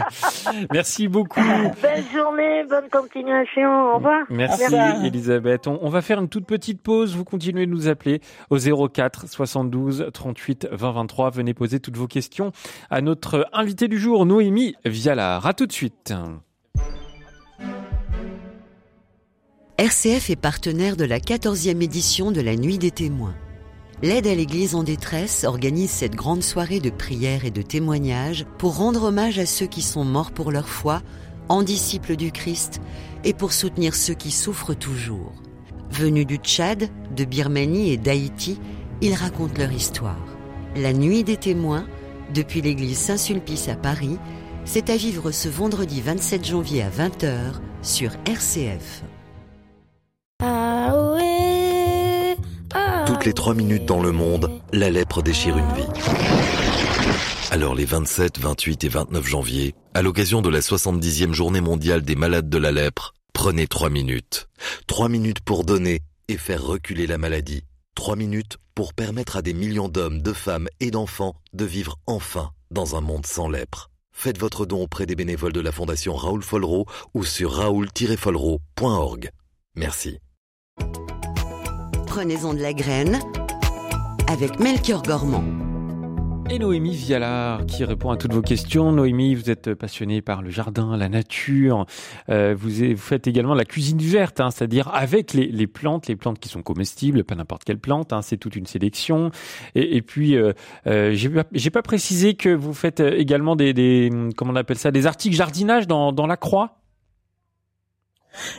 Merci 0.72 1.08
beaucoup. 1.08 1.40
Belle 1.82 2.04
journée, 2.10 2.64
bonne 2.64 2.88
continuation. 2.90 3.92
Au 3.92 3.96
revoir. 3.96 4.22
Merci, 4.30 4.74
Elisabeth. 5.04 5.66
On, 5.66 5.90
va 5.90 6.00
faire 6.00 6.18
une 6.18 6.30
toute 6.30 6.46
petite 6.46 6.80
pause. 6.80 7.14
Vous 7.14 7.24
continuez 7.24 7.66
de 7.66 7.70
nous 7.70 7.86
appeler 7.86 8.22
au 8.48 8.56
04 8.56 9.28
72 9.28 10.06
38 10.14 10.68
20 10.72 10.92
23. 10.92 11.30
Venez 11.32 11.52
poser 11.52 11.80
toutes 11.80 11.98
vos 11.98 12.06
questions 12.06 12.52
à 12.88 13.02
notre 13.02 13.46
invité 13.52 13.86
du 13.86 13.98
jour, 13.98 14.24
Noémie 14.24 14.76
Vialard. 14.86 15.46
À 15.46 15.52
tout 15.52 15.66
de 15.66 15.72
suite. 15.72 16.14
RCF 19.80 20.28
est 20.28 20.36
partenaire 20.36 20.94
de 20.94 21.06
la 21.06 21.18
14e 21.18 21.82
édition 21.82 22.32
de 22.32 22.42
la 22.42 22.54
Nuit 22.54 22.76
des 22.76 22.90
témoins. 22.90 23.34
L'aide 24.02 24.26
à 24.26 24.34
l'Église 24.34 24.74
en 24.74 24.82
détresse 24.82 25.44
organise 25.44 25.88
cette 25.88 26.14
grande 26.14 26.42
soirée 26.42 26.80
de 26.80 26.90
prière 26.90 27.46
et 27.46 27.50
de 27.50 27.62
témoignages 27.62 28.44
pour 28.58 28.76
rendre 28.76 29.04
hommage 29.04 29.38
à 29.38 29.46
ceux 29.46 29.64
qui 29.64 29.80
sont 29.80 30.04
morts 30.04 30.32
pour 30.32 30.52
leur 30.52 30.68
foi, 30.68 31.00
en 31.48 31.62
disciples 31.62 32.16
du 32.16 32.30
Christ, 32.30 32.82
et 33.24 33.32
pour 33.32 33.54
soutenir 33.54 33.94
ceux 33.94 34.12
qui 34.12 34.30
souffrent 34.30 34.74
toujours. 34.74 35.32
Venus 35.90 36.26
du 36.26 36.36
Tchad, 36.36 36.90
de 37.16 37.24
Birmanie 37.24 37.90
et 37.90 37.96
d'Haïti, 37.96 38.60
ils 39.00 39.14
racontent 39.14 39.58
leur 39.58 39.72
histoire. 39.72 40.26
La 40.76 40.92
Nuit 40.92 41.24
des 41.24 41.38
témoins, 41.38 41.86
depuis 42.34 42.60
l'église 42.60 42.98
Saint-Sulpice 42.98 43.70
à 43.70 43.76
Paris, 43.76 44.18
c'est 44.66 44.90
à 44.90 44.96
vivre 44.98 45.30
ce 45.30 45.48
vendredi 45.48 46.02
27 46.02 46.44
janvier 46.44 46.82
à 46.82 46.90
20h 46.90 47.54
sur 47.80 48.10
RCF. 48.26 49.04
Toutes 53.06 53.24
les 53.24 53.32
trois 53.32 53.54
minutes 53.54 53.84
dans 53.84 54.02
le 54.02 54.12
monde, 54.12 54.50
la 54.72 54.88
lèpre 54.88 55.22
déchire 55.22 55.58
une 55.58 55.72
vie. 55.74 55.88
Alors 57.50 57.74
les 57.74 57.84
27, 57.84 58.38
28 58.38 58.84
et 58.84 58.88
29 58.88 59.26
janvier, 59.26 59.74
à 59.92 60.02
l'occasion 60.02 60.40
de 60.40 60.48
la 60.48 60.60
70e 60.60 61.32
journée 61.32 61.60
mondiale 61.60 62.02
des 62.02 62.14
malades 62.14 62.48
de 62.48 62.58
la 62.58 62.70
lèpre, 62.70 63.12
prenez 63.32 63.66
trois 63.66 63.90
minutes. 63.90 64.48
Trois 64.86 65.08
minutes 65.08 65.40
pour 65.40 65.64
donner 65.64 66.00
et 66.28 66.36
faire 66.36 66.62
reculer 66.62 67.06
la 67.06 67.18
maladie. 67.18 67.64
Trois 67.94 68.16
minutes 68.16 68.58
pour 68.74 68.94
permettre 68.94 69.36
à 69.36 69.42
des 69.42 69.52
millions 69.52 69.88
d'hommes, 69.88 70.22
de 70.22 70.32
femmes 70.32 70.68
et 70.78 70.90
d'enfants 70.90 71.34
de 71.52 71.64
vivre 71.64 71.98
enfin 72.06 72.52
dans 72.70 72.96
un 72.96 73.00
monde 73.00 73.26
sans 73.26 73.48
lèpre. 73.48 73.90
Faites 74.12 74.38
votre 74.38 74.64
don 74.64 74.82
auprès 74.82 75.06
des 75.06 75.16
bénévoles 75.16 75.52
de 75.52 75.60
la 75.60 75.72
Fondation 75.72 76.14
Raoul 76.14 76.42
Follereau 76.42 76.86
ou 77.14 77.24
sur 77.24 77.52
raoul-follereau.org. 77.52 79.30
Merci. 79.74 80.20
Prenez-en 82.10 82.54
de 82.54 82.58
la 82.60 82.72
graine 82.72 83.20
avec 84.26 84.58
Melchior 84.58 85.00
Gormand. 85.00 85.44
Et 86.50 86.58
Noémie 86.58 86.96
Vialard 86.96 87.64
qui 87.66 87.84
répond 87.84 88.10
à 88.10 88.16
toutes 88.16 88.34
vos 88.34 88.42
questions. 88.42 88.90
Noémie, 88.90 89.36
vous 89.36 89.48
êtes 89.48 89.74
passionnée 89.74 90.20
par 90.20 90.42
le 90.42 90.50
jardin, 90.50 90.96
la 90.96 91.08
nature. 91.08 91.86
Euh, 92.28 92.52
vous, 92.58 92.96
faites 92.96 93.28
également 93.28 93.54
la 93.54 93.64
cuisine 93.64 93.98
verte, 93.98 94.40
hein, 94.40 94.50
c'est-à-dire 94.50 94.92
avec 94.92 95.34
les, 95.34 95.66
plantes, 95.68 96.08
les 96.08 96.16
plantes 96.16 96.40
qui 96.40 96.48
sont 96.48 96.62
comestibles, 96.62 97.22
pas 97.22 97.36
n'importe 97.36 97.62
quelle 97.62 97.78
plante. 97.78 98.12
Hein, 98.12 98.22
c'est 98.22 98.38
toute 98.38 98.56
une 98.56 98.66
sélection. 98.66 99.30
Et, 99.76 100.02
puis, 100.02 100.34
euh, 100.34 100.52
euh, 100.88 101.14
j'ai 101.14 101.70
pas, 101.70 101.82
précisé 101.82 102.34
que 102.34 102.48
vous 102.48 102.74
faites 102.74 102.98
également 102.98 103.54
des, 103.54 104.10
on 104.40 104.56
appelle 104.56 104.78
ça, 104.78 104.90
des 104.90 105.06
articles 105.06 105.36
jardinage 105.36 105.86
dans 105.86 106.26
la 106.26 106.36
croix. 106.36 106.79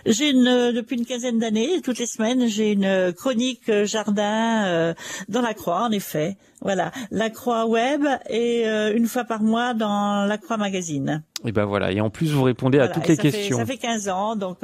J'ai 0.06 0.32
une 0.32 0.48
euh, 0.48 0.72
depuis 0.72 0.98
une 0.98 1.06
quinzaine 1.06 1.40
d'années, 1.40 1.82
toutes 1.82 2.00
les 2.00 2.06
semaines, 2.06 2.48
j'ai 2.48 2.72
une 2.72 2.86
euh, 2.86 3.12
chronique 3.12 3.70
euh, 3.70 3.86
jardin 3.86 4.94
dans 5.30 5.42
la 5.42 5.54
Croix, 5.54 5.84
en 5.84 5.92
effet. 5.92 6.38
Voilà, 6.62 6.92
la 7.10 7.30
Croix 7.30 7.66
web 7.66 8.06
et 8.30 8.66
une 8.66 9.08
fois 9.08 9.24
par 9.24 9.42
mois 9.42 9.74
dans 9.74 10.26
la 10.26 10.38
Croix 10.38 10.58
magazine. 10.58 11.24
Et 11.44 11.52
ben 11.52 11.66
voilà, 11.66 11.92
et 11.92 12.02
en 12.02 12.10
plus 12.10 12.32
vous 12.32 12.44
répondez 12.44 12.80
à 12.80 12.88
toutes 12.88 13.08
les 13.08 13.18
questions. 13.18 13.58
ça 13.58 13.66
fait 13.66 13.78
15 13.78 14.10
ans, 14.10 14.36
donc 14.36 14.60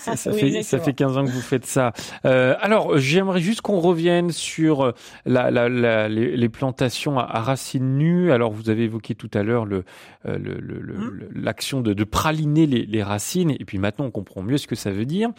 ça, 0.00 0.16
fait, 0.16 0.62
ça 0.62 0.78
fait 0.78 0.92
15 0.92 1.18
ans 1.18 1.24
que 1.24 1.30
vous 1.30 1.40
faites 1.40 1.66
ça. 1.66 1.92
Euh, 2.24 2.54
alors, 2.60 2.98
j'aimerais 2.98 3.40
juste 3.40 3.60
qu'on 3.60 3.80
revienne 3.80 4.30
sur 4.30 4.92
la, 5.26 5.50
la, 5.50 5.68
la, 5.68 6.08
les, 6.08 6.48
plantations 6.48 7.18
à, 7.18 7.40
racines 7.40 7.96
nues. 7.96 8.32
Alors, 8.32 8.52
vous 8.52 8.70
avez 8.70 8.84
évoqué 8.84 9.14
tout 9.14 9.30
à 9.34 9.42
l'heure 9.42 9.64
le, 9.64 9.84
euh, 10.26 10.38
mmh. 10.38 11.28
l'action 11.34 11.78
le, 11.78 11.84
de, 11.84 11.92
de, 11.92 12.04
praliner 12.04 12.66
les, 12.66 12.86
les, 12.86 13.02
racines, 13.02 13.50
et 13.50 13.64
puis 13.66 13.78
maintenant 13.78 14.06
on 14.06 14.10
comprend 14.10 14.42
mieux 14.42 14.58
ce 14.58 14.66
que 14.66 14.74
ça 14.74 14.90
veut 14.90 15.04
dire. 15.04 15.30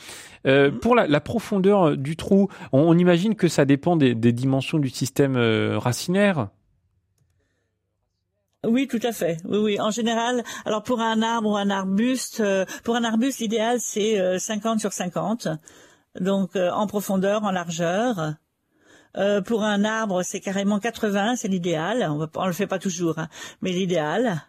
Euh, 0.45 0.69
mmh. 0.69 0.79
Pour 0.79 0.95
la, 0.95 1.19
profondeur 1.19 1.97
du 1.97 2.15
trou, 2.15 2.49
on, 2.71 2.81
on, 2.81 2.97
imagine 2.97 3.35
que 3.35 3.47
ça 3.47 3.65
dépend 3.65 3.95
des, 3.95 4.13
des 4.13 4.31
dimensions 4.31 4.77
du 4.77 4.89
système 4.89 5.35
euh, 5.38 5.79
racinaire? 5.79 6.49
Oui, 8.67 8.88
tout 8.88 8.99
à 9.04 9.12
fait. 9.12 9.38
Oui, 9.45 9.58
oui. 9.58 9.80
En 9.80 9.91
général, 9.91 10.43
alors 10.65 10.84
pour 10.84 11.01
un 11.01 11.21
arbre 11.21 11.49
ou 11.49 11.58
un 11.58 11.69
arbuste, 11.69 12.39
euh, 12.39 12.65
pour 12.84 12.95
un 12.95 13.04
arbuste, 13.04 13.39
l'idéal 13.39 13.80
c'est 13.80 14.39
50 14.39 14.78
euh, 14.78 14.80
sur 14.80 14.93
50, 14.93 15.47
donc 16.19 16.56
euh, 16.56 16.71
en 16.71 16.88
profondeur, 16.88 17.43
en 17.43 17.51
largeur. 17.51 18.36
pour 19.45 19.63
un 19.63 19.84
arbre, 19.86 20.23
c'est 20.23 20.41
carrément 20.41 20.80
80, 20.80 21.38
c'est 21.38 21.47
l'idéal. 21.47 22.06
On, 22.10 22.17
ne 22.17 22.47
le 22.47 22.54
fait 22.54 22.67
pas 22.67 22.80
toujours, 22.80 23.17
hein, 23.19 23.30
mais 23.62 23.71
l'idéal. 23.71 24.41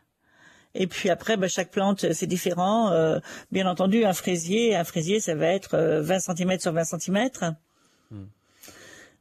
Et 0.75 0.87
puis 0.87 1.09
après, 1.09 1.37
bah, 1.37 1.49
chaque 1.49 1.71
plante, 1.71 2.13
c'est 2.13 2.27
différent. 2.27 2.91
bien 3.53 3.67
entendu, 3.67 4.05
un 4.05 4.13
fraisier, 4.13 4.77
un 4.77 4.85
fraisier, 4.85 5.21
ça 5.21 5.35
va 5.35 5.47
être 5.47 5.77
20 5.79 6.19
cm 6.19 6.59
sur 6.59 6.73
20 6.73 6.85
cm. 6.85 7.31
Hmm. 8.11 8.25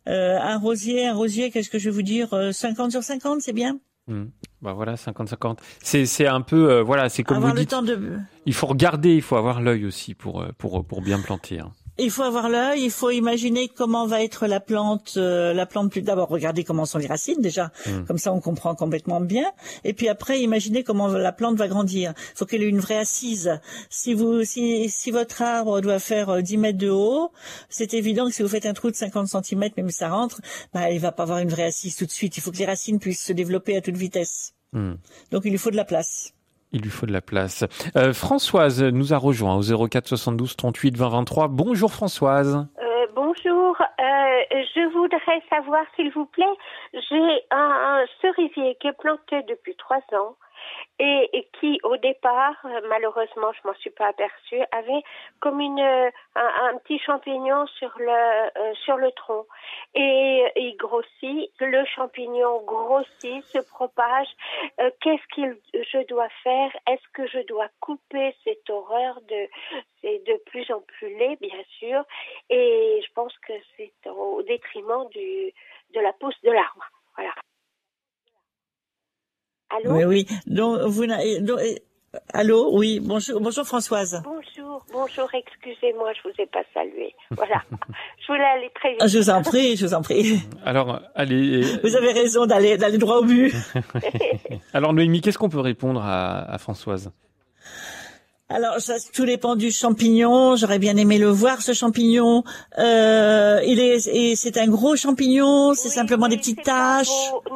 un 0.08 0.58
rosier, 0.58 1.08
un 1.08 1.16
rosier, 1.16 1.52
qu'est-ce 1.52 1.70
que 1.70 1.80
je 1.80 1.90
vais 1.90 1.96
vous 1.96 2.02
dire 2.02 2.30
50 2.52 2.92
sur 2.92 3.04
50, 3.04 3.42
c'est 3.42 3.54
bien? 3.54 3.80
Hmm. 4.08 4.26
Bah 4.62 4.74
voilà, 4.74 4.96
50-50. 4.96 5.58
C'est, 5.82 6.06
c'est 6.06 6.28
un 6.28 6.42
peu, 6.42 6.72
euh, 6.72 6.84
voilà, 6.84 7.10
c'est 7.10 7.24
comme 7.24 7.40
vous 7.40 7.52
dites. 7.52 7.76
Il 8.46 8.54
faut 8.54 8.68
regarder, 8.68 9.16
il 9.16 9.22
faut 9.22 9.36
avoir 9.36 9.62
l'œil 9.62 9.86
aussi 9.86 10.14
pour, 10.14 10.42
euh, 10.42 10.50
pour, 10.58 10.86
pour 10.86 11.02
bien 11.02 11.20
planter. 11.22 11.60
Hein. 11.60 11.72
Il 11.98 12.12
faut 12.12 12.24
avoir 12.24 12.50
l'œil, 12.50 12.84
il 12.84 12.92
faut 12.92 13.10
imaginer 13.10 13.70
comment 13.70 14.06
va 14.06 14.22
être 14.22 14.48
la 14.48 14.60
plante, 14.60 15.14
euh, 15.16 15.54
la 15.54 15.66
plante 15.66 15.90
plus 15.90 16.02
d'abord 16.02 16.28
regarder 16.28 16.66
comment 16.66 16.86
sont 16.86 16.98
les 16.98 17.08
racines 17.08 17.42
déjà, 17.42 17.72
hmm. 17.86 18.04
comme 18.06 18.18
ça 18.18 18.34
on 18.34 18.42
comprend 18.42 18.76
complètement 18.76 19.22
bien. 19.22 19.50
Et 19.86 19.94
puis 19.94 20.10
après 20.10 20.42
imaginer 20.42 20.84
comment 20.84 21.08
la 21.08 21.32
plante 21.32 21.56
va 21.56 21.70
grandir. 21.70 22.14
Il 22.18 22.38
faut 22.38 22.46
qu'elle 22.46 22.64
ait 22.64 22.70
une 22.70 22.82
vraie 22.82 22.98
assise. 22.98 23.60
Si 23.90 24.14
vous, 24.14 24.44
si, 24.44 24.90
si 24.90 25.12
votre 25.12 25.42
arbre 25.42 25.80
doit 25.80 26.00
faire 26.00 26.44
10 26.44 26.56
euh, 26.56 26.60
mètres 26.60 26.78
de 26.78 26.90
haut, 26.90 27.32
c'est 27.70 27.94
évident 27.94 28.28
que 28.28 28.34
si 28.34 28.44
vous 28.44 28.50
faites 28.50 28.66
un 28.66 28.74
trou 28.74 28.92
de 28.92 28.96
50 28.96 29.28
cm, 29.28 29.70
même 29.78 29.90
si 29.90 29.98
ça 29.98 30.10
rentre, 30.10 30.42
bah 30.74 30.92
il 30.92 31.00
va 31.00 31.14
pas 31.14 31.24
avoir 31.24 31.40
une 31.40 31.50
vraie 31.50 31.64
assise 31.64 31.96
tout 31.96 32.06
de 32.06 32.12
suite. 32.12 32.36
Il 32.36 32.42
faut 32.42 32.52
que 32.52 32.58
les 32.58 32.66
racines 32.66 33.00
puissent 33.00 33.24
se 33.24 33.34
développer 33.34 33.78
à 33.78 33.82
toute 33.82 33.96
vitesse. 33.96 34.54
Hmm. 34.74 34.96
Donc 35.32 35.44
il 35.46 35.52
lui 35.52 35.58
faut 35.58 35.72
de 35.72 35.78
la 35.78 35.86
place. 35.86 36.35
Il 36.76 36.82
lui 36.82 36.90
faut 36.90 37.06
de 37.06 37.14
la 37.14 37.22
place. 37.22 37.64
Euh, 37.96 38.12
Françoise 38.12 38.84
nous 38.84 39.14
a 39.14 39.18
rejoint 39.18 39.56
au 39.56 39.88
04 39.88 40.10
72 40.10 40.58
38 40.58 40.98
20 40.98 41.08
23. 41.08 41.48
Bonjour 41.48 41.90
Françoise. 41.90 42.68
Euh, 42.78 43.08
bonjour. 43.16 43.78
Euh, 43.80 44.04
je 44.76 44.92
voudrais 44.92 45.42
savoir, 45.50 45.86
s'il 45.96 46.12
vous 46.12 46.26
plaît, 46.26 46.44
j'ai 46.94 47.46
un, 47.52 48.02
un 48.02 48.06
cerisier 48.20 48.76
qui 48.82 48.88
est 48.88 48.98
planté 49.00 49.42
depuis 49.48 49.74
trois 49.78 50.04
ans 50.20 50.36
et, 51.00 51.48
qui 51.60 51.80
au 51.84 51.98
départ, 51.98 52.56
euh, 52.66 52.82
malheureusement, 52.88 53.52
je 53.54 53.68
m'en 53.68 53.74
suis 53.76 53.90
pas 53.90 54.08
aperçue, 54.08 54.62
avait 54.72 55.04
comme 55.40 55.60
une 55.60 55.80
euh, 55.80 56.10
un, 56.36 56.78
petit 56.78 57.00
champignon 57.00 57.68
sur 57.68 57.92
le 57.98 58.10
euh, 58.10 58.74
sur 58.86 58.96
le 58.98 59.12
tronc 59.12 59.46
et 59.94 60.46
il 60.56 60.76
grossit, 60.78 61.52
le 61.60 61.86
champignon 61.86 62.62
grossit, 62.62 63.44
se 63.46 63.60
propage. 63.70 64.28
Qu'est-ce 65.02 65.28
qu'il 65.34 65.58
je 65.74 66.06
dois 66.08 66.30
faire? 66.44 66.72
Est-ce 66.88 67.08
que 67.14 67.28
je 67.28 67.40
dois 67.48 67.68
couper 67.80 68.36
cette 68.44 68.70
horreur 68.70 69.20
de 69.22 69.48
c'est 70.02 70.24
de 70.26 70.42
plus 70.46 70.70
en 70.72 70.82
plus 70.82 71.16
laid, 71.18 71.38
bien 71.42 71.64
sûr, 71.80 72.04
et 72.50 73.02
je 73.06 73.14
pense 73.14 73.36
que 73.40 73.54
c'est 73.76 73.92
au 74.10 74.42
détriment 74.44 75.08
du 75.10 75.54
de 75.94 76.00
la 76.00 76.14
pousse 76.14 76.40
de 76.44 76.52
l'arbre. 76.52 76.90
Voilà. 77.16 77.34
Allô 79.70 79.96
Oui, 79.96 80.04
oui. 80.06 80.28
Donc, 80.48 80.82
vous, 80.82 81.06
donc, 81.06 81.60
allô, 82.34 82.78
oui. 82.78 83.00
Bonjour, 83.02 83.40
bonjour 83.42 83.66
Françoise. 83.66 84.22
Bonjour, 84.24 84.86
bonjour. 84.92 85.30
Excusez-moi, 85.34 86.12
je 86.14 86.30
vous 86.30 86.36
ai 86.40 86.46
pas 86.46 86.64
salué. 86.74 87.14
Voilà. 87.32 87.62
je 88.22 88.28
voulais 88.28 88.44
aller 88.44 88.72
très 88.76 88.92
vite. 88.92 89.08
Je 89.08 89.18
vous 89.18 89.30
en 89.30 89.42
prie, 89.42 89.76
je 89.76 89.86
vous 89.86 89.94
en 89.94 90.02
prie. 90.02 90.40
Alors, 90.66 91.02
allez. 91.16 91.62
Vous 91.84 91.96
avez 91.96 92.12
raison 92.14 92.46
d'aller 92.46 92.78
d'aller 92.78 92.98
droit 92.98 93.18
au 93.18 93.26
but. 93.26 93.54
Alors, 94.74 94.94
Noémie, 94.94 95.22
qu'est-ce 95.22 95.38
qu'on 95.38 95.50
peut 95.50 95.60
répondre 95.60 96.02
à, 96.04 96.52
à 96.52 96.58
Françoise? 96.58 97.12
Alors, 98.48 98.80
ça, 98.80 98.94
tout 99.14 99.26
dépend 99.26 99.56
du 99.56 99.72
champignon. 99.72 100.56
J'aurais 100.56 100.78
bien 100.78 100.96
aimé 100.98 101.18
le 101.18 101.30
voir, 101.30 101.62
ce 101.62 101.74
champignon. 101.74 102.44
Euh, 102.78 103.60
il 103.66 103.80
est, 103.80 104.06
et 104.08 104.36
c'est 104.36 104.58
un 104.58 104.68
gros 104.68 104.96
champignon. 104.96 105.74
C'est 105.74 105.90
simplement 105.90 106.28
des 106.28 106.38
petites 106.38 106.62
taches. 106.62 107.08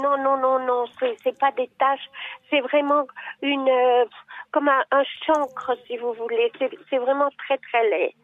Non, 0.01 0.17
non, 0.23 0.37
non, 0.37 0.57
non. 0.65 0.85
C'est 1.23 1.37
pas 1.37 1.51
des 1.51 1.69
taches. 1.77 2.09
C'est 2.49 2.61
vraiment 2.61 3.05
une, 3.43 3.69
euh, 3.69 4.05
comme 4.51 4.67
un, 4.67 5.03
chancre, 5.27 5.77
si 5.85 5.95
vous 5.97 6.13
voulez. 6.13 6.51
C'est 6.89 6.97
vraiment 6.97 7.29
très, 7.37 7.57
très 7.57 7.87
laid. 7.89 8.15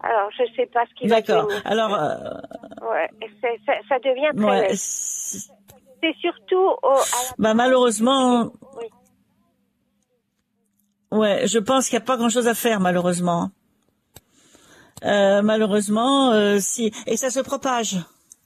Alors, 0.00 0.30
je 0.32 0.44
sais 0.56 0.66
pas 0.66 0.84
ce 0.86 0.94
qui 0.94 1.06
va 1.06 1.20
D'accord. 1.20 1.48
Alors, 1.64 1.94
euh... 1.94 2.88
ouais, 2.90 3.08
ça, 3.40 3.72
ça, 3.88 3.98
devient 4.00 4.30
très. 4.36 4.46
Ouais, 4.46 4.74
c'est 4.74 6.14
surtout 6.20 6.74
au, 6.82 6.94
bah 7.38 7.54
malheureusement. 7.54 8.52
Oui. 8.76 8.86
Ouais, 11.10 11.46
je 11.46 11.58
pense 11.58 11.88
qu'il 11.88 11.98
n'y 11.98 12.02
a 12.02 12.06
pas 12.06 12.16
grand-chose 12.16 12.48
à 12.48 12.54
faire 12.54 12.80
malheureusement. 12.80 13.50
Euh, 15.04 15.42
malheureusement, 15.42 16.32
euh, 16.32 16.58
si 16.58 16.92
et 17.06 17.16
ça 17.16 17.30
se 17.30 17.40
propage. 17.40 17.96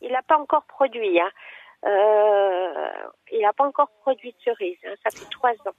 Il 0.00 0.12
n'a 0.12 0.22
pas 0.22 0.38
encore 0.38 0.64
produit. 0.64 1.20
Hein. 1.20 1.30
Euh, 1.84 2.90
il 3.32 3.40
n'a 3.40 3.52
pas 3.52 3.64
encore 3.64 3.88
produit 4.02 4.32
de 4.32 4.36
cerises. 4.44 4.78
Hein. 4.86 4.94
Ça 5.02 5.10
fait 5.10 5.28
trois 5.30 5.50
ans. 5.50 5.74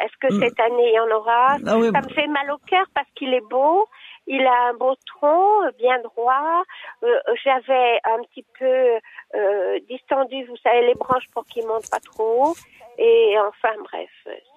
Est-ce 0.00 0.16
que 0.20 0.32
mm. 0.32 0.40
cette 0.40 0.60
année 0.60 0.90
il 0.90 0.94
y 0.94 1.00
en 1.00 1.16
aura? 1.16 1.56
Ah, 1.66 1.76
oui. 1.76 1.90
Ça 1.92 2.00
me 2.00 2.14
fait 2.14 2.26
mal 2.26 2.50
au 2.50 2.58
cœur 2.58 2.86
parce 2.94 3.08
qu'il 3.14 3.34
est 3.34 3.46
beau. 3.48 3.86
Il 4.26 4.44
a 4.46 4.68
un 4.68 4.74
beau 4.74 4.94
tronc, 5.06 5.70
bien 5.78 6.00
droit. 6.00 6.62
Euh, 7.02 7.18
J'avais 7.44 7.98
un 8.04 8.22
petit 8.24 8.44
peu 8.58 8.98
euh, 9.34 9.78
distendu, 9.88 10.44
vous 10.46 10.56
savez, 10.58 10.86
les 10.86 10.94
branches 10.94 11.26
pour 11.32 11.44
qu'il 11.46 11.66
monte 11.66 11.90
pas 11.90 12.00
trop. 12.00 12.54
Et 12.98 13.36
enfin, 13.38 13.74
bref, 13.84 14.10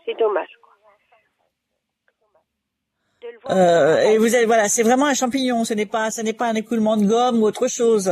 c'est 0.05 0.17
dommage. 0.17 0.49
Euh, 3.49 4.01
et 4.01 4.17
vous 4.17 4.33
avez, 4.35 4.45
voilà, 4.45 4.67
c'est 4.67 4.83
vraiment 4.83 5.05
un 5.05 5.13
champignon. 5.13 5.63
Ce 5.63 5.73
n'est 5.73 5.85
pas, 5.85 6.11
ce 6.11 6.21
n'est 6.21 6.33
pas 6.33 6.47
un 6.47 6.55
écoulement 6.55 6.97
de 6.97 7.05
gomme 7.05 7.41
ou 7.41 7.45
autre 7.45 7.67
chose. 7.67 8.11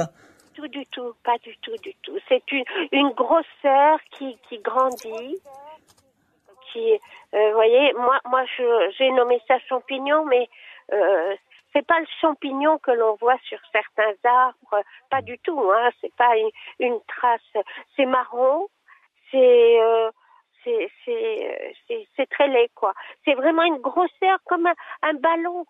Tout 0.54 0.68
du 0.68 0.86
tout, 0.88 1.14
pas 1.24 1.38
du 1.44 1.56
tout, 1.58 1.76
du 1.82 1.94
tout. 2.04 2.18
C'est 2.28 2.44
une, 2.52 2.64
une 2.92 3.10
grosseur 3.10 4.00
qui, 4.12 4.38
qui 4.48 4.60
grandit, 4.60 5.38
qui, 6.72 6.94
euh, 7.34 7.48
vous 7.50 7.54
voyez, 7.54 7.94
moi, 7.94 8.20
moi, 8.30 8.44
j'ai 8.98 9.12
nommé 9.12 9.42
ça 9.48 9.58
champignon, 9.68 10.26
mais 10.26 10.48
euh, 10.92 11.36
c'est 11.74 11.86
pas 11.86 12.00
le 12.00 12.08
champignon 12.22 12.78
que 12.80 12.92
l'on 12.92 13.16
voit 13.16 13.38
sur 13.48 13.60
certains 13.72 14.14
arbres, 14.24 14.84
pas 15.10 15.22
du 15.22 15.38
tout. 15.40 15.72
Hein, 15.74 15.90
c'est 16.02 16.14
pas 16.16 16.36
une, 16.38 16.50
une 16.80 17.00
trace. 17.08 17.64
C'est 17.96 18.06
marron, 18.06 18.68
c'est 19.32 19.82
euh, 19.82 20.12
c'est 21.06 22.30
très 22.30 22.48
laid, 22.48 22.70
quoi. 22.76 22.94
C'est 23.26 23.34
vraiment 23.34 23.64
une 23.64 23.78
grosseur 23.78 24.38
comme 24.46 24.68
un, 24.68 25.14
ballon, 25.14 25.60
vous 25.60 25.66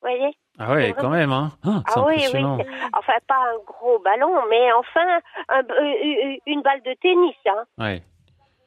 voyez? 0.00 0.36
Ah 0.58 0.72
ouais, 0.74 0.94
quand 0.96 1.10
même, 1.10 1.32
hein 1.32 1.52
ah, 1.64 1.82
ah 1.86 2.04
oui, 2.06 2.24
oui. 2.32 2.44
Enfin, 2.92 3.14
pas 3.26 3.34
un 3.34 3.58
gros 3.66 3.98
ballon, 4.00 4.32
mais 4.48 4.72
enfin, 4.72 5.20
un, 5.48 5.60
euh, 5.60 6.36
une 6.46 6.62
balle 6.62 6.82
de 6.82 6.94
tennis, 7.00 7.34
hein. 7.46 7.64
Ouais. 7.78 8.02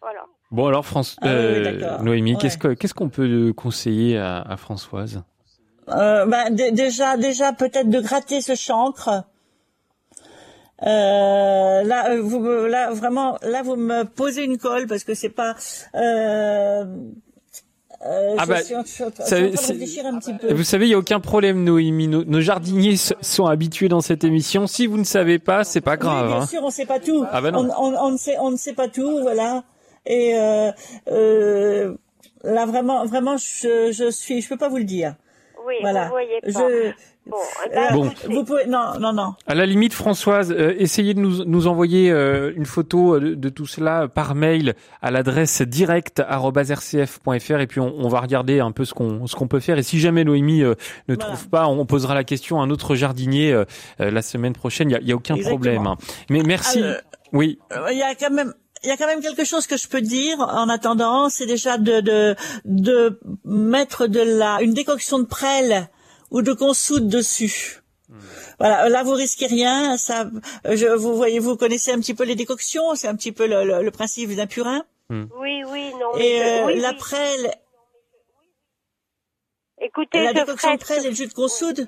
Voilà. 0.01 0.25
Bon, 0.51 0.67
alors, 0.67 0.85
France, 0.85 1.17
ah 1.21 1.27
euh, 1.27 1.97
Noémie, 1.99 2.38
qu'est-ce 2.38 2.93
qu'on 2.93 3.09
peut 3.09 3.53
conseiller 3.53 4.17
à, 4.17 4.55
Françoise? 4.57 5.23
Euh, 5.89 6.25
ben, 6.25 6.53
Déjà, 6.53 7.17
déjà 7.17 7.53
peut-être 7.53 7.89
de 7.89 7.99
gratter 7.99 8.41
ce 8.41 8.55
chancre 8.55 9.23
euh, 10.84 11.84
là, 11.84 12.11
euh, 12.11 12.21
vous, 12.21 12.43
là, 12.67 12.91
vraiment, 12.91 13.38
là, 13.41 13.63
vous 13.63 13.75
me 13.75 14.03
posez 14.03 14.43
une 14.43 14.57
colle 14.57 14.88
parce 14.88 15.03
que 15.03 15.13
c'est 15.13 15.30
pas. 15.30 15.55
Euh, 15.95 16.86
euh, 18.05 18.36
ah 18.38 18.45
bah, 18.45 18.57
Vous 20.51 20.63
savez, 20.63 20.86
il 20.86 20.89
y 20.89 20.93
a 20.93 20.97
aucun 20.97 21.19
problème, 21.19 21.63
Noémie. 21.63 22.07
Nos, 22.07 22.23
nos, 22.23 22.41
jardiniers 22.41 22.95
sont 22.95 23.45
habitués 23.45 23.89
dans 23.89 24.01
cette 24.01 24.23
émission. 24.23 24.67
Si 24.67 24.86
vous 24.86 24.97
ne 24.97 25.03
savez 25.03 25.39
pas, 25.39 25.63
c'est 25.63 25.82
pas 25.82 25.97
grave. 25.97 26.28
bien 26.28 26.38
hein. 26.38 26.45
sûr, 26.45 26.63
on 26.63 26.69
sait 26.69 26.86
pas 26.86 26.99
tout. 26.99 27.25
Ah 27.32 27.41
bah 27.41 27.49
non. 27.49 27.67
On, 27.78 27.93
on, 27.93 27.97
on, 27.97 28.11
ne 28.11 28.17
sait, 28.17 28.38
on 28.39 28.51
ne 28.51 28.57
sait 28.57 28.73
pas 28.73 28.88
tout, 28.88 29.19
voilà. 29.21 29.63
Et 30.05 30.36
euh, 30.36 30.71
euh, 31.09 31.95
là, 32.43 32.65
vraiment, 32.67 33.03
vraiment, 33.05 33.36
je, 33.38 33.91
je 33.91 34.11
suis, 34.11 34.41
je 34.41 34.49
peux 34.49 34.57
pas 34.57 34.69
vous 34.69 34.78
le 34.78 34.84
dire. 34.84 35.15
Oui, 35.65 35.75
voilà. 35.82 36.05
vous 36.05 36.11
voyez 36.11 36.39
pas. 36.41 36.49
Je, 36.49 36.91
Bon, 37.30 37.38
eh 37.65 37.69
ben, 37.75 37.93
bon. 37.93 38.11
vous 38.30 38.43
pouvez 38.43 38.65
non 38.67 38.99
non 38.99 39.13
non. 39.13 39.36
À 39.47 39.55
la 39.55 39.65
limite, 39.65 39.93
Françoise, 39.93 40.51
euh, 40.51 40.75
essayez 40.78 41.13
de 41.13 41.19
nous, 41.19 41.43
nous 41.45 41.67
envoyer 41.67 42.09
euh, 42.11 42.53
une 42.55 42.65
photo 42.65 43.15
euh, 43.15 43.19
de, 43.19 43.36
de, 43.36 43.49
tout 43.49 43.67
cela 43.67 44.07
par 44.07 44.36
mail 44.36 44.75
à 45.01 45.11
l'adresse 45.11 45.61
direct@rcf.fr 45.61 47.59
et 47.59 47.67
puis 47.67 47.80
on, 47.80 47.93
on, 47.97 48.07
va 48.07 48.21
regarder 48.21 48.59
un 48.59 48.71
peu 48.71 48.86
ce 48.86 48.93
qu'on 48.93 49.28
ce 49.28 49.36
qu'on 49.36 49.47
peut 49.47 49.59
faire. 49.59 49.78
Et 49.78 49.84
si 49.84 49.99
jamais 49.99 50.23
Noémie 50.23 50.63
ne 51.07 51.15
trouve 51.15 51.49
pas, 51.49 51.67
on 51.67 51.86
posera 51.86 52.15
la 52.15 52.23
question 52.23 52.61
à 52.61 52.63
un 52.63 52.69
autre 52.69 52.95
jardinier 52.95 53.63
la 53.99 54.21
semaine 54.21 54.53
prochaine. 54.53 54.89
Il 54.89 54.93
y 54.93 54.97
a, 54.97 55.01
y 55.01 55.11
a, 55.11 55.15
aucun 55.15 55.38
problème. 55.38 55.88
Hein. 55.88 55.97
Mais 56.30 56.43
merci. 56.43 56.82
oui. 57.34 57.59
Il 57.91 57.97
y 57.97 58.03
a 58.03 58.15
quand 58.15 58.32
même 58.32 58.53
il 58.84 58.89
y 58.89 58.91
a 58.91 58.97
quand 58.97 59.07
même 59.07 59.21
quelque 59.21 59.43
chose 59.43 59.67
que 59.67 59.78
je 59.78 59.88
peux 59.88 60.01
dire 60.01 60.39
en 60.39 60.69
attendant, 60.69 61.30
c'est 61.30 61.45
déjà 61.45 61.78
de, 61.78 61.99
de, 62.01 62.36
de 62.65 63.19
mettre 63.43 64.07
de 64.07 64.19
la 64.21 64.61
une 64.61 64.73
décoction 64.73 65.19
de 65.19 65.25
prêle 65.25 65.89
ou 66.32 66.41
de 66.41 66.53
consoude 66.53 67.07
dessus. 67.07 67.82
Voilà, 68.59 68.89
là 68.89 69.03
vous 69.03 69.13
risquez 69.13 69.47
rien. 69.47 69.97
Ça, 69.97 70.25
je, 70.65 70.88
vous 70.88 71.15
voyez, 71.15 71.39
vous 71.39 71.57
connaissez 71.57 71.91
un 71.91 71.99
petit 71.99 72.13
peu 72.13 72.23
les 72.23 72.36
décoctions, 72.36 72.95
c'est 72.95 73.07
un 73.07 73.15
petit 73.15 73.32
peu 73.32 73.47
le, 73.47 73.84
le, 73.84 73.91
principe 73.91 74.34
d'un 74.36 74.47
purin. 74.47 74.84
Hmm. 75.09 75.25
Oui, 75.39 75.63
oui, 75.67 75.91
non. 75.99 76.17
Et 76.17 76.41
euh, 76.41 76.75
l'après, 76.75 77.36
écoutez, 79.80 80.23
la 80.23 80.34
décoction 80.34 80.73
de 80.73 80.80
prêle 80.80 81.05
et 81.05 81.09
le 81.09 81.15
jus 81.15 81.28
de 81.28 81.34
consoude. 81.34 81.88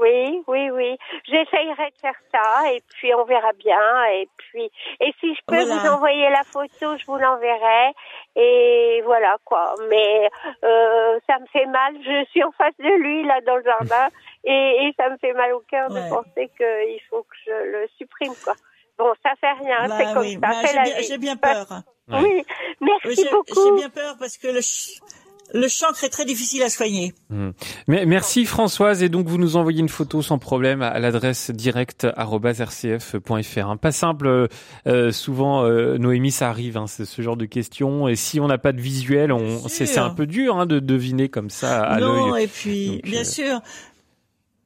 Oui, 0.00 0.44
oui, 0.46 0.70
oui. 0.70 0.96
J'essayerai 1.24 1.90
de 1.90 1.98
faire 2.00 2.14
ça 2.32 2.72
et 2.72 2.80
puis 2.88 3.12
on 3.14 3.24
verra 3.24 3.52
bien. 3.54 4.04
Et 4.12 4.28
puis, 4.36 4.70
et 5.00 5.12
si 5.18 5.34
je 5.34 5.40
peux 5.46 5.64
vous 5.64 5.88
envoyer 5.88 6.30
la 6.30 6.44
photo, 6.44 6.96
je 6.96 7.04
vous 7.06 7.16
l'enverrai. 7.16 7.92
Et 8.36 9.02
voilà 9.04 9.36
quoi. 9.44 9.74
Mais 9.88 10.28
euh, 10.64 11.18
ça 11.26 11.38
me 11.38 11.46
fait 11.46 11.66
mal. 11.66 11.94
Je 12.04 12.24
suis 12.30 12.42
en 12.44 12.52
face 12.52 12.76
de 12.78 13.02
lui 13.02 13.24
là 13.24 13.40
dans 13.46 13.56
le 13.56 13.64
jardin 13.64 14.08
et, 14.44 14.86
et 14.86 14.94
ça 14.96 15.10
me 15.10 15.16
fait 15.18 15.32
mal 15.32 15.52
au 15.52 15.60
cœur 15.60 15.88
de 15.88 16.08
penser 16.08 16.50
qu'il 16.56 17.00
faut 17.10 17.22
que 17.22 17.36
je 17.46 17.70
le 17.72 17.88
supprime 17.96 18.34
quoi. 18.44 18.54
Bon, 18.98 19.12
ça 19.22 19.30
fait 19.40 19.52
rien, 19.52 19.76
c'est 19.82 20.04
bah 20.04 20.12
comme 20.12 20.26
ça. 20.26 20.38
Bah, 20.40 21.00
j'ai 21.08 21.18
bien, 21.18 21.36
peur. 21.36 21.66
Oui, 22.08 22.44
merci 22.80 23.28
beaucoup. 23.30 23.76
J'ai 23.76 23.76
bien 23.76 23.90
peur 23.90 24.16
parce 24.18 24.36
que 24.36 24.48
le 24.48 24.60
le 25.54 25.68
chancre 25.68 26.04
est 26.04 26.10
très 26.10 26.24
difficile 26.24 26.62
à 26.62 26.70
soigner. 26.70 27.14
Hmm. 27.30 27.50
Mais 27.86 28.06
merci 28.06 28.44
Françoise 28.44 29.02
et 29.02 29.08
donc 29.08 29.26
vous 29.26 29.38
nous 29.38 29.56
envoyez 29.56 29.80
une 29.80 29.88
photo 29.88 30.22
sans 30.22 30.38
problème 30.38 30.82
à 30.82 30.98
l'adresse 30.98 31.50
direct@rcf.fr. 31.50 33.58
Hein. 33.58 33.76
Pas 33.76 33.92
simple, 33.92 34.48
euh, 34.86 35.12
souvent 35.12 35.64
euh, 35.64 35.98
Noémie 35.98 36.32
ça 36.32 36.50
arrive, 36.50 36.76
hein, 36.76 36.86
c'est 36.86 37.04
ce 37.04 37.22
genre 37.22 37.36
de 37.36 37.46
questions 37.46 38.08
et 38.08 38.16
si 38.16 38.40
on 38.40 38.48
n'a 38.48 38.58
pas 38.58 38.72
de 38.72 38.80
visuel, 38.80 39.32
on 39.32 39.68
c'est 39.68 39.98
un 39.98 40.10
peu 40.10 40.26
dur 40.26 40.56
hein, 40.56 40.66
de 40.66 40.80
deviner 40.80 41.28
comme 41.28 41.50
ça 41.50 41.82
à 41.82 42.00
l'œil. 42.00 42.08
Non 42.08 42.36
et 42.36 42.46
puis 42.46 43.00
bien 43.04 43.22
euh, 43.22 43.24
sûr. 43.24 43.60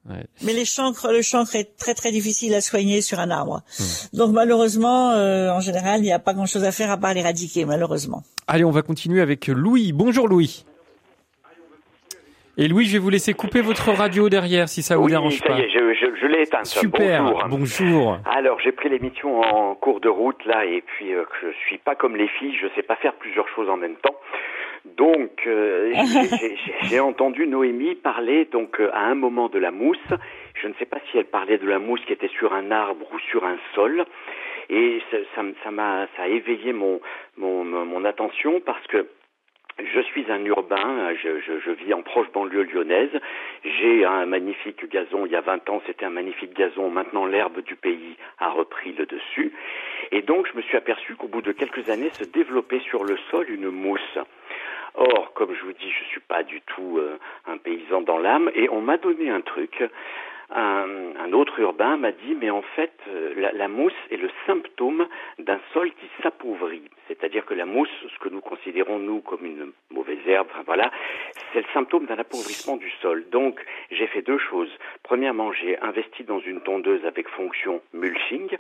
Ouais. 0.08 0.26
Mais 0.42 0.52
les 0.52 0.64
chancres, 0.64 1.12
le 1.12 1.22
chancre 1.22 1.54
est 1.54 1.76
très 1.76 1.94
très 1.94 2.10
difficile 2.10 2.54
à 2.54 2.60
soigner 2.60 3.02
sur 3.02 3.20
un 3.20 3.30
arbre. 3.30 3.62
Hmm. 3.78 4.16
Donc 4.16 4.32
malheureusement, 4.32 5.10
en 5.10 5.60
général, 5.60 6.00
il 6.00 6.04
n'y 6.04 6.12
a 6.12 6.18
pas 6.18 6.34
grand-chose 6.34 6.64
à 6.64 6.72
faire 6.72 6.90
à 6.90 6.96
part 6.96 7.14
l'éradiquer, 7.14 7.64
malheureusement. 7.64 8.24
Allez, 8.48 8.64
on 8.64 8.72
va 8.72 8.82
continuer 8.82 9.20
avec 9.20 9.46
Louis. 9.46 9.92
Bonjour 9.92 10.26
Louis. 10.26 10.64
Et 12.58 12.68
Louis, 12.68 12.84
je 12.84 12.92
vais 12.92 12.98
vous 12.98 13.08
laisser 13.08 13.32
couper 13.32 13.62
votre 13.62 13.90
radio 13.92 14.28
derrière 14.28 14.68
si 14.68 14.82
ça 14.82 14.98
vous 14.98 15.08
dérange 15.08 15.40
pas. 15.42 15.54
Oui, 15.54 15.60
ça 15.60 15.62
y 15.62 15.64
est, 15.64 15.70
je, 15.70 15.94
je, 15.94 16.16
je 16.20 16.26
l'ai 16.26 16.42
éteinte. 16.42 16.66
Super, 16.66 17.22
bonjour. 17.22 17.48
bonjour. 17.48 18.18
Alors, 18.26 18.60
j'ai 18.60 18.72
pris 18.72 18.90
l'émission 18.90 19.40
en 19.40 19.74
cours 19.74 20.00
de 20.00 20.10
route 20.10 20.44
là, 20.44 20.66
et 20.66 20.82
puis 20.82 21.14
euh, 21.14 21.24
je 21.40 21.48
suis 21.66 21.78
pas 21.78 21.94
comme 21.94 22.14
les 22.14 22.28
filles, 22.28 22.54
je 22.60 22.66
sais 22.74 22.82
pas 22.82 22.96
faire 22.96 23.14
plusieurs 23.14 23.48
choses 23.48 23.70
en 23.70 23.78
même 23.78 23.96
temps. 23.96 24.16
Donc, 24.98 25.46
euh, 25.46 25.94
j'ai 26.82 27.00
entendu 27.00 27.46
Noémie 27.46 27.94
parler 27.94 28.44
donc 28.52 28.80
euh, 28.80 28.90
à 28.92 29.00
un 29.06 29.14
moment 29.14 29.48
de 29.48 29.58
la 29.58 29.70
mousse. 29.70 29.96
Je 30.60 30.68
ne 30.68 30.74
sais 30.74 30.84
pas 30.84 30.98
si 31.10 31.16
elle 31.16 31.24
parlait 31.24 31.56
de 31.56 31.66
la 31.66 31.78
mousse 31.78 32.04
qui 32.06 32.12
était 32.12 32.28
sur 32.38 32.52
un 32.52 32.70
arbre 32.70 33.06
ou 33.14 33.18
sur 33.30 33.46
un 33.46 33.56
sol. 33.74 34.04
Et 34.68 35.00
ça, 35.10 35.16
ça, 35.34 35.42
ça 35.64 36.22
a 36.22 36.28
éveillé 36.28 36.74
mon, 36.74 37.00
mon, 37.38 37.64
mon 37.64 38.04
attention 38.04 38.60
parce 38.60 38.86
que 38.88 39.06
je 39.78 40.00
suis 40.00 40.30
un 40.30 40.44
urbain, 40.44 41.14
je, 41.14 41.40
je, 41.40 41.60
je, 41.60 41.70
vis 41.70 41.94
en 41.94 42.02
proche 42.02 42.30
banlieue 42.32 42.64
lyonnaise. 42.64 43.20
J'ai 43.64 44.04
un 44.04 44.26
magnifique 44.26 44.88
gazon, 44.90 45.26
il 45.26 45.32
y 45.32 45.36
a 45.36 45.40
20 45.40 45.68
ans 45.70 45.82
c'était 45.86 46.04
un 46.04 46.10
magnifique 46.10 46.54
gazon, 46.54 46.90
maintenant 46.90 47.26
l'herbe 47.26 47.60
du 47.62 47.76
pays 47.76 48.16
a 48.38 48.50
repris 48.50 48.92
le 48.92 49.06
dessus. 49.06 49.52
Et 50.10 50.22
donc 50.22 50.46
je 50.50 50.56
me 50.56 50.62
suis 50.62 50.76
aperçu 50.76 51.14
qu'au 51.14 51.28
bout 51.28 51.42
de 51.42 51.52
quelques 51.52 51.88
années 51.88 52.10
se 52.10 52.24
développait 52.24 52.80
sur 52.80 53.04
le 53.04 53.16
sol 53.30 53.50
une 53.50 53.70
mousse. 53.70 54.18
Or, 54.94 55.32
comme 55.32 55.54
je 55.54 55.64
vous 55.64 55.72
dis, 55.72 55.90
je 55.90 56.04
suis 56.04 56.20
pas 56.20 56.42
du 56.42 56.60
tout 56.60 56.98
euh, 56.98 57.18
un 57.46 57.56
paysan 57.56 58.02
dans 58.02 58.18
l'âme, 58.18 58.50
et 58.54 58.68
on 58.68 58.82
m'a 58.82 58.98
donné 58.98 59.30
un 59.30 59.40
truc 59.40 59.82
un, 60.54 61.16
un, 61.18 61.32
autre 61.32 61.58
urbain 61.60 61.96
m'a 61.96 62.12
dit, 62.12 62.34
mais 62.38 62.50
en 62.50 62.62
fait, 62.62 62.92
euh, 63.08 63.50
la, 63.52 63.68
mousse 63.68 63.92
est 64.10 64.16
le 64.16 64.30
symptôme 64.46 65.06
d'un 65.38 65.60
sol 65.72 65.90
qui 65.92 66.06
s'appauvrit. 66.22 66.82
C'est-à-dire 67.08 67.44
que 67.44 67.54
la 67.54 67.66
mousse, 67.66 67.90
ce 68.02 68.18
que 68.18 68.28
nous 68.28 68.40
considérons, 68.40 68.98
nous, 68.98 69.20
comme 69.20 69.44
une 69.44 69.72
mauvaise 69.90 70.18
herbe, 70.26 70.48
voilà, 70.66 70.90
c'est 71.52 71.60
le 71.60 71.66
symptôme 71.72 72.06
d'un 72.06 72.18
appauvrissement 72.18 72.76
du 72.76 72.90
sol. 73.02 73.24
Donc, 73.30 73.60
j'ai 73.90 74.06
fait 74.06 74.22
deux 74.22 74.38
choses. 74.38 74.70
Premièrement, 75.02 75.52
j'ai 75.52 75.78
investi 75.80 76.24
dans 76.24 76.40
une 76.40 76.60
tondeuse 76.60 77.04
avec 77.04 77.28
fonction 77.28 77.80
mulching, 77.92 78.56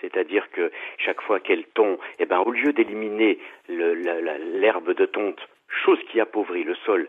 c'est-à-dire 0.00 0.50
que 0.50 0.70
chaque 0.98 1.20
fois 1.22 1.40
qu'elle 1.40 1.64
tond, 1.74 1.98
eh 2.18 2.26
ben, 2.26 2.40
au 2.40 2.50
lieu 2.50 2.72
d'éliminer 2.72 3.38
l'herbe 3.68 4.94
de 4.94 5.06
tonte, 5.06 5.40
chose 5.84 5.98
qui 6.10 6.20
appauvrit 6.20 6.64
le 6.64 6.74
sol, 6.86 7.08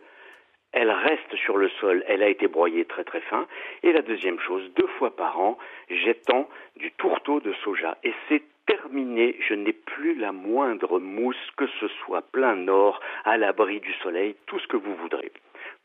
elle 0.71 0.91
reste 0.91 1.35
sur 1.43 1.57
le 1.57 1.69
sol, 1.79 2.03
elle 2.07 2.23
a 2.23 2.29
été 2.29 2.47
broyée 2.47 2.85
très 2.85 3.03
très 3.03 3.21
fin. 3.21 3.47
Et 3.83 3.91
la 3.91 4.01
deuxième 4.01 4.39
chose, 4.39 4.63
deux 4.75 4.87
fois 4.97 5.15
par 5.15 5.39
an, 5.39 5.57
j'étends 5.89 6.47
du 6.77 6.91
tourteau 6.91 7.39
de 7.39 7.53
soja. 7.63 7.97
Et 8.03 8.13
c'est 8.27 8.43
terminé, 8.65 9.35
je 9.47 9.55
n'ai 9.55 9.73
plus 9.73 10.15
la 10.15 10.31
moindre 10.31 10.99
mousse, 10.99 11.35
que 11.57 11.65
ce 11.79 11.87
soit 12.05 12.21
plein 12.21 12.55
nord, 12.55 12.99
à 13.25 13.37
l'abri 13.37 13.79
du 13.79 13.93
soleil, 14.03 14.35
tout 14.45 14.59
ce 14.59 14.67
que 14.67 14.77
vous 14.77 14.95
voudrez. 14.95 15.31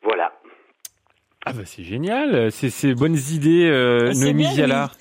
Voilà. 0.02 0.32
Ah 1.46 1.52
bah 1.52 1.64
c'est 1.64 1.84
génial, 1.84 2.50
c'est 2.52 2.70
ces 2.70 2.94
bonnes 2.94 3.18
idées, 3.32 3.68
euh, 3.70 4.10
ah, 4.10 4.14
Noémie 4.14 4.48
Vialard. 4.54 4.92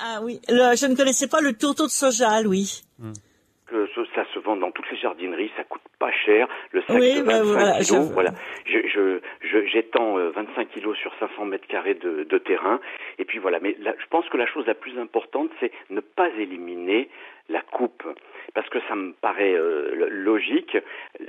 Ah 0.00 0.20
oui, 0.22 0.40
je 0.48 0.86
ne 0.86 0.96
connaissais 0.96 1.28
pas 1.28 1.40
le 1.40 1.54
tourteau 1.54 1.86
de 1.86 1.90
soja, 1.90 2.40
Louis. 2.42 2.82
Hmm 2.98 3.12
que 3.68 3.86
ça 4.14 4.24
se 4.32 4.38
vend 4.38 4.56
dans 4.56 4.70
toutes 4.70 4.90
les 4.90 4.96
jardineries, 4.96 5.50
ça 5.56 5.64
coûte 5.64 5.82
pas 5.98 6.12
cher. 6.12 6.48
Le 6.72 6.82
sac 6.82 6.96
de 6.96 7.22
25 7.22 7.24
bah, 7.24 7.42
voilà, 7.42 7.80
kilos, 7.80 8.10
voilà. 8.12 8.30
Je, 8.66 9.20
je, 9.40 9.66
j'étends 9.66 10.14
25 10.16 10.60
euh, 10.60 10.64
kilos 10.72 10.96
sur 10.98 11.12
500 11.18 11.44
mètres 11.46 11.66
carrés 11.66 11.94
de, 11.94 12.24
de 12.24 12.38
terrain. 12.38 12.80
Et 13.18 13.24
puis 13.24 13.38
voilà. 13.38 13.58
Mais 13.60 13.76
je 13.78 14.06
pense 14.10 14.28
que 14.28 14.36
la 14.36 14.46
chose 14.46 14.66
la 14.66 14.74
plus 14.74 14.98
importante, 14.98 15.50
c'est 15.60 15.72
ne 15.90 16.00
pas 16.00 16.28
éliminer 16.38 17.08
la 17.48 17.62
coupe, 17.62 18.02
parce 18.54 18.68
que 18.68 18.78
ça 18.88 18.94
me 18.94 19.12
paraît 19.12 19.54
euh, 19.54 20.08
logique. 20.10 20.76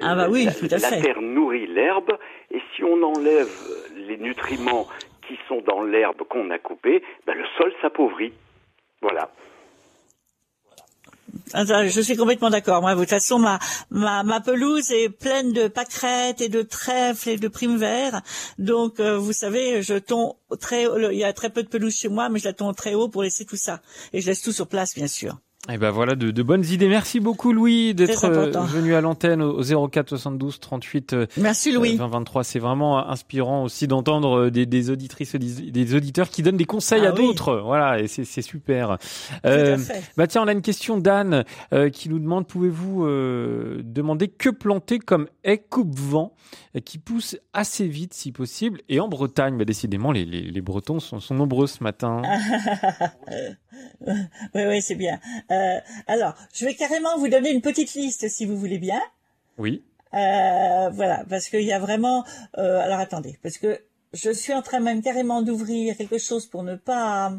Ah 0.01 0.15
bah 0.15 0.27
oui, 0.29 0.49
la, 0.69 0.77
la 0.77 1.01
terre 1.01 1.21
nourrit 1.21 1.65
l'herbe, 1.65 2.17
et 2.51 2.61
si 2.75 2.83
on 2.83 3.01
enlève 3.01 3.49
les 3.95 4.17
nutriments 4.17 4.87
qui 5.27 5.39
sont 5.47 5.61
dans 5.61 5.81
l'herbe 5.81 6.23
qu'on 6.27 6.49
a 6.49 6.57
coupée, 6.57 7.03
ben 7.25 7.35
le 7.35 7.45
sol 7.57 7.71
s'appauvrit. 7.81 8.33
Voilà. 9.01 9.29
Je 11.53 12.01
suis 12.01 12.15
complètement 12.15 12.49
d'accord. 12.49 12.81
Moi, 12.81 12.95
de 12.95 12.99
toute 12.99 13.09
façon, 13.09 13.39
ma, 13.39 13.59
ma, 13.89 14.23
ma 14.23 14.39
pelouse 14.39 14.91
est 14.91 15.09
pleine 15.09 15.53
de 15.53 15.67
pâquerettes 15.67 16.41
et 16.41 16.49
de 16.49 16.61
trèfles 16.61 17.29
et 17.29 17.37
de 17.37 17.47
primes 17.47 17.77
verts. 17.77 18.21
Donc, 18.57 18.99
euh, 18.99 19.17
vous 19.17 19.33
savez, 19.33 19.81
je 19.81 19.95
tombe 19.95 20.33
très, 20.59 20.85
il 21.11 21.17
y 21.17 21.23
a 21.23 21.33
très 21.33 21.49
peu 21.49 21.63
de 21.63 21.67
pelouse 21.67 21.95
chez 21.95 22.09
moi, 22.09 22.29
mais 22.29 22.39
je 22.39 22.45
la 22.45 22.53
tombe 22.53 22.75
très 22.75 22.93
haut 22.93 23.09
pour 23.09 23.23
laisser 23.23 23.45
tout 23.45 23.57
ça. 23.57 23.81
Et 24.13 24.21
je 24.21 24.27
laisse 24.27 24.41
tout 24.41 24.51
sur 24.51 24.67
place, 24.67 24.93
bien 24.95 25.07
sûr. 25.07 25.37
Et 25.69 25.73
eh 25.75 25.77
ben 25.77 25.91
voilà 25.91 26.15
de, 26.15 26.31
de, 26.31 26.41
bonnes 26.41 26.65
idées. 26.65 26.87
Merci 26.87 27.19
beaucoup 27.19 27.53
Louis 27.53 27.93
d'être 27.93 28.25
euh, 28.25 28.49
venu 28.49 28.95
à 28.95 29.01
l'antenne 29.01 29.43
au 29.43 29.61
04 29.61 30.09
72 30.09 30.59
38 30.59 31.15
Merci 31.37 31.71
Louis. 31.71 31.95
20 31.95 32.07
23. 32.07 32.43
C'est 32.43 32.57
vraiment 32.57 33.07
inspirant 33.07 33.65
aussi 33.65 33.87
d'entendre 33.87 34.45
euh, 34.45 34.49
des, 34.49 34.65
des, 34.65 34.89
auditrices 34.89 35.35
des, 35.35 35.93
auditeurs 35.93 36.29
qui 36.29 36.41
donnent 36.41 36.57
des 36.57 36.65
conseils 36.65 37.03
ah 37.05 37.09
à 37.09 37.11
d'autres. 37.11 37.61
Voilà 37.63 37.99
et 37.99 38.07
c'est 38.07 38.41
super. 38.41 38.97
Euh, 39.45 39.77
bah 40.17 40.25
tiens 40.25 40.41
on 40.41 40.47
a 40.47 40.53
une 40.53 40.63
question 40.63 40.97
d'Anne 40.97 41.45
euh, 41.71 41.91
qui 41.91 42.09
nous 42.09 42.17
demande 42.17 42.47
pouvez-vous 42.47 43.05
demander 43.83 44.27
que 44.27 44.49
planter 44.49 44.97
comme 44.97 45.27
haie 45.43 45.59
coupe-vent 45.59 46.33
qui 46.83 46.97
pousse 46.97 47.37
assez 47.53 47.87
vite 47.87 48.15
si 48.15 48.31
possible 48.31 48.81
et 48.89 48.99
en 48.99 49.07
Bretagne? 49.07 49.55
Bah, 49.55 49.65
décidément 49.65 50.11
les, 50.11 50.25
les, 50.25 50.41
les 50.41 50.61
Bretons 50.61 50.99
sont, 50.99 51.19
sont 51.19 51.35
nombreux 51.35 51.67
ce 51.67 51.83
matin. 51.83 52.23
oui, 54.07 54.13
oui, 54.55 54.81
c'est 54.81 54.95
bien. 54.95 55.19
Euh, 55.51 55.79
alors, 56.07 56.35
je 56.53 56.65
vais 56.65 56.75
carrément 56.75 57.17
vous 57.17 57.27
donner 57.27 57.51
une 57.51 57.61
petite 57.61 57.93
liste, 57.93 58.27
si 58.29 58.45
vous 58.45 58.57
voulez 58.57 58.79
bien. 58.79 59.01
Oui. 59.57 59.83
Euh, 60.13 60.89
voilà, 60.89 61.23
parce 61.29 61.49
qu'il 61.49 61.61
y 61.61 61.73
a 61.73 61.79
vraiment. 61.79 62.23
Euh, 62.57 62.79
alors 62.79 62.99
attendez, 62.99 63.37
parce 63.43 63.57
que 63.57 63.79
je 64.13 64.31
suis 64.31 64.53
en 64.53 64.61
train 64.61 64.79
même 64.79 65.03
carrément 65.03 65.41
d'ouvrir 65.41 65.95
quelque 65.95 66.17
chose 66.17 66.47
pour 66.47 66.63
ne 66.63 66.75
pas. 66.75 67.33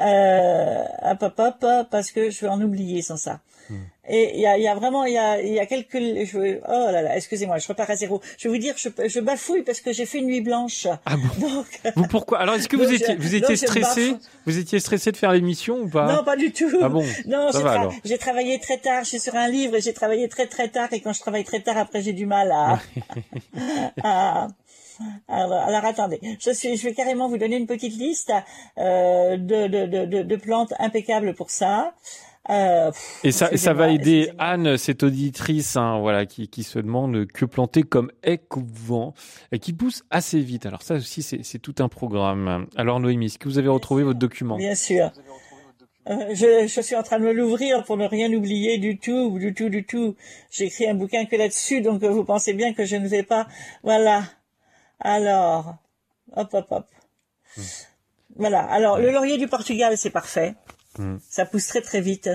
Euh, 0.00 0.84
hop, 1.02 1.22
hop, 1.22 1.40
hop, 1.62 1.86
parce 1.90 2.10
que 2.10 2.30
je 2.30 2.40
vais 2.40 2.48
en 2.48 2.60
oublier 2.60 3.02
sans 3.02 3.16
ça. 3.16 3.40
Hmm. 3.68 3.76
Et 4.08 4.32
il 4.34 4.40
y 4.40 4.46
a, 4.46 4.58
y 4.58 4.66
a, 4.66 4.74
vraiment, 4.74 5.04
il 5.04 5.12
y 5.12 5.18
a, 5.18 5.40
y 5.40 5.60
a 5.60 5.66
quelques, 5.66 5.96
je, 5.96 6.58
oh 6.66 6.90
là 6.90 7.02
là, 7.02 7.16
excusez-moi, 7.16 7.58
je 7.58 7.68
repars 7.68 7.88
à 7.88 7.94
zéro. 7.94 8.20
Je 8.38 8.48
vais 8.48 8.54
vous 8.54 8.60
dire, 8.60 8.74
je, 8.76 8.88
je 9.06 9.20
bafouille 9.20 9.62
parce 9.62 9.80
que 9.80 9.92
j'ai 9.92 10.06
fait 10.06 10.18
une 10.18 10.26
nuit 10.26 10.40
blanche. 10.40 10.88
Ah 11.06 11.16
bon? 11.16 11.48
Donc, 11.48 11.66
vous 11.94 12.06
pourquoi? 12.08 12.40
Alors 12.40 12.56
est-ce 12.56 12.68
que 12.68 12.76
vous 12.76 12.92
étiez, 12.92 13.14
vous 13.14 13.34
étiez 13.36 13.54
stressé? 13.54 14.16
Vous 14.46 14.58
étiez 14.58 14.80
stressé 14.80 15.12
de 15.12 15.16
faire 15.16 15.32
l'émission 15.32 15.82
ou 15.82 15.88
pas? 15.88 16.12
Non, 16.12 16.24
pas 16.24 16.36
du 16.36 16.50
tout. 16.50 16.70
Ah 16.82 16.88
bon? 16.88 17.04
Non, 17.26 17.50
j'ai 18.04 18.18
travaillé 18.18 18.58
très 18.58 18.78
tard. 18.78 19.04
Je 19.04 19.10
suis 19.10 19.20
sur 19.20 19.36
un 19.36 19.48
livre 19.48 19.76
et 19.76 19.80
j'ai 19.80 19.92
travaillé 19.92 20.28
très 20.28 20.46
très 20.46 20.68
tard. 20.68 20.88
Et 20.92 21.00
quand 21.00 21.12
je 21.12 21.20
travaille 21.20 21.44
très 21.44 21.60
tard, 21.60 21.78
après 21.78 22.02
j'ai 22.02 22.12
du 22.12 22.26
mal 22.26 22.50
à. 22.50 22.80
à 24.02 24.48
alors, 25.28 25.60
alors, 25.60 25.84
attendez, 25.84 26.20
je 26.40 26.50
suis, 26.50 26.76
je 26.76 26.84
vais 26.84 26.94
carrément 26.94 27.28
vous 27.28 27.38
donner 27.38 27.56
une 27.56 27.66
petite 27.66 27.96
liste 27.96 28.32
euh, 28.78 29.36
de, 29.36 29.66
de, 29.66 30.04
de, 30.04 30.22
de, 30.22 30.36
plantes 30.36 30.74
impeccables 30.78 31.34
pour 31.34 31.50
ça. 31.50 31.94
Euh, 32.48 32.90
et 33.22 33.32
ça, 33.32 33.56
ça 33.56 33.74
va 33.74 33.90
aider 33.90 34.32
Anne, 34.38 34.76
cette 34.76 35.02
auditrice, 35.02 35.76
hein, 35.76 36.00
voilà, 36.00 36.26
qui, 36.26 36.48
qui 36.48 36.62
se 36.62 36.78
demande 36.78 37.26
que 37.26 37.44
planter 37.44 37.82
comme 37.82 38.10
haie 38.22 38.40
vent 38.56 39.14
et 39.52 39.58
qui 39.58 39.72
pousse 39.72 40.02
assez 40.10 40.40
vite. 40.40 40.66
Alors 40.66 40.82
ça 40.82 40.94
aussi, 40.94 41.22
c'est 41.22 41.58
tout 41.58 41.74
un 41.78 41.88
programme. 41.88 42.66
Alors 42.76 42.98
Noémie, 42.98 43.26
est-ce 43.26 43.38
que 43.38 43.48
vous 43.48 43.58
avez 43.58 43.68
retrouvé 43.68 44.02
votre 44.02 44.18
document? 44.18 44.56
Bien 44.56 44.74
sûr. 44.74 45.12
Euh, 46.08 46.34
je, 46.34 46.66
je, 46.66 46.80
suis 46.80 46.96
en 46.96 47.02
train 47.02 47.18
de 47.18 47.24
me 47.24 47.32
l'ouvrir 47.32 47.84
pour 47.84 47.98
ne 47.98 48.06
rien 48.06 48.32
oublier 48.32 48.78
du 48.78 48.98
tout, 48.98 49.38
du 49.38 49.52
tout, 49.52 49.68
du 49.68 49.84
tout. 49.84 50.16
J'ai 50.50 50.64
écrit 50.64 50.88
un 50.88 50.94
bouquin 50.94 51.26
que 51.26 51.36
là-dessus, 51.36 51.82
donc 51.82 52.02
vous 52.02 52.24
pensez 52.24 52.54
bien 52.54 52.72
que 52.72 52.86
je 52.86 52.96
ne 52.96 53.06
vais 53.06 53.22
pas. 53.22 53.46
Voilà. 53.84 54.24
Alors, 55.00 55.76
hop, 56.36 56.54
hop, 56.54 56.66
hop. 56.70 56.86
Hmm. 57.56 57.62
Voilà. 58.36 58.62
Alors, 58.62 58.98
le 58.98 59.10
laurier 59.10 59.38
du 59.38 59.48
Portugal, 59.48 59.96
c'est 59.96 60.10
parfait. 60.10 60.54
Hmm. 60.98 61.16
Ça 61.28 61.46
pousse 61.46 61.66
très 61.66 61.80
très 61.80 62.00
vite. 62.00 62.30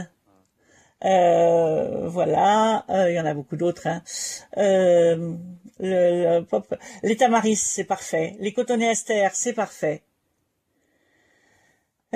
Euh, 1.04 2.08
voilà, 2.08 2.86
euh, 2.90 3.12
il 3.12 3.16
y 3.16 3.20
en 3.20 3.26
a 3.26 3.34
beaucoup 3.34 3.58
d'autres. 3.58 3.88
Hein. 3.88 4.02
Euh, 4.58 5.36
le, 5.80 6.40
le, 6.40 6.48
les 7.04 7.18
tamaris, 7.18 7.58
c'est 7.58 7.84
parfait. 7.84 8.36
Les 8.40 8.54
cotonéastères, 8.54 9.36
c'est 9.36 9.54
parfait. 9.54 10.04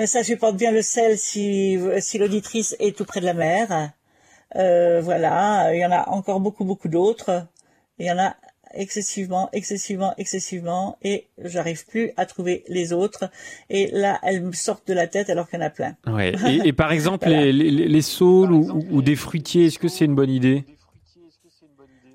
Ça 0.06 0.24
supporte 0.24 0.56
bien 0.56 0.72
le 0.72 0.80
sel 0.80 1.18
si, 1.18 1.78
si 2.00 2.16
l'auditrice 2.16 2.74
est 2.80 2.96
tout 2.96 3.04
près 3.04 3.20
de 3.20 3.26
la 3.26 3.34
mer. 3.34 3.92
Voilà, 4.54 5.74
il 5.74 5.78
y 5.78 5.84
en 5.84 5.92
a 5.92 6.08
encore 6.08 6.40
beaucoup 6.40 6.64
beaucoup 6.64 6.88
d'autres. 6.88 7.46
Il 7.98 8.06
y 8.06 8.10
en 8.10 8.18
a 8.18 8.34
excessivement, 8.74 9.48
excessivement, 9.52 10.14
excessivement, 10.18 10.98
et 11.02 11.26
j'arrive 11.38 11.86
plus 11.86 12.12
à 12.16 12.26
trouver 12.26 12.64
les 12.68 12.92
autres. 12.92 13.30
Et 13.68 13.90
là, 13.92 14.18
elles 14.22 14.42
me 14.42 14.52
sortent 14.52 14.86
de 14.88 14.94
la 14.94 15.06
tête 15.06 15.30
alors 15.30 15.48
qu'il 15.48 15.58
y 15.58 15.62
en 15.62 15.66
a 15.66 15.70
plein. 15.70 15.96
Ouais. 16.06 16.34
Et, 16.64 16.72
par 16.72 16.92
exemple, 16.92 17.28
les, 17.28 17.52
les, 17.52 17.70
les 17.70 18.02
saules 18.02 18.52
ou, 18.52 18.84
ou, 18.90 19.02
des 19.02 19.16
fruitiers, 19.16 19.66
est-ce 19.66 19.78
que 19.78 19.88
c'est 19.88 20.04
une 20.04 20.14
bonne 20.14 20.30
idée? 20.30 20.64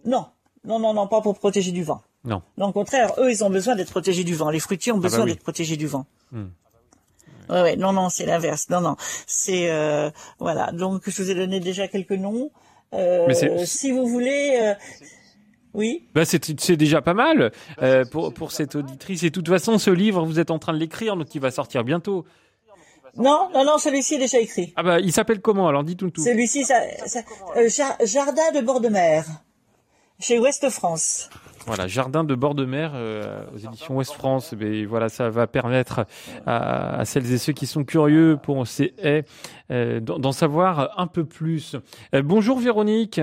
Non, 0.05 0.27
non, 0.65 0.79
non, 0.79 0.93
non, 0.93 1.07
pas 1.07 1.21
pour 1.21 1.37
protéger 1.37 1.71
du 1.71 1.83
vent. 1.83 2.01
Non. 2.23 2.41
non 2.57 2.67
au 2.67 2.71
contraire, 2.71 3.11
eux, 3.19 3.31
ils 3.31 3.43
ont 3.43 3.49
besoin 3.49 3.75
d'être 3.75 3.91
protégés 3.91 4.23
du 4.23 4.33
vent. 4.33 4.49
Les 4.49 4.59
fruitiers 4.59 4.91
ont 4.91 4.97
ah 4.97 5.01
bah 5.01 5.09
besoin 5.09 5.25
d'être 5.25 5.41
protégés 5.41 5.77
du 5.77 5.87
vent. 5.87 6.05
Hmm. 6.31 6.45
Ouais, 7.49 7.61
ouais, 7.61 7.75
non, 7.75 7.93
non, 7.93 8.09
c'est 8.09 8.25
l'inverse. 8.25 8.69
Non, 8.69 8.81
non, 8.81 8.95
c'est 9.27 9.69
euh, 9.69 10.09
voilà. 10.39 10.71
Donc, 10.71 11.03
je 11.07 11.21
vous 11.21 11.29
ai 11.29 11.35
donné 11.35 11.59
déjà 11.59 11.87
quelques 11.87 12.11
noms. 12.11 12.51
Euh, 12.93 13.31
si 13.65 13.91
vous 13.91 14.07
voulez, 14.07 14.57
euh, 14.61 14.73
oui. 15.76 16.07
Bah 16.13 16.26
c'est 16.26 16.71
déjà 16.71 17.01
pas 17.01 17.13
mal 17.13 17.51
euh, 17.82 18.05
pour, 18.05 18.34
pour 18.34 18.51
cette 18.51 18.76
auditrice. 18.76 19.23
Et 19.23 19.30
de 19.30 19.34
toute 19.34 19.49
façon, 19.49 19.78
ce 19.78 19.91
livre, 19.91 20.26
vous 20.26 20.39
êtes 20.39 20.51
en 20.51 20.59
train 20.59 20.73
de 20.73 20.78
l'écrire, 20.78 21.17
donc 21.17 21.34
il 21.36 21.41
va 21.41 21.51
sortir 21.51 21.84
bientôt. 21.84 22.26
Non, 23.17 23.49
non, 23.53 23.63
non, 23.63 23.78
celui-ci 23.78 24.15
est 24.15 24.19
déjà 24.19 24.39
écrit. 24.39 24.73
Ah 24.76 24.84
bah, 24.84 24.99
il 24.99 25.11
s'appelle 25.11 25.39
comment 25.39 25.67
Alors, 25.67 25.84
dis 25.84 25.95
tout 25.95 26.09
tout. 26.09 26.23
Celui-ci, 26.23 26.65
ça, 26.65 26.82
euh, 27.55 27.69
Jardin 28.03 28.51
de 28.53 28.61
bord 28.61 28.82
de 28.82 28.89
mer, 28.89 29.26
chez 30.19 30.39
Ouest 30.39 30.69
France. 30.69 31.30
Voilà, 31.65 31.88
Jardin 31.88 32.23
de 32.23 32.36
bord 32.36 32.55
de 32.55 32.65
mer 32.65 32.91
euh, 32.93 33.43
aux 33.53 33.57
éditions 33.57 33.95
Ouest 33.95 34.13
France. 34.13 34.53
Mais 34.57 34.86
voilà, 34.86 35.09
ça 35.09 35.30
va 35.30 35.47
permettre 35.47 36.05
à, 36.45 36.99
à, 36.99 37.05
celles 37.05 37.32
et 37.32 37.38
ceux 37.38 37.53
qui 37.53 37.67
sont 37.67 37.84
curieux 37.84 38.38
pour 38.41 38.67
ces 38.67 38.93
haies 38.97 39.23
d'en 40.01 40.32
savoir 40.32 40.99
un 40.99 41.07
peu 41.07 41.26
plus. 41.26 41.76
bonjour 42.13 42.59
Véronique. 42.59 43.19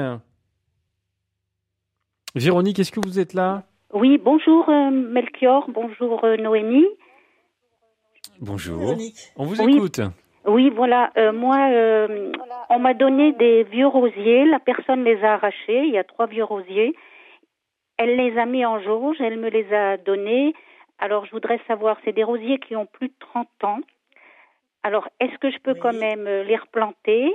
Véronique, 2.35 2.79
est-ce 2.79 2.93
que 2.93 3.01
vous 3.01 3.19
êtes 3.19 3.35
là? 3.35 3.63
Oui, 3.93 4.17
bonjour 4.17 4.67
euh, 4.71 4.91
Melchior, 4.91 5.69
bonjour 5.69 6.25
euh, 6.25 6.37
Noémie. 6.39 6.87
Bonjour. 8.41 8.97
On 9.37 9.45
vous 9.45 9.61
écoute. 9.61 10.01
Oui, 10.47 10.71
voilà. 10.71 11.13
Euh, 11.19 11.31
moi, 11.31 11.59
on 12.71 12.79
m'a 12.79 12.95
donné 12.95 13.33
des 13.33 13.65
vieux 13.65 13.87
rosiers. 13.87 14.47
La 14.47 14.59
personne 14.59 15.05
les 15.05 15.23
a 15.23 15.35
arrachés. 15.35 15.85
Il 15.85 15.91
y 15.91 15.99
a 15.99 16.05
trois 16.05 16.27
vieux 16.27 16.43
rosiers. 16.43 16.97
Elle 17.99 18.17
les 18.17 18.37
a 18.39 18.47
mis 18.47 18.65
en 18.65 18.81
jauge. 18.81 19.19
Elle 19.21 19.39
me 19.39 19.51
les 19.51 19.71
a 19.73 19.99
donnés. 19.99 20.55
Alors, 20.99 21.27
je 21.27 21.33
voudrais 21.33 21.61
savoir, 21.69 21.99
c'est 22.05 22.15
des 22.15 22.25
rosiers 22.25 22.59
qui 22.59 22.75
ont 22.75 22.87
plus 22.87 23.09
de 23.09 23.15
30 23.21 23.47
ans. 23.65 23.81
Alors, 24.83 25.07
est-ce 25.21 25.37
que 25.39 25.51
je 25.51 25.59
peux 25.59 25.75
quand 25.75 25.93
même 25.93 26.25
les 26.25 26.57
replanter? 26.57 27.33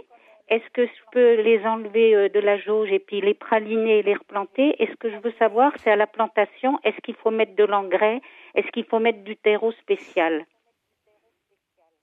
Est-ce 0.49 0.69
que 0.73 0.85
je 0.85 1.01
peux 1.11 1.41
les 1.41 1.59
enlever 1.65 2.15
euh, 2.15 2.29
de 2.29 2.39
la 2.39 2.57
jauge 2.57 2.91
et 2.91 2.99
puis 2.99 3.21
les 3.21 3.33
praliner 3.33 3.99
et 3.99 4.03
les 4.03 4.15
replanter? 4.15 4.75
Et 4.81 4.87
ce 4.87 4.95
que 4.95 5.09
je 5.09 5.17
veux 5.17 5.33
savoir, 5.37 5.71
c'est 5.83 5.91
à 5.91 5.95
la 5.95 6.07
plantation, 6.07 6.79
est-ce 6.83 6.99
qu'il 7.01 7.15
faut 7.15 7.31
mettre 7.31 7.55
de 7.55 7.63
l'engrais? 7.63 8.21
Est-ce 8.55 8.67
qu'il 8.71 8.85
faut 8.85 8.99
mettre 8.99 9.23
du 9.23 9.35
terreau 9.35 9.71
spécial? 9.73 10.45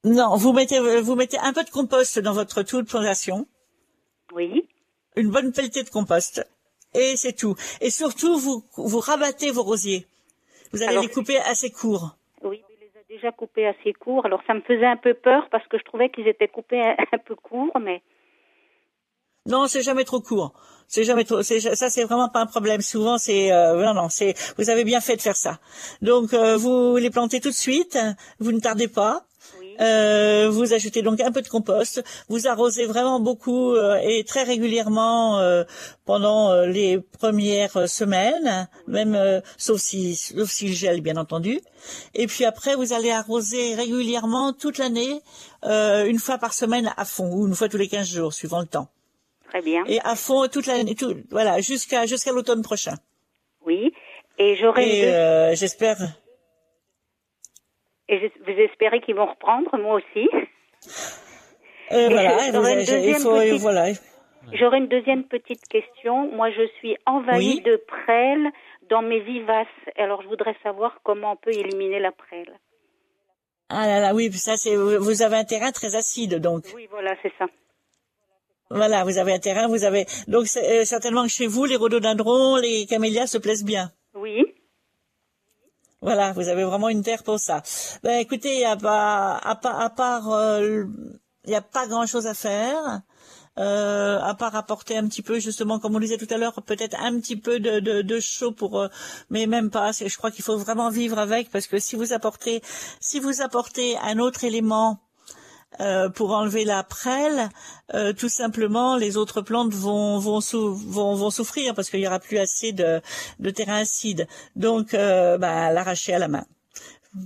Non, 0.04 0.36
vous 0.36 0.52
mettez, 0.52 0.78
vous 1.00 1.14
mettez 1.14 1.38
un 1.38 1.52
peu 1.54 1.64
de 1.64 1.70
compost 1.70 2.18
dans 2.18 2.34
votre 2.34 2.62
tour 2.62 2.82
de 2.82 2.86
plantation. 2.86 3.46
Oui. 4.34 4.68
Une 5.16 5.30
bonne 5.30 5.52
pelletée 5.52 5.82
de 5.82 5.88
compost. 5.88 6.46
Et 6.94 7.16
c'est 7.16 7.32
tout. 7.32 7.54
Et 7.80 7.90
surtout, 7.90 8.38
vous, 8.38 8.62
vous 8.76 9.00
rabattez 9.00 9.50
vos 9.50 9.62
rosiers. 9.62 10.06
Vous 10.72 10.82
allez 10.82 11.00
les 11.00 11.08
couper 11.08 11.38
assez 11.38 11.70
courts. 11.70 12.16
Oui, 12.42 12.62
il 12.70 12.80
les 12.80 12.90
a 12.98 13.02
déjà 13.08 13.32
coupés 13.32 13.66
assez 13.66 13.92
courts. 13.92 14.26
Alors 14.26 14.42
ça 14.46 14.54
me 14.54 14.60
faisait 14.60 14.86
un 14.86 14.96
peu 14.96 15.14
peur 15.14 15.48
parce 15.50 15.66
que 15.68 15.78
je 15.78 15.84
trouvais 15.84 16.10
qu'ils 16.10 16.28
étaient 16.28 16.48
coupés 16.48 16.80
un, 16.80 17.18
peu 17.24 17.34
courts, 17.36 17.78
mais. 17.80 18.02
Non, 19.46 19.66
c'est 19.68 19.82
jamais 19.82 20.04
trop 20.04 20.20
court. 20.20 20.54
C'est 20.88 21.04
jamais 21.04 21.24
trop. 21.24 21.42
Ça, 21.42 21.90
c'est 21.90 22.04
vraiment 22.04 22.28
pas 22.28 22.40
un 22.40 22.46
problème. 22.46 22.80
Souvent, 22.80 23.18
c'est 23.18 23.52
euh, 23.52 23.84
non, 23.84 23.94
non. 23.94 24.08
C'est 24.08 24.34
vous 24.58 24.70
avez 24.70 24.84
bien 24.84 25.00
fait 25.00 25.16
de 25.16 25.22
faire 25.22 25.36
ça. 25.36 25.58
Donc, 26.02 26.32
euh, 26.32 26.56
vous 26.56 26.96
les 26.96 27.10
plantez 27.10 27.40
tout 27.40 27.50
de 27.50 27.54
suite. 27.54 27.98
Vous 28.38 28.52
ne 28.52 28.60
tardez 28.60 28.88
pas. 28.88 29.26
Euh, 29.80 30.48
vous 30.50 30.72
ajoutez 30.72 31.02
donc 31.02 31.20
un 31.20 31.32
peu 31.32 31.42
de 31.42 31.48
compost. 31.48 32.02
Vous 32.28 32.46
arrosez 32.46 32.86
vraiment 32.86 33.20
beaucoup 33.20 33.72
euh, 33.72 33.98
et 34.02 34.24
très 34.24 34.44
régulièrement 34.44 35.38
euh, 35.40 35.64
pendant 36.04 36.50
euh, 36.50 36.66
les 36.66 37.00
premières 37.00 37.88
semaines, 37.88 38.68
même 38.86 39.42
sauf 39.56 39.80
si 39.80 40.14
sauf 40.14 40.50
si 40.50 40.68
le 40.68 40.74
gèle 40.74 41.00
bien 41.00 41.16
entendu. 41.16 41.60
Et 42.14 42.26
puis 42.26 42.44
après, 42.44 42.76
vous 42.76 42.92
allez 42.92 43.10
arroser 43.10 43.74
régulièrement 43.74 44.52
toute 44.52 44.78
l'année, 44.78 45.20
une 45.64 46.18
fois 46.18 46.38
par 46.38 46.54
semaine 46.54 46.92
à 46.96 47.04
fond 47.04 47.30
ou 47.32 47.46
une 47.46 47.54
fois 47.54 47.68
tous 47.68 47.76
les 47.76 47.88
15 47.88 48.06
jours, 48.06 48.32
suivant 48.32 48.60
le 48.60 48.66
temps. 48.66 48.88
Très 49.54 49.62
bien. 49.62 49.84
Et 49.86 50.00
à 50.02 50.16
fond 50.16 50.48
toute 50.48 50.66
l'année, 50.66 50.96
tout, 50.96 51.14
voilà, 51.30 51.60
jusqu'à 51.60 52.06
jusqu'à 52.06 52.32
l'automne 52.32 52.62
prochain. 52.62 52.94
Oui. 53.64 53.92
Et 54.36 54.56
j'aurai. 54.56 55.54
J'espère. 55.54 55.96
Et 58.08 58.18
vous 58.18 58.58
espérez 58.58 59.00
qu'ils 59.00 59.14
vont 59.14 59.26
reprendre, 59.26 59.78
moi 59.78 60.00
aussi. 60.00 60.28
Euh, 61.92 62.08
voilà, 62.08 62.50
J'aurais 64.52 64.78
une 64.78 64.88
deuxième 64.88 65.24
petite 65.24 65.68
question. 65.68 66.30
Moi, 66.32 66.50
je 66.50 66.66
suis 66.78 66.96
envahie 67.06 67.60
de 67.60 67.76
prêles 67.86 68.50
dans 68.90 69.02
mes 69.02 69.20
vivaces. 69.20 69.66
Alors, 69.96 70.22
je 70.22 70.28
voudrais 70.28 70.56
savoir 70.62 70.98
comment 71.04 71.32
on 71.32 71.36
peut 71.36 71.52
éliminer 71.52 72.00
la 72.00 72.10
prêle. 72.10 72.58
Ah 73.68 73.86
là 73.86 74.00
là, 74.00 74.14
oui, 74.14 74.32
ça 74.32 74.56
c'est. 74.56 74.74
Vous 74.74 75.22
avez 75.22 75.36
un 75.36 75.44
terrain 75.44 75.70
très 75.72 75.94
acide, 75.94 76.40
donc. 76.40 76.64
Oui, 76.74 76.88
voilà, 76.90 77.14
c'est 77.22 77.32
ça. 77.38 77.46
Voilà, 78.70 79.04
vous 79.04 79.18
avez 79.18 79.34
un 79.34 79.38
terrain, 79.38 79.68
vous 79.68 79.84
avez. 79.84 80.06
Donc, 80.26 80.46
euh, 80.56 80.84
certainement 80.84 81.22
que 81.24 81.28
chez 81.28 81.46
vous, 81.46 81.64
les 81.64 81.76
rhododendrons, 81.76 82.56
les 82.56 82.86
camélias 82.86 83.26
se 83.26 83.38
plaisent 83.38 83.64
bien. 83.64 83.92
Oui. 84.14 84.44
Voilà, 86.00 86.32
vous 86.32 86.48
avez 86.48 86.64
vraiment 86.64 86.88
une 86.88 87.02
terre 87.02 87.22
pour 87.22 87.38
ça. 87.38 87.62
Ben, 88.02 88.20
écoutez, 88.20 88.64
à, 88.64 88.76
part, 88.76 89.40
à 89.46 89.90
part, 89.90 90.32
euh, 90.32 90.84
il 91.44 91.50
n'y 91.50 91.56
a 91.56 91.62
pas 91.62 91.86
grand 91.86 92.06
chose 92.06 92.26
à 92.26 92.34
faire. 92.34 93.02
Euh, 93.56 94.18
à 94.20 94.34
part 94.34 94.56
apporter 94.56 94.96
un 94.96 95.06
petit 95.06 95.22
peu 95.22 95.38
justement 95.38 95.78
comme 95.78 95.94
on 95.94 96.00
disait 96.00 96.16
tout 96.16 96.26
à 96.30 96.38
l'heure 96.38 96.60
peut-être 96.60 96.96
un 96.98 97.20
petit 97.20 97.36
peu 97.36 97.60
de, 97.60 97.78
de, 97.78 98.02
de 98.02 98.18
chaud 98.18 98.50
pour 98.50 98.80
euh, 98.80 98.88
mais 99.30 99.46
même 99.46 99.70
pas 99.70 99.92
je 99.92 100.16
crois 100.16 100.32
qu'il 100.32 100.42
faut 100.42 100.56
vraiment 100.56 100.90
vivre 100.90 101.20
avec 101.20 101.50
parce 101.50 101.68
que 101.68 101.78
si 101.78 101.94
vous 101.94 102.12
apportez 102.12 102.62
si 102.98 103.20
vous 103.20 103.42
apportez 103.42 103.96
un 103.98 104.18
autre 104.18 104.42
élément 104.42 104.98
euh, 105.80 106.08
pour 106.08 106.32
enlever 106.32 106.64
la 106.64 106.82
prêle, 106.82 107.48
euh, 107.94 108.12
tout 108.12 108.28
simplement, 108.28 108.96
les 108.96 109.16
autres 109.16 109.42
plantes 109.42 109.72
vont 109.72 110.18
vont, 110.18 111.30
souffrir 111.30 111.74
parce 111.74 111.90
qu'il 111.90 112.00
y 112.00 112.06
aura 112.06 112.18
plus 112.18 112.38
assez 112.38 112.72
de, 112.72 113.00
de 113.40 113.50
terrain 113.50 113.78
acide. 113.78 114.26
Donc, 114.56 114.94
euh, 114.94 115.38
bah, 115.38 115.72
l'arracher 115.72 116.14
à 116.14 116.18
la 116.18 116.28
main. 116.28 116.44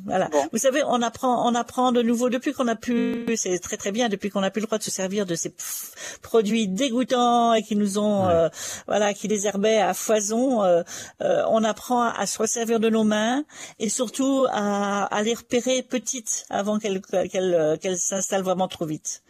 Voilà. 0.04 0.28
Vous 0.52 0.58
savez, 0.58 0.82
on 0.86 1.00
apprend, 1.00 1.48
on 1.48 1.54
apprend 1.54 1.92
de 1.92 2.02
nouveau 2.02 2.28
depuis 2.28 2.52
qu'on 2.52 2.68
a 2.68 2.76
pu, 2.76 3.24
c'est 3.36 3.58
très 3.58 3.76
très 3.76 3.90
bien, 3.90 4.08
depuis 4.08 4.28
qu'on 4.28 4.42
a 4.42 4.50
plus 4.50 4.60
le 4.60 4.66
droit 4.66 4.78
de 4.78 4.82
se 4.82 4.90
servir 4.90 5.24
de 5.24 5.34
ces 5.34 5.54
produits 6.22 6.68
dégoûtants 6.68 7.54
et 7.54 7.62
qui 7.62 7.74
nous 7.74 7.98
ont, 7.98 8.28
euh, 8.28 8.48
voilà, 8.86 9.14
qui 9.14 9.28
désherbaient 9.28 9.78
à 9.78 9.94
foison. 9.94 10.62
Euh, 10.62 10.82
euh, 11.22 11.42
on 11.48 11.64
apprend 11.64 12.02
à, 12.02 12.26
se 12.26 12.38
resservir 12.38 12.80
de 12.80 12.90
nos 12.90 13.04
mains 13.04 13.44
et 13.78 13.88
surtout 13.88 14.46
à, 14.50 15.04
à 15.04 15.22
les 15.22 15.34
repérer 15.34 15.82
petites 15.82 16.44
avant 16.50 16.78
qu'elles 16.78 17.00
qu'elles 17.00 17.78
qu'elles 17.80 17.98
s'installent 17.98 18.42
vraiment 18.42 18.68
trop 18.68 18.84
vite. 18.84 19.22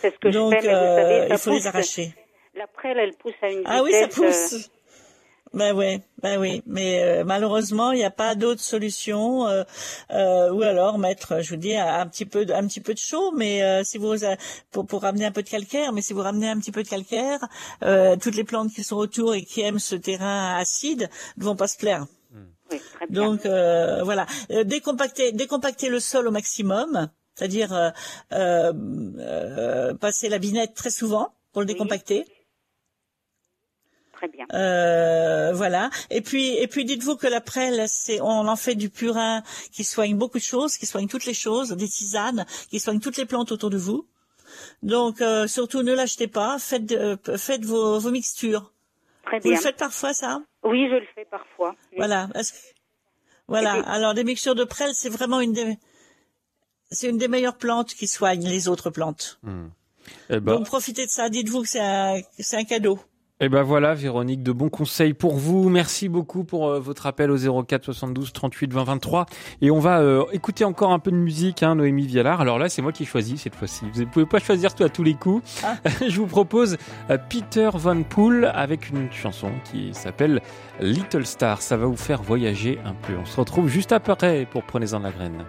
c'est 0.00 0.14
ce 0.14 0.18
que 0.18 0.28
Donc, 0.28 0.54
je 0.54 0.60
fais, 0.60 1.28
il 1.30 1.38
faut 1.38 1.50
les 1.50 1.66
arracher. 1.66 2.14
La 2.54 2.66
prêle, 2.66 2.98
elle 2.98 3.14
pousse 3.14 3.34
à 3.42 3.50
une 3.50 3.58
vitesse. 3.58 3.72
Ah 3.74 3.82
oui, 3.82 3.92
ça 3.92 4.08
pousse. 4.08 4.70
Ben 5.54 5.74
oui, 5.74 6.00
ben 6.22 6.38
oui, 6.38 6.62
mais 6.66 7.02
euh, 7.02 7.24
malheureusement 7.24 7.92
il 7.92 7.98
n'y 7.98 8.04
a 8.04 8.10
pas 8.10 8.34
d'autre 8.34 8.60
solution, 8.60 9.46
euh, 9.46 9.62
euh, 10.10 10.52
ou 10.52 10.62
alors 10.62 10.98
mettre, 10.98 11.40
je 11.40 11.50
vous 11.50 11.56
dis, 11.56 11.74
un 11.76 12.06
petit 12.08 12.26
peu, 12.26 12.44
un 12.52 12.66
petit 12.66 12.80
peu 12.80 12.92
de 12.92 12.98
chaud, 12.98 13.32
mais 13.32 13.84
si 13.84 13.96
vous 13.96 14.14
pour, 14.70 14.86
pour 14.86 15.02
ramener 15.02 15.24
un 15.24 15.30
peu 15.30 15.42
de 15.42 15.48
calcaire, 15.48 15.92
mais 15.92 16.02
si 16.02 16.12
vous 16.12 16.20
ramenez 16.20 16.48
un 16.48 16.58
petit 16.58 16.72
peu 16.72 16.82
de 16.82 16.88
calcaire, 16.88 17.38
toutes 18.20 18.34
les 18.34 18.44
plantes 18.44 18.72
qui 18.72 18.82
sont 18.82 18.96
autour 18.96 19.34
et 19.34 19.44
qui 19.44 19.60
aiment 19.62 19.78
ce 19.78 19.94
terrain 19.94 20.56
acide 20.56 21.08
ne 21.36 21.44
vont 21.44 21.56
pas 21.56 21.68
se 21.68 21.78
plaire. 21.78 22.06
Oui, 22.70 22.80
très 22.94 23.06
bien. 23.06 23.22
Donc 23.22 23.46
voilà, 23.46 24.26
décompacter, 24.64 25.32
décompacter 25.32 25.88
le 25.88 26.00
sol 26.00 26.26
au 26.26 26.32
maximum, 26.32 27.08
c'est-à-dire 27.34 27.92
passer 30.00 30.28
la 30.28 30.38
binette 30.38 30.74
très 30.74 30.90
souvent 30.90 31.32
pour 31.52 31.62
le 31.62 31.66
décompacter. 31.66 32.26
Très 34.16 34.28
bien. 34.28 34.46
Euh, 34.54 35.52
voilà. 35.52 35.90
Et 36.08 36.22
puis, 36.22 36.56
et 36.56 36.66
puis, 36.68 36.86
dites-vous 36.86 37.16
que 37.16 37.26
la 37.26 37.42
prêle, 37.42 37.84
c'est, 37.86 38.18
on 38.22 38.48
en 38.48 38.56
fait 38.56 38.74
du 38.74 38.88
purin 38.88 39.42
qui 39.72 39.84
soigne 39.84 40.16
beaucoup 40.16 40.38
de 40.38 40.42
choses, 40.42 40.78
qui 40.78 40.86
soigne 40.86 41.06
toutes 41.06 41.26
les 41.26 41.34
choses, 41.34 41.72
des 41.72 41.88
tisanes, 41.88 42.46
qui 42.70 42.80
soigne 42.80 42.98
toutes 42.98 43.18
les 43.18 43.26
plantes 43.26 43.52
autour 43.52 43.68
de 43.68 43.76
vous. 43.76 44.06
Donc, 44.82 45.20
euh, 45.20 45.46
surtout, 45.46 45.82
ne 45.82 45.92
l'achetez 45.92 46.28
pas. 46.28 46.58
Faites, 46.58 46.90
euh, 46.92 47.16
faites 47.36 47.64
vos, 47.64 47.98
vos 47.98 48.10
mixtures. 48.10 48.72
Très 49.26 49.38
bien. 49.40 49.50
Vous 49.50 49.56
le 49.56 49.62
faites 49.62 49.76
parfois, 49.76 50.14
ça? 50.14 50.40
Oui, 50.62 50.88
je 50.88 50.94
le 50.94 51.06
fais 51.14 51.26
parfois. 51.26 51.74
Voilà. 51.96 52.28
Voilà. 53.48 53.72
Alors, 53.86 54.14
des 54.14 54.24
mixtures 54.24 54.54
de 54.54 54.64
prêle, 54.64 54.94
c'est 54.94 55.10
vraiment 55.10 55.40
une 55.40 55.52
des, 55.52 55.78
c'est 56.90 57.08
une 57.08 57.18
des 57.18 57.28
meilleures 57.28 57.58
plantes 57.58 57.92
qui 57.92 58.06
soignent 58.06 58.48
les 58.48 58.66
autres 58.68 58.88
plantes. 58.88 59.38
Hmm. 59.42 59.68
Eh 60.30 60.40
ben... 60.40 60.54
Donc, 60.54 60.66
profitez 60.66 61.04
de 61.04 61.10
ça. 61.10 61.28
Dites-vous 61.28 61.62
que 61.62 61.68
c'est 61.68 61.80
un, 61.80 62.18
c'est 62.38 62.56
un 62.56 62.64
cadeau. 62.64 62.98
Et 63.38 63.44
eh 63.44 63.48
ben 63.50 63.62
voilà, 63.62 63.92
Véronique, 63.92 64.42
de 64.42 64.50
bons 64.50 64.70
conseils 64.70 65.12
pour 65.12 65.36
vous. 65.36 65.68
Merci 65.68 66.08
beaucoup 66.08 66.42
pour 66.42 66.68
euh, 66.68 66.80
votre 66.80 67.04
appel 67.04 67.30
au 67.30 67.64
04 67.64 67.84
72 67.84 68.32
38 68.32 68.72
20 68.72 68.84
23. 68.84 69.26
Et 69.60 69.70
on 69.70 69.78
va 69.78 70.00
euh, 70.00 70.24
écouter 70.32 70.64
encore 70.64 70.90
un 70.90 70.98
peu 70.98 71.10
de 71.10 71.16
musique, 71.16 71.62
hein, 71.62 71.74
Noémie 71.74 72.06
Vialard. 72.06 72.40
Alors 72.40 72.58
là, 72.58 72.70
c'est 72.70 72.80
moi 72.80 72.92
qui 72.92 73.04
choisis 73.04 73.42
cette 73.42 73.54
fois-ci. 73.54 73.84
Vous 73.92 74.00
ne 74.00 74.06
pouvez 74.06 74.24
pas 74.24 74.38
choisir 74.38 74.74
tout 74.74 74.84
à 74.84 74.88
tous 74.88 75.02
les 75.02 75.12
coups. 75.12 75.62
Ah. 75.62 75.76
Je 76.08 76.18
vous 76.18 76.26
propose 76.26 76.78
euh, 77.10 77.18
Peter 77.28 77.68
Van 77.74 78.02
Poel 78.04 78.50
avec 78.54 78.88
une 78.88 79.12
chanson 79.12 79.50
qui 79.70 79.92
s'appelle 79.92 80.40
Little 80.80 81.26
Star. 81.26 81.60
Ça 81.60 81.76
va 81.76 81.84
vous 81.84 81.94
faire 81.94 82.22
voyager 82.22 82.78
un 82.86 82.94
peu. 82.94 83.12
On 83.20 83.26
se 83.26 83.38
retrouve 83.38 83.68
juste 83.68 83.92
après 83.92 84.46
pour 84.50 84.62
Prenez-en 84.62 85.00
la 85.00 85.10
graine. 85.10 85.44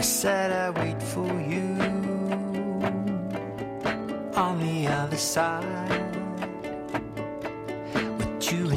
I 0.00 0.02
said 0.02 0.50
I'd 0.50 0.78
wait 0.78 1.02
for 1.02 1.26
you 1.42 1.76
on 4.34 4.58
the 4.58 4.86
other 4.86 5.18
side. 5.18 6.16
With 8.16 8.40
two 8.40 8.70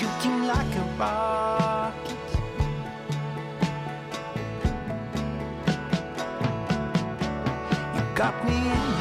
shooting 0.00 0.46
like 0.46 0.76
a 0.76 0.84
rocket. 0.98 2.28
You 7.94 8.02
got 8.14 8.34
me 8.46 8.56
in 8.56 8.99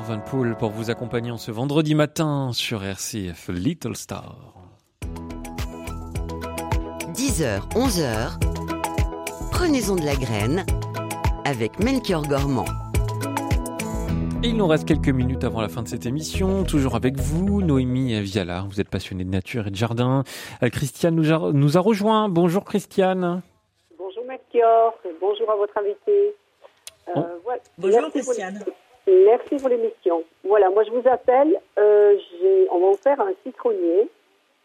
Van 0.00 0.20
Poel 0.20 0.56
pour 0.56 0.70
vous 0.70 0.90
accompagner 0.90 1.30
en 1.30 1.36
ce 1.36 1.50
vendredi 1.50 1.94
matin 1.94 2.50
sur 2.52 2.82
RCF 2.82 3.48
Little 3.48 3.94
Star. 3.94 4.54
10h, 7.14 7.68
11h, 7.74 8.38
prenez-en 9.50 9.96
de 9.96 10.04
la 10.04 10.14
graine 10.14 10.64
avec 11.44 11.78
Melchior 11.78 12.26
Gormand. 12.26 12.64
il 14.42 14.56
nous 14.56 14.66
reste 14.66 14.88
quelques 14.88 15.08
minutes 15.08 15.44
avant 15.44 15.60
la 15.60 15.68
fin 15.68 15.82
de 15.82 15.88
cette 15.88 16.06
émission, 16.06 16.64
toujours 16.64 16.96
avec 16.96 17.16
vous, 17.16 17.60
Noémie 17.60 18.18
Viala. 18.22 18.64
Vous 18.70 18.80
êtes 18.80 18.88
passionnée 18.88 19.24
de 19.24 19.30
nature 19.30 19.66
et 19.66 19.70
de 19.70 19.76
jardin. 19.76 20.24
Euh, 20.62 20.70
Christiane 20.70 21.14
nous 21.14 21.32
a, 21.32 21.52
nous 21.52 21.76
a 21.76 21.80
rejoint. 21.80 22.30
Bonjour 22.30 22.64
Christiane. 22.64 23.42
Bonjour 23.98 24.24
Melchior, 24.24 24.94
bonjour 25.20 25.50
à 25.50 25.56
votre 25.56 25.76
invité. 25.76 26.34
Euh, 27.14 27.20
bonjour 27.78 28.10
Christiane. 28.10 28.64
Merci 29.06 29.56
pour 29.56 29.68
l'émission. 29.68 30.22
Voilà, 30.44 30.70
moi 30.70 30.84
je 30.84 30.90
vous 30.90 31.08
appelle. 31.08 31.58
Euh, 31.78 32.16
on 32.70 32.78
m'a 32.78 32.86
offert 32.86 33.20
un 33.20 33.32
citronnier 33.44 34.08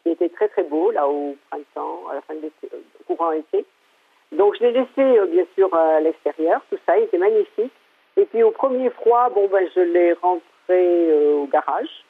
qui 0.04 0.12
était 0.12 0.30
très 0.30 0.48
très 0.50 0.64
beau 0.64 0.92
là 0.92 1.08
au 1.08 1.36
printemps, 1.50 2.08
à 2.12 2.16
la 2.16 2.22
fin 2.22 2.36
de 2.36 2.42
l'été, 2.42 2.70
euh, 2.72 2.78
courant 3.08 3.32
été. 3.32 3.66
Donc 4.32 4.56
je 4.58 4.66
l'ai 4.66 4.74
laissé 4.74 5.18
euh, 5.18 5.26
bien 5.26 5.46
sûr 5.56 5.74
à 5.74 6.00
l'extérieur, 6.02 6.62
tout 6.70 6.78
ça, 6.86 6.98
il 6.98 7.06
était 7.06 7.18
magnifique. 7.18 7.72
Et 8.16 8.26
puis 8.26 8.44
au 8.44 8.52
premier 8.52 8.92
froid, 8.92 9.30
bon 9.30 9.48
ben 9.48 9.68
je 9.76 9.80
l'ai 9.82 10.14
rentré 10.14 11.34
au 11.34 11.48
garage, 11.48 12.06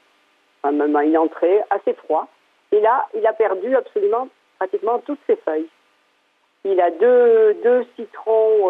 enfin 0.61 0.73
même 0.73 0.95
à 0.97 1.05
une 1.05 1.17
assez 1.69 1.93
froid. 1.93 2.27
Et 2.73 2.81
là, 2.81 3.07
il 3.15 3.25
a 3.25 3.33
perdu 3.33 3.73
absolument 3.73 4.27
pratiquement 4.57 4.99
toutes 4.99 5.19
ses 5.27 5.37
feuilles. 5.37 5.67
Il 6.65 6.81
a 6.81 6.91
deux, 6.91 7.53
deux 7.63 7.85
citrons 7.95 8.69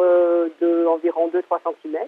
de 0.62 0.86
environ 0.86 1.30
2-3 1.30 1.60
cm 1.82 2.08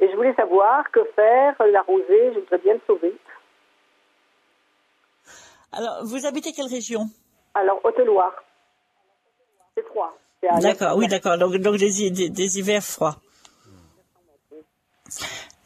et 0.00 0.08
je 0.10 0.16
voulais 0.16 0.34
savoir 0.34 0.90
que 0.90 1.00
faire, 1.16 1.54
l'arroser, 1.72 2.32
je 2.34 2.40
voudrais 2.40 2.58
bien 2.58 2.74
le 2.74 2.80
sauver. 2.86 3.14
Alors, 5.72 6.04
vous 6.04 6.24
habitez 6.26 6.52
quelle 6.52 6.68
région? 6.68 7.02
Alors, 7.54 7.80
Haute-Loire. 7.84 8.34
C'est 9.76 9.86
froid. 9.86 10.16
D'accord, 10.60 10.96
oui, 10.96 11.08
d'accord. 11.08 11.36
Donc, 11.36 11.56
donc 11.56 11.76
des, 11.76 12.10
des, 12.10 12.58
hivers 12.58 12.82
froids. 12.82 13.16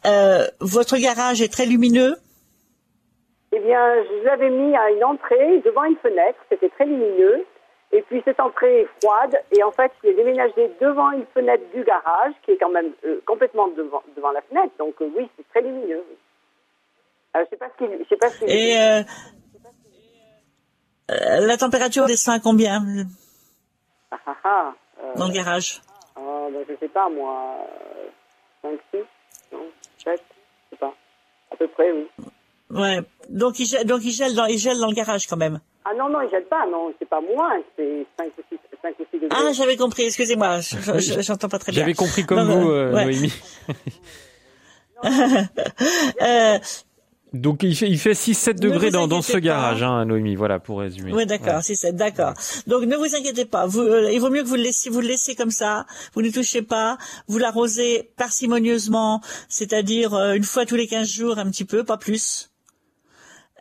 Euh, 0.07 0.47
votre 0.61 0.97
garage 0.97 1.43
est 1.43 1.53
très 1.53 1.67
lumineux? 1.67 2.17
Eh 3.53 3.61
bien, 3.61 4.03
je 4.05 4.25
l'avais 4.25 4.49
mis 4.49 4.75
à 4.75 4.91
une 4.91 5.05
entrée 5.05 5.61
devant 5.61 5.85
une 5.85 5.97
fenêtre. 5.97 6.39
C'était 6.49 6.71
très 6.71 6.87
lumineux. 6.87 7.45
Et 7.95 8.01
puis 8.03 8.23
cette 8.25 8.41
entrée 8.41 8.81
est 8.81 8.89
froide 9.01 9.39
et 9.55 9.63
en 9.63 9.71
fait 9.71 9.93
il 10.03 10.09
est 10.11 10.15
déménagé 10.15 10.71
devant 10.81 11.11
une 11.11 11.27
fenêtre 11.35 11.63
du 11.75 11.85
garage 11.85 12.33
qui 12.43 12.53
est 12.53 12.57
quand 12.57 12.71
même 12.71 12.93
euh, 13.05 13.21
complètement 13.27 13.69
devant, 13.69 14.03
devant 14.17 14.33
la 14.33 14.41
fenêtre. 14.43 14.73
Donc 14.79 14.95
euh, 15.03 15.11
oui, 15.15 15.29
c'est 15.37 15.47
très 15.51 15.61
lumineux. 15.61 16.03
Alors, 17.35 17.47
je 17.47 17.51
sais 17.51 17.59
pas 17.59 17.69
ce 17.69 17.85
qu'il, 17.85 18.07
sais 18.09 18.17
pas 18.17 18.31
ce 18.31 18.45
Et 18.45 18.79
euh, 18.79 19.03
la 21.47 21.57
température 21.59 22.07
descend 22.07 22.37
à 22.37 22.41
combien 22.41 22.83
ah, 24.11 24.19
ah, 24.27 24.37
ah, 24.45 24.75
dans 25.17 25.29
le 25.29 25.33
garage? 25.33 25.83
Ah, 26.17 26.49
ben, 26.51 26.65
Je 26.69 26.75
sais 26.79 26.89
pas 26.89 27.09
moi, 27.11 27.57
5, 28.63 28.81
6, 28.91 28.99
non, 29.53 29.67
7, 30.03 30.07
je 30.07 30.13
sais 30.71 30.77
pas, 30.79 30.95
à 31.51 31.57
peu 31.57 31.69
près 31.69 31.93
oui. 31.93 32.09
Ouais, 32.71 33.01
donc 33.29 33.59
il 33.59 33.67
gèle, 33.67 33.87
donc 33.87 34.01
il 34.03 34.13
gèle 34.13 34.35
dans, 34.35 34.47
il 34.47 34.57
gèle 34.59 34.79
dans 34.79 34.89
le 34.89 34.95
garage 34.95 35.27
quand 35.27 35.37
même? 35.37 35.61
Ah 35.85 35.91
non, 35.99 36.09
non, 36.09 36.21
il 36.23 36.31
gèle 36.31 36.45
pas, 36.45 36.67
non, 36.71 36.93
c'est 36.99 37.09
pas 37.09 37.21
moins, 37.21 37.61
c'est 37.77 38.07
5 38.19 38.27
ou 38.39 38.43
6, 38.51 38.59
5 38.83 38.95
ou 39.01 39.05
6 39.11 39.21
degrés. 39.21 39.29
Ah, 39.31 39.53
j'avais 39.53 39.77
compris, 39.77 40.05
excusez-moi, 40.05 40.61
j'entends 41.21 41.49
pas 41.49 41.59
très 41.59 41.73
bien. 41.73 41.81
J'avais 41.81 41.95
compris 41.95 42.25
comme 42.25 42.49
vous, 42.49 42.71
euh, 42.71 42.93
Noémie. 42.93 43.33
euh, 46.23 46.59
donc 47.33 47.63
il 47.63 47.75
fait, 47.75 47.89
il 47.89 47.99
fait 47.99 48.13
6-7 48.13 48.59
degrés 48.61 48.91
dans, 48.91 49.09
dans 49.09 49.23
ce 49.23 49.39
garage, 49.39 49.83
hein, 49.83 50.05
Noémie, 50.05 50.35
voilà, 50.35 50.61
pour 50.61 50.81
résumer. 50.81 51.13
Oui, 51.13 51.25
d'accord, 51.25 51.57
ouais. 51.57 51.75
6-7, 51.75 51.93
d'accord. 51.93 52.35
Donc 52.67 52.83
ne 52.83 52.97
vous 52.97 53.17
inquiétez 53.17 53.47
pas, 53.47 53.67
vous, 53.67 53.81
euh, 53.81 54.13
il 54.13 54.21
vaut 54.21 54.31
mieux 54.31 54.43
que 54.43 54.49
vous 54.49 54.57
le 54.57 54.63
laissiez, 54.63 54.91
vous 54.91 55.01
le 55.01 55.09
laissez 55.09 55.35
comme 55.35 55.51
ça, 55.51 55.87
vous 56.15 56.21
ne 56.21 56.31
touchez 56.31 56.63
pas, 56.63 56.99
vous 57.29 57.39
l'arrosez 57.39 58.13
parcimonieusement, 58.17 59.21
c'est-à-dire 59.49 60.15
euh, 60.15 60.35
une 60.35 60.45
fois 60.45 60.67
tous 60.67 60.77
les 60.77 60.87
15 60.87 61.09
jours, 61.09 61.39
un 61.39 61.51
petit 61.51 61.65
peu, 61.65 61.85
pas 61.85 61.97
plus. 61.97 62.52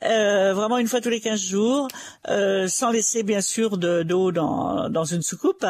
Euh, 0.04 0.54
vraiment 0.54 0.78
une 0.78 0.88
fois 0.88 0.99
tous 0.99 1.10
les 1.10 1.20
15 1.20 1.39
jours, 1.39 1.88
euh, 2.28 2.68
sans 2.68 2.89
laisser 2.89 3.24
bien 3.24 3.41
sûr 3.41 3.78
d'eau 3.78 4.32
dans, 4.32 4.89
dans 4.89 5.04
une 5.04 5.22
soucoupe. 5.22 5.66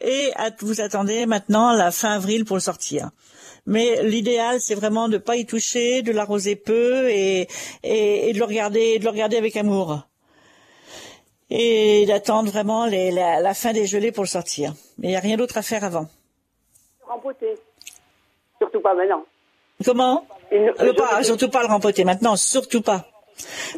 Et 0.00 0.32
vous 0.60 0.80
attendez 0.80 1.26
maintenant 1.26 1.72
la 1.72 1.90
fin 1.90 2.12
avril 2.12 2.44
pour 2.44 2.56
le 2.56 2.60
sortir. 2.60 3.10
Mais 3.66 4.02
l'idéal, 4.02 4.60
c'est 4.60 4.74
vraiment 4.74 5.08
de 5.08 5.18
pas 5.18 5.36
y 5.36 5.46
toucher, 5.46 6.02
de 6.02 6.12
l'arroser 6.12 6.56
peu 6.56 7.08
et, 7.10 7.48
et, 7.82 8.32
de 8.32 8.38
le 8.38 8.44
regarder, 8.44 8.98
de 8.98 9.04
le 9.04 9.10
regarder 9.10 9.36
avec 9.36 9.56
amour. 9.56 10.06
Et 11.50 12.04
d'attendre 12.06 12.50
vraiment 12.50 12.86
les, 12.86 13.10
la, 13.10 13.54
fin 13.54 13.72
des 13.72 13.86
gelées 13.86 14.12
pour 14.12 14.24
le 14.24 14.28
sortir. 14.28 14.74
Mais 14.98 15.08
il 15.08 15.10
n'y 15.10 15.16
a 15.16 15.20
rien 15.20 15.36
d'autre 15.36 15.56
à 15.56 15.62
faire 15.62 15.84
avant. 15.84 16.08
Rempoter. 17.06 17.54
Surtout 18.58 18.80
pas 18.80 18.94
maintenant. 18.94 19.24
Comment? 19.84 20.26
Pas, 20.96 21.22
Surtout 21.22 21.48
pas 21.48 21.62
le 21.62 21.68
rempoter 21.68 22.04
maintenant, 22.04 22.36
surtout 22.36 22.80
pas. 22.82 23.06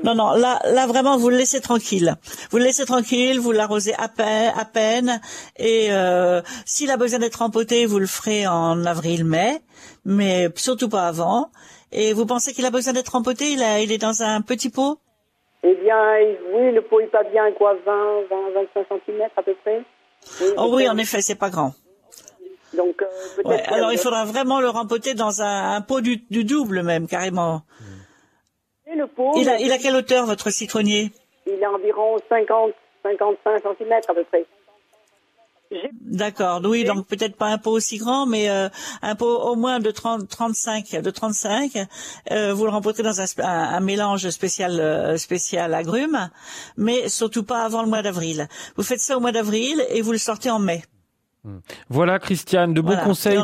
Non, 0.04 0.14
non, 0.14 0.32
là, 0.32 0.60
là 0.64 0.86
vraiment, 0.86 1.16
vous 1.16 1.30
le 1.30 1.36
laissez 1.36 1.60
tranquille. 1.60 2.14
Vous 2.50 2.58
le 2.58 2.64
laissez 2.64 2.84
tranquille, 2.84 3.40
vous 3.40 3.52
l'arrosez 3.52 3.94
à 3.94 4.08
peine, 4.08 4.52
à 4.56 4.64
peine, 4.64 5.20
et 5.56 5.88
euh, 5.90 6.42
s'il 6.64 6.90
a 6.90 6.96
besoin 6.96 7.18
d'être 7.18 7.42
empoté, 7.42 7.86
vous 7.86 7.98
le 7.98 8.06
ferez 8.06 8.46
en 8.46 8.84
avril-mai, 8.84 9.60
mais 10.04 10.48
surtout 10.56 10.88
pas 10.88 11.08
avant. 11.08 11.50
Et 11.92 12.12
vous 12.12 12.26
pensez 12.26 12.52
qu'il 12.52 12.66
a 12.66 12.70
besoin 12.70 12.92
d'être 12.92 13.14
empoté? 13.14 13.52
Il, 13.52 13.62
il 13.82 13.92
est 13.92 13.98
dans 13.98 14.22
un 14.22 14.40
petit 14.42 14.70
pot? 14.70 14.98
Eh 15.62 15.74
bien, 15.82 15.96
oui, 16.54 16.72
le 16.72 16.82
pot 16.82 17.00
est 17.00 17.06
pas 17.06 17.24
bien, 17.24 17.50
quoi, 17.52 17.74
20, 17.74 17.82
20, 18.30 18.36
25 18.74 19.00
cm 19.06 19.28
à 19.36 19.42
peu 19.42 19.54
près. 19.62 19.82
oh 20.56 20.70
oui, 20.72 20.88
en 20.88 20.96
effet, 20.96 21.22
c'est 21.22 21.34
pas 21.34 21.50
grand. 21.50 21.72
Donc, 22.74 23.02
euh, 23.02 23.42
ouais, 23.48 23.62
alors 23.68 23.92
il 23.92 23.98
faudra 23.98 24.24
vraiment 24.24 24.60
le 24.60 24.68
rempoter 24.68 25.14
dans 25.14 25.40
un, 25.40 25.80
pot 25.80 26.00
du, 26.00 26.18
du, 26.30 26.44
double 26.44 26.82
même, 26.82 27.06
carrément. 27.06 27.62
Le 28.94 29.06
il, 29.36 29.48
a, 29.48 29.58
il 29.58 29.72
a 29.72 29.78
quelle 29.78 29.96
hauteur 29.96 30.26
votre 30.26 30.50
citronnier? 30.50 31.10
Il 31.46 31.62
a 31.64 31.70
environ 31.72 32.16
50, 32.28 32.72
55 33.02 33.62
cm 33.62 33.92
à 34.08 34.14
peu 34.14 34.24
près. 34.24 34.46
D'accord, 36.00 36.60
oui, 36.64 36.84
donc 36.84 37.06
peut-être 37.06 37.36
pas 37.36 37.46
un 37.46 37.58
pot 37.58 37.72
aussi 37.72 37.98
grand, 37.98 38.26
mais 38.26 38.48
euh, 38.48 38.68
un 39.02 39.16
pot 39.16 39.26
au 39.26 39.56
moins 39.56 39.80
de 39.80 39.90
30, 39.90 40.28
35, 40.28 41.00
de 41.00 41.10
35. 41.10 41.72
Euh, 42.30 42.54
vous 42.54 42.64
le 42.64 42.70
remportez 42.70 43.02
dans 43.02 43.20
un, 43.20 43.26
un, 43.42 43.80
mélange 43.80 44.30
spécial, 44.30 44.78
euh, 44.78 45.16
spécial 45.16 45.74
agrumes, 45.74 46.30
mais 46.76 47.08
surtout 47.08 47.42
pas 47.42 47.64
avant 47.64 47.82
le 47.82 47.88
mois 47.88 48.02
d'avril. 48.02 48.46
Vous 48.76 48.84
faites 48.84 49.00
ça 49.00 49.16
au 49.16 49.20
mois 49.20 49.32
d'avril 49.32 49.84
et 49.90 50.02
vous 50.02 50.12
le 50.12 50.18
sortez 50.18 50.50
en 50.50 50.60
mai. 50.60 50.82
Voilà, 51.88 52.18
Christiane, 52.18 52.74
de 52.74 52.80
bons 52.80 52.96
conseils 52.96 53.38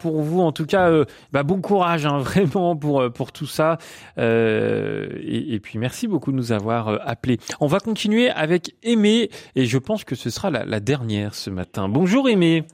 pour, 0.00 0.22
vous. 0.22 0.40
En 0.40 0.52
tout 0.52 0.66
cas, 0.66 0.90
euh, 0.90 1.04
bah, 1.32 1.42
bon 1.42 1.60
courage, 1.60 2.06
hein, 2.06 2.18
vraiment, 2.20 2.76
pour, 2.76 3.00
euh, 3.00 3.10
pour 3.10 3.32
tout 3.32 3.46
ça. 3.46 3.78
Euh, 4.18 5.08
et, 5.22 5.58
puis, 5.60 5.78
merci 5.78 6.08
beaucoup 6.08 6.32
de 6.32 6.36
nous 6.36 6.52
avoir 6.52 6.88
euh, 6.88 6.98
appelés. 7.04 7.38
On 7.60 7.66
va 7.66 7.80
continuer 7.80 8.30
avec 8.30 8.74
Aimé, 8.82 9.30
et 9.54 9.64
je 9.66 9.78
pense 9.78 10.04
que 10.04 10.14
ce 10.14 10.30
sera 10.30 10.50
la, 10.50 10.80
dernière 10.80 11.34
ce 11.34 11.50
matin. 11.50 11.88
Bonjour, 11.88 12.28
Aimé. 12.28 12.64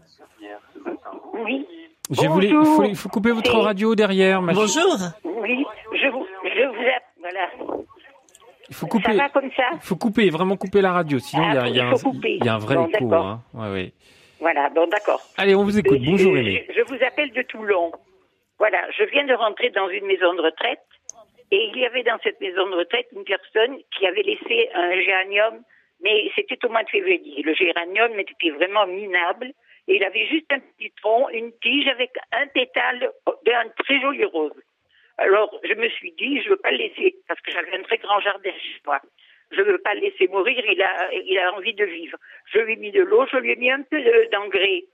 Oui. 1.47 1.67
Je 2.11 2.27
voulais, 2.27 2.53
il 2.89 2.97
faut, 2.97 3.09
couper 3.09 3.33
votre 3.33 3.57
radio 3.57 3.95
derrière. 3.95 4.43
Bonjour. 4.43 4.99
Oui, 5.25 5.65
je 5.95 6.09
vous, 6.09 6.27
je 6.45 6.67
vous 6.69 6.75
voilà. 7.21 7.49
Il 8.69 8.75
faut 8.75 8.87
couper. 8.87 9.13
Ça 9.13 9.19
va 9.19 9.29
comme 9.29 9.51
ça 9.57 9.63
Il 9.75 9.81
faut 9.81 9.97
couper, 9.97 10.29
vraiment 10.31 10.57
couper 10.57 10.81
la 10.81 10.93
radio, 10.93 11.19
sinon 11.19 11.45
il 11.49 11.55
y, 11.55 11.59
a, 11.59 11.69
y, 11.69 11.75
y, 11.75 12.49
a 12.49 12.55
un 12.55 12.59
vrai 12.59 12.77
écho. 12.91 13.15
Hein. 13.15 13.41
Ouais, 13.55 13.71
ouais. 13.71 13.93
Voilà, 14.43 14.71
bon, 14.71 14.89
d'accord. 14.89 15.23
Allez, 15.39 15.55
on 15.55 15.63
vous 15.63 15.79
écoute. 15.79 16.01
Bonjour, 16.05 16.37
Aimé. 16.37 16.67
Je, 16.75 16.83
vous 16.83 16.99
appelle 17.05 17.31
de 17.31 17.43
Toulon. 17.43 17.93
Voilà, 18.59 18.91
je 18.91 19.05
viens 19.05 19.25
de 19.25 19.35
rentrer 19.35 19.71
dans 19.71 19.89
une 19.89 20.05
maison 20.05 20.35
de 20.35 20.41
retraite 20.43 20.83
et 21.53 21.71
il 21.73 21.79
y 21.79 21.87
avait 21.87 22.03
dans 22.03 22.19
cette 22.25 22.41
maison 22.41 22.69
de 22.69 22.75
retraite 22.75 23.07
une 23.13 23.23
personne 23.23 23.79
qui 23.97 24.05
avait 24.05 24.25
laissé 24.25 24.69
un 24.75 25.01
géranium, 25.01 25.63
mais 26.01 26.29
c'était 26.35 26.59
au 26.67 26.71
mois 26.71 26.83
de 26.83 26.89
février. 26.89 27.41
Le 27.45 27.55
géranium 27.55 28.19
était 28.19 28.51
vraiment 28.51 28.85
minable 28.85 29.53
et 29.87 29.95
il 29.95 30.03
avait 30.03 30.27
juste 30.27 30.53
un 30.53 30.59
petit 30.59 30.93
tronc, 31.01 31.29
une 31.29 31.53
tige 31.63 31.87
avec 31.87 32.11
un 32.33 32.49
pétale 32.49 33.13
d'un 33.47 33.69
très 33.79 34.01
joli 34.01 34.25
rose. 34.25 34.61
Alors, 35.19 35.57
je 35.63 35.75
me 35.75 35.89
suis 35.89 36.15
dit, 36.19 36.43
je 36.43 36.49
veux 36.49 36.57
pas 36.57 36.73
le 36.73 36.79
laisser 36.79 37.15
parce 37.29 37.41
que 37.43 37.53
j'avais 37.53 37.79
un 37.79 37.83
très 37.83 37.99
grand 37.99 38.19
jardin 38.19 38.51
chez 38.51 38.81
moi 38.87 39.01
je 39.53 39.61
ne 39.61 39.73
veux 39.73 39.79
pas 39.79 39.95
le 39.95 40.01
laisser 40.01 40.29
mourir, 40.29 40.63
il 40.67 40.83
a, 40.83 41.13
il 41.13 41.39
a 41.39 41.53
envie 41.55 41.75
de 41.75 41.85
vivre. 41.85 42.19
Je 42.53 42.59
lui 42.59 42.75
ai 42.75 42.77
mis 42.77 42.91
de 42.91 43.03
l'eau, 43.03 43.27
je 43.31 43.37
lui 43.37 43.53
ai 43.53 43.57
mis 43.57 43.71
un 43.71 43.83
peu 43.83 44.03
d'engrais 44.31 44.85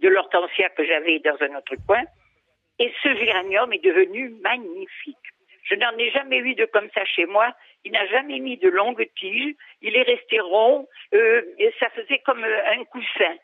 de, 0.00 0.08
l'hortensia 0.08 0.68
que 0.70 0.84
j'avais 0.84 1.18
dans 1.20 1.36
un 1.40 1.56
autre 1.56 1.74
coin, 1.86 2.02
et 2.78 2.92
ce 3.02 3.14
géranium 3.14 3.72
est 3.72 3.84
devenu 3.84 4.30
magnifique. 4.42 5.16
Je 5.64 5.76
n'en 5.76 5.96
ai 5.96 6.10
jamais 6.10 6.38
eu 6.38 6.54
de 6.54 6.66
comme 6.66 6.90
ça 6.94 7.04
chez 7.04 7.24
moi. 7.24 7.54
Il 7.84 7.92
n'a 7.92 8.06
jamais 8.06 8.38
mis 8.38 8.58
de 8.58 8.68
longues 8.68 9.08
tiges. 9.18 9.54
Il 9.80 9.96
est 9.96 10.02
resté 10.02 10.38
rond. 10.40 10.86
Euh, 11.14 11.42
ça 11.80 11.88
faisait 11.90 12.18
comme 12.18 12.44
un 12.44 12.84
coussin. 12.84 13.36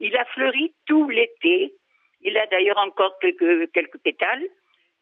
Il 0.00 0.16
a 0.16 0.24
fleuri 0.24 0.74
tout 0.86 1.08
l'été. 1.08 1.72
Il 2.22 2.36
a 2.36 2.46
d'ailleurs 2.46 2.78
encore 2.78 3.16
quelques, 3.20 3.70
quelques 3.70 3.98
pétales. 3.98 4.42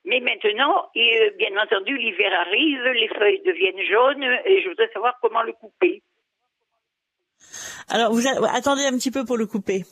Mais 0.07 0.21
maintenant, 0.21 0.89
et, 0.95 1.33
bien 1.37 1.61
entendu, 1.61 1.99
l'hiver 1.99 2.33
arrive, 2.33 2.83
les 2.95 3.09
feuilles 3.09 3.43
deviennent 3.45 3.85
jaunes 3.91 4.23
et 4.45 4.63
je 4.63 4.69
voudrais 4.69 4.89
savoir 4.93 5.19
comment 5.21 5.43
le 5.43 5.53
couper. 5.53 6.01
Alors, 7.89 8.13
vous 8.13 8.23
attendez 8.29 8.85
un 8.85 8.93
petit 8.93 9.11
peu 9.11 9.25
pour 9.25 9.37
le 9.37 9.47
couper. 9.47 9.85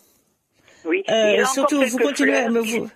Oui. 0.85 1.03
Euh, 1.11 1.45
surtout, 1.47 1.83
vous 1.83 1.99
continuez 1.99 2.47
vous. 2.49 2.89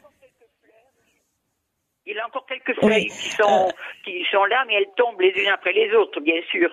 Il 2.07 2.19
a 2.19 2.27
encore 2.27 2.47
quelques 2.47 2.81
feuilles 2.81 3.09
qui 3.09 3.31
sont 3.31 3.73
qui 4.05 4.25
sont 4.31 4.45
là, 4.45 4.65
mais 4.67 4.75
elles 4.75 4.95
tombent 4.97 5.21
les 5.21 5.33
unes 5.43 5.51
après 5.53 5.73
les 5.73 5.93
autres, 5.95 6.21
bien 6.21 6.41
sûr. 6.51 6.71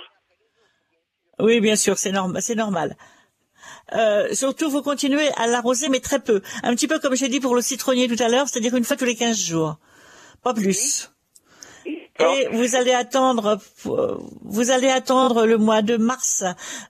Oui, 1.39 1.59
bien 1.59 1.75
sûr, 1.75 1.97
c'est 1.97 2.11
normal. 2.11 2.41
C'est 2.41 2.55
normal. 2.55 2.95
Euh, 3.93 4.31
surtout, 4.33 4.69
vous 4.69 4.83
continuez 4.83 5.27
à 5.37 5.47
l'arroser, 5.47 5.89
mais 5.89 5.99
très 5.99 6.19
peu. 6.19 6.41
Un 6.63 6.75
petit 6.75 6.87
peu 6.87 6.99
comme 6.99 7.15
j'ai 7.15 7.29
dit 7.29 7.39
pour 7.39 7.55
le 7.55 7.61
citronnier 7.61 8.07
tout 8.07 8.21
à 8.23 8.29
l'heure, 8.29 8.47
c'est-à-dire 8.47 8.75
une 8.75 8.83
fois 8.83 8.95
tous 8.95 9.05
les 9.05 9.15
15 9.15 9.37
jours 9.37 9.77
pas 10.45 10.53
plus. 10.53 11.11
Et 11.87 12.47
vous 12.51 12.75
allez 12.75 12.93
attendre, 12.93 13.57
vous 13.83 14.71
allez 14.71 14.89
attendre 14.89 15.45
le 15.45 15.57
mois 15.57 15.81
de 15.81 15.97
mars, 15.97 16.43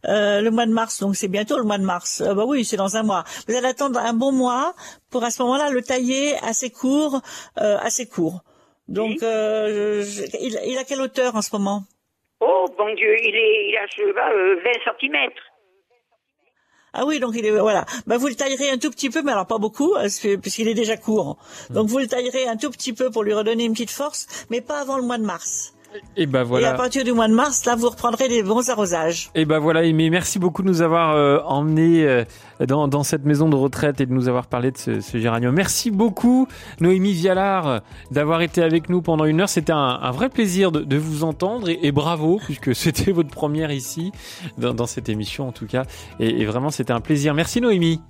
euh, 0.06 0.42
le 0.42 0.52
mois 0.52 0.66
de 0.66 0.72
mars, 0.72 1.00
donc 1.00 1.16
c'est 1.16 1.30
bientôt 1.30 1.58
le 1.58 1.64
mois 1.64 1.78
de 1.78 1.84
mars. 1.84 2.22
Euh, 2.22 2.34
bah 2.36 2.44
oui, 2.46 2.64
c'est 2.66 2.78
dans 2.78 2.96
un 2.96 3.04
mois. 3.04 3.24
Vous 3.48 3.56
allez 3.56 3.68
attendre 3.68 3.98
un 4.00 4.14
bon 4.14 4.32
mois 4.32 4.74
pour 5.10 5.24
à 5.24 5.32
ce 5.32 5.42
moment-là 5.42 5.72
le 5.72 5.82
tailler 5.82 6.36
assez 6.44 6.70
court, 6.70 7.22
euh, 7.60 7.78
assez 7.80 8.08
court. 8.08 8.42
Donc, 8.88 9.18
il, 9.22 10.60
il, 10.72 10.78
a 10.78 10.84
quelle 10.84 11.02
hauteur 11.02 11.36
en 11.36 11.42
ce 11.42 11.56
moment? 11.56 11.82
Oh 12.42 12.66
bon 12.78 12.94
Dieu, 12.94 13.16
il 13.20 13.36
est, 13.36 13.70
il 13.70 13.78
a 13.78 13.88
je 13.88 14.04
sais 14.04 14.14
pas, 14.14 14.30
20 14.32 14.84
centimètres. 14.84 15.42
Ah 16.98 17.06
oui, 17.06 17.20
donc 17.20 17.34
il 17.36 17.46
est 17.46 17.52
voilà. 17.52 17.86
Bah 18.08 18.18
vous 18.18 18.28
le 18.28 18.36
taillerez 18.36 18.70
un 18.70 18.78
tout 18.78 18.90
petit 18.90 19.10
peu, 19.10 19.22
mais 19.22 19.34
alors 19.34 19.46
pas 19.46 19.58
beaucoup, 19.58 19.94
euh, 19.96 20.08
puisqu'il 20.42 20.70
est 20.70 20.74
déjà 20.74 20.96
court. 20.96 21.38
Donc 21.70 21.90
vous 21.90 22.00
le 22.00 22.08
taillerez 22.08 22.48
un 22.48 22.56
tout 22.56 22.72
petit 22.72 22.94
peu 22.94 23.12
pour 23.12 23.24
lui 23.24 23.34
redonner 23.34 23.66
une 23.66 23.74
petite 23.74 23.92
force, 23.92 24.28
mais 24.50 24.62
pas 24.62 24.80
avant 24.80 24.98
le 24.98 25.04
mois 25.04 25.18
de 25.18 25.26
mars. 25.26 25.75
Et 26.18 26.26
ben 26.26 26.44
voilà. 26.44 26.68
Et 26.68 26.70
à 26.70 26.74
partir 26.74 27.04
du 27.04 27.12
mois 27.12 27.28
de 27.28 27.34
mars, 27.34 27.66
là, 27.66 27.76
vous 27.76 27.90
reprendrez 27.90 28.28
des 28.28 28.44
bons 28.44 28.70
arrosages. 28.70 29.30
Et 29.36 29.46
ben 29.46 29.60
voilà, 29.60 29.82
mais 29.94 30.10
merci 30.10 30.40
beaucoup 30.40 30.62
de 30.62 30.68
nous 30.68 30.82
avoir 30.82 31.16
euh, 31.16 31.40
emmenés 31.46 32.04
euh, 32.04 32.24
dans, 32.66 32.88
dans, 32.88 33.04
cette 33.04 33.26
maison 33.26 33.50
de 33.50 33.56
retraite 33.56 34.02
et 34.02 34.06
de 34.06 34.14
nous 34.14 34.28
avoir 34.28 34.48
parlé 34.48 34.72
de 34.72 34.78
ce, 34.78 35.02
ce 35.02 35.18
géranium. 35.18 35.54
Merci 35.54 35.92
beaucoup, 35.92 36.48
Noémie 36.80 37.14
Vialard, 37.14 37.82
d'avoir 38.12 38.42
été 38.42 38.62
avec 38.62 38.90
nous 38.90 39.02
pendant 39.02 39.26
une 39.26 39.42
heure. 39.42 39.50
C'était 39.50 39.74
un, 39.74 40.00
un, 40.02 40.12
vrai 40.12 40.30
plaisir 40.30 40.72
de, 40.72 40.82
de 40.82 40.98
vous 40.98 41.24
entendre 41.24 41.70
et, 41.70 41.80
et 41.84 41.92
bravo, 41.92 42.40
puisque 42.44 42.76
c'était 42.76 43.12
votre 43.12 43.30
première 43.30 43.72
ici, 43.72 44.12
dans, 44.58 44.74
dans, 44.74 44.88
cette 44.88 45.10
émission 45.10 45.48
en 45.48 45.52
tout 45.52 45.68
cas. 45.68 45.84
Et, 46.20 46.42
et 46.42 46.46
vraiment, 46.46 46.70
c'était 46.70 46.94
un 46.94 47.02
plaisir. 47.02 47.34
Merci 47.34 47.62
Noémie. 47.62 48.02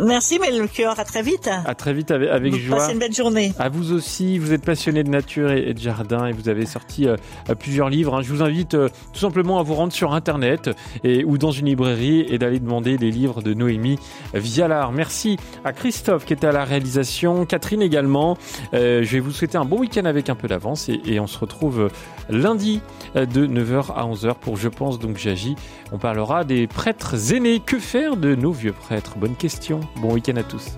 Merci 0.00 0.38
Melchior, 0.38 0.98
à 0.98 1.04
très 1.04 1.22
vite. 1.22 1.50
À 1.66 1.74
très 1.74 1.92
vite 1.92 2.10
avec, 2.10 2.30
avec 2.30 2.54
joie. 2.54 2.78
Passez 2.78 2.92
une 2.92 2.98
belle 2.98 3.14
journée. 3.14 3.52
À 3.58 3.68
vous 3.68 3.92
aussi, 3.92 4.38
vous 4.38 4.52
êtes 4.52 4.64
passionné 4.64 5.04
de 5.04 5.10
nature 5.10 5.52
et, 5.52 5.74
de 5.74 5.78
jardin 5.78 6.26
et 6.26 6.32
vous 6.32 6.48
avez 6.48 6.64
sorti 6.64 7.06
euh, 7.06 7.16
plusieurs 7.58 7.90
livres. 7.90 8.16
Hein. 8.16 8.22
Je 8.22 8.32
vous 8.32 8.42
invite 8.42 8.74
euh, 8.74 8.88
tout 9.12 9.20
simplement 9.20 9.60
à 9.60 9.62
vous 9.62 9.74
rendre 9.74 9.92
sur 9.92 10.14
internet 10.14 10.70
et, 11.04 11.24
ou 11.24 11.36
dans 11.36 11.50
une 11.50 11.66
librairie 11.66 12.24
et 12.28 12.38
d'aller 12.38 12.58
demander 12.58 12.96
les 12.96 13.10
livres 13.10 13.42
de 13.42 13.52
Noémie 13.52 13.98
Vialard. 14.32 14.92
Merci 14.92 15.36
à 15.64 15.72
Christophe 15.72 16.24
qui 16.24 16.32
était 16.32 16.46
à 16.46 16.52
la 16.52 16.64
réalisation, 16.64 17.44
Catherine 17.44 17.82
également. 17.82 18.38
Euh, 18.72 19.04
je 19.04 19.12
vais 19.12 19.20
vous 19.20 19.30
souhaiter 19.30 19.58
un 19.58 19.66
bon 19.66 19.78
week-end 19.78 20.06
avec 20.06 20.30
un 20.30 20.34
peu 20.34 20.48
d'avance 20.48 20.88
et, 20.88 21.00
et, 21.04 21.20
on 21.20 21.26
se 21.26 21.38
retrouve 21.38 21.90
lundi 22.30 22.80
de 23.14 23.46
9h 23.46 23.92
à 23.94 24.06
11h 24.06 24.34
pour 24.36 24.56
Je 24.56 24.68
pense 24.68 24.98
donc 24.98 25.18
j'agis. 25.18 25.54
On 25.92 25.98
parlera 25.98 26.44
des 26.44 26.66
prêtres 26.66 27.34
aînés. 27.34 27.60
Que 27.60 27.78
faire 27.78 28.16
de 28.16 28.34
nos 28.34 28.52
vieux 28.52 28.72
prêtres? 28.72 29.16
Bonne 29.18 29.36
question. 29.36 29.81
Bon 29.96 30.12
week-end 30.14 30.36
à 30.36 30.42
tous. 30.42 30.76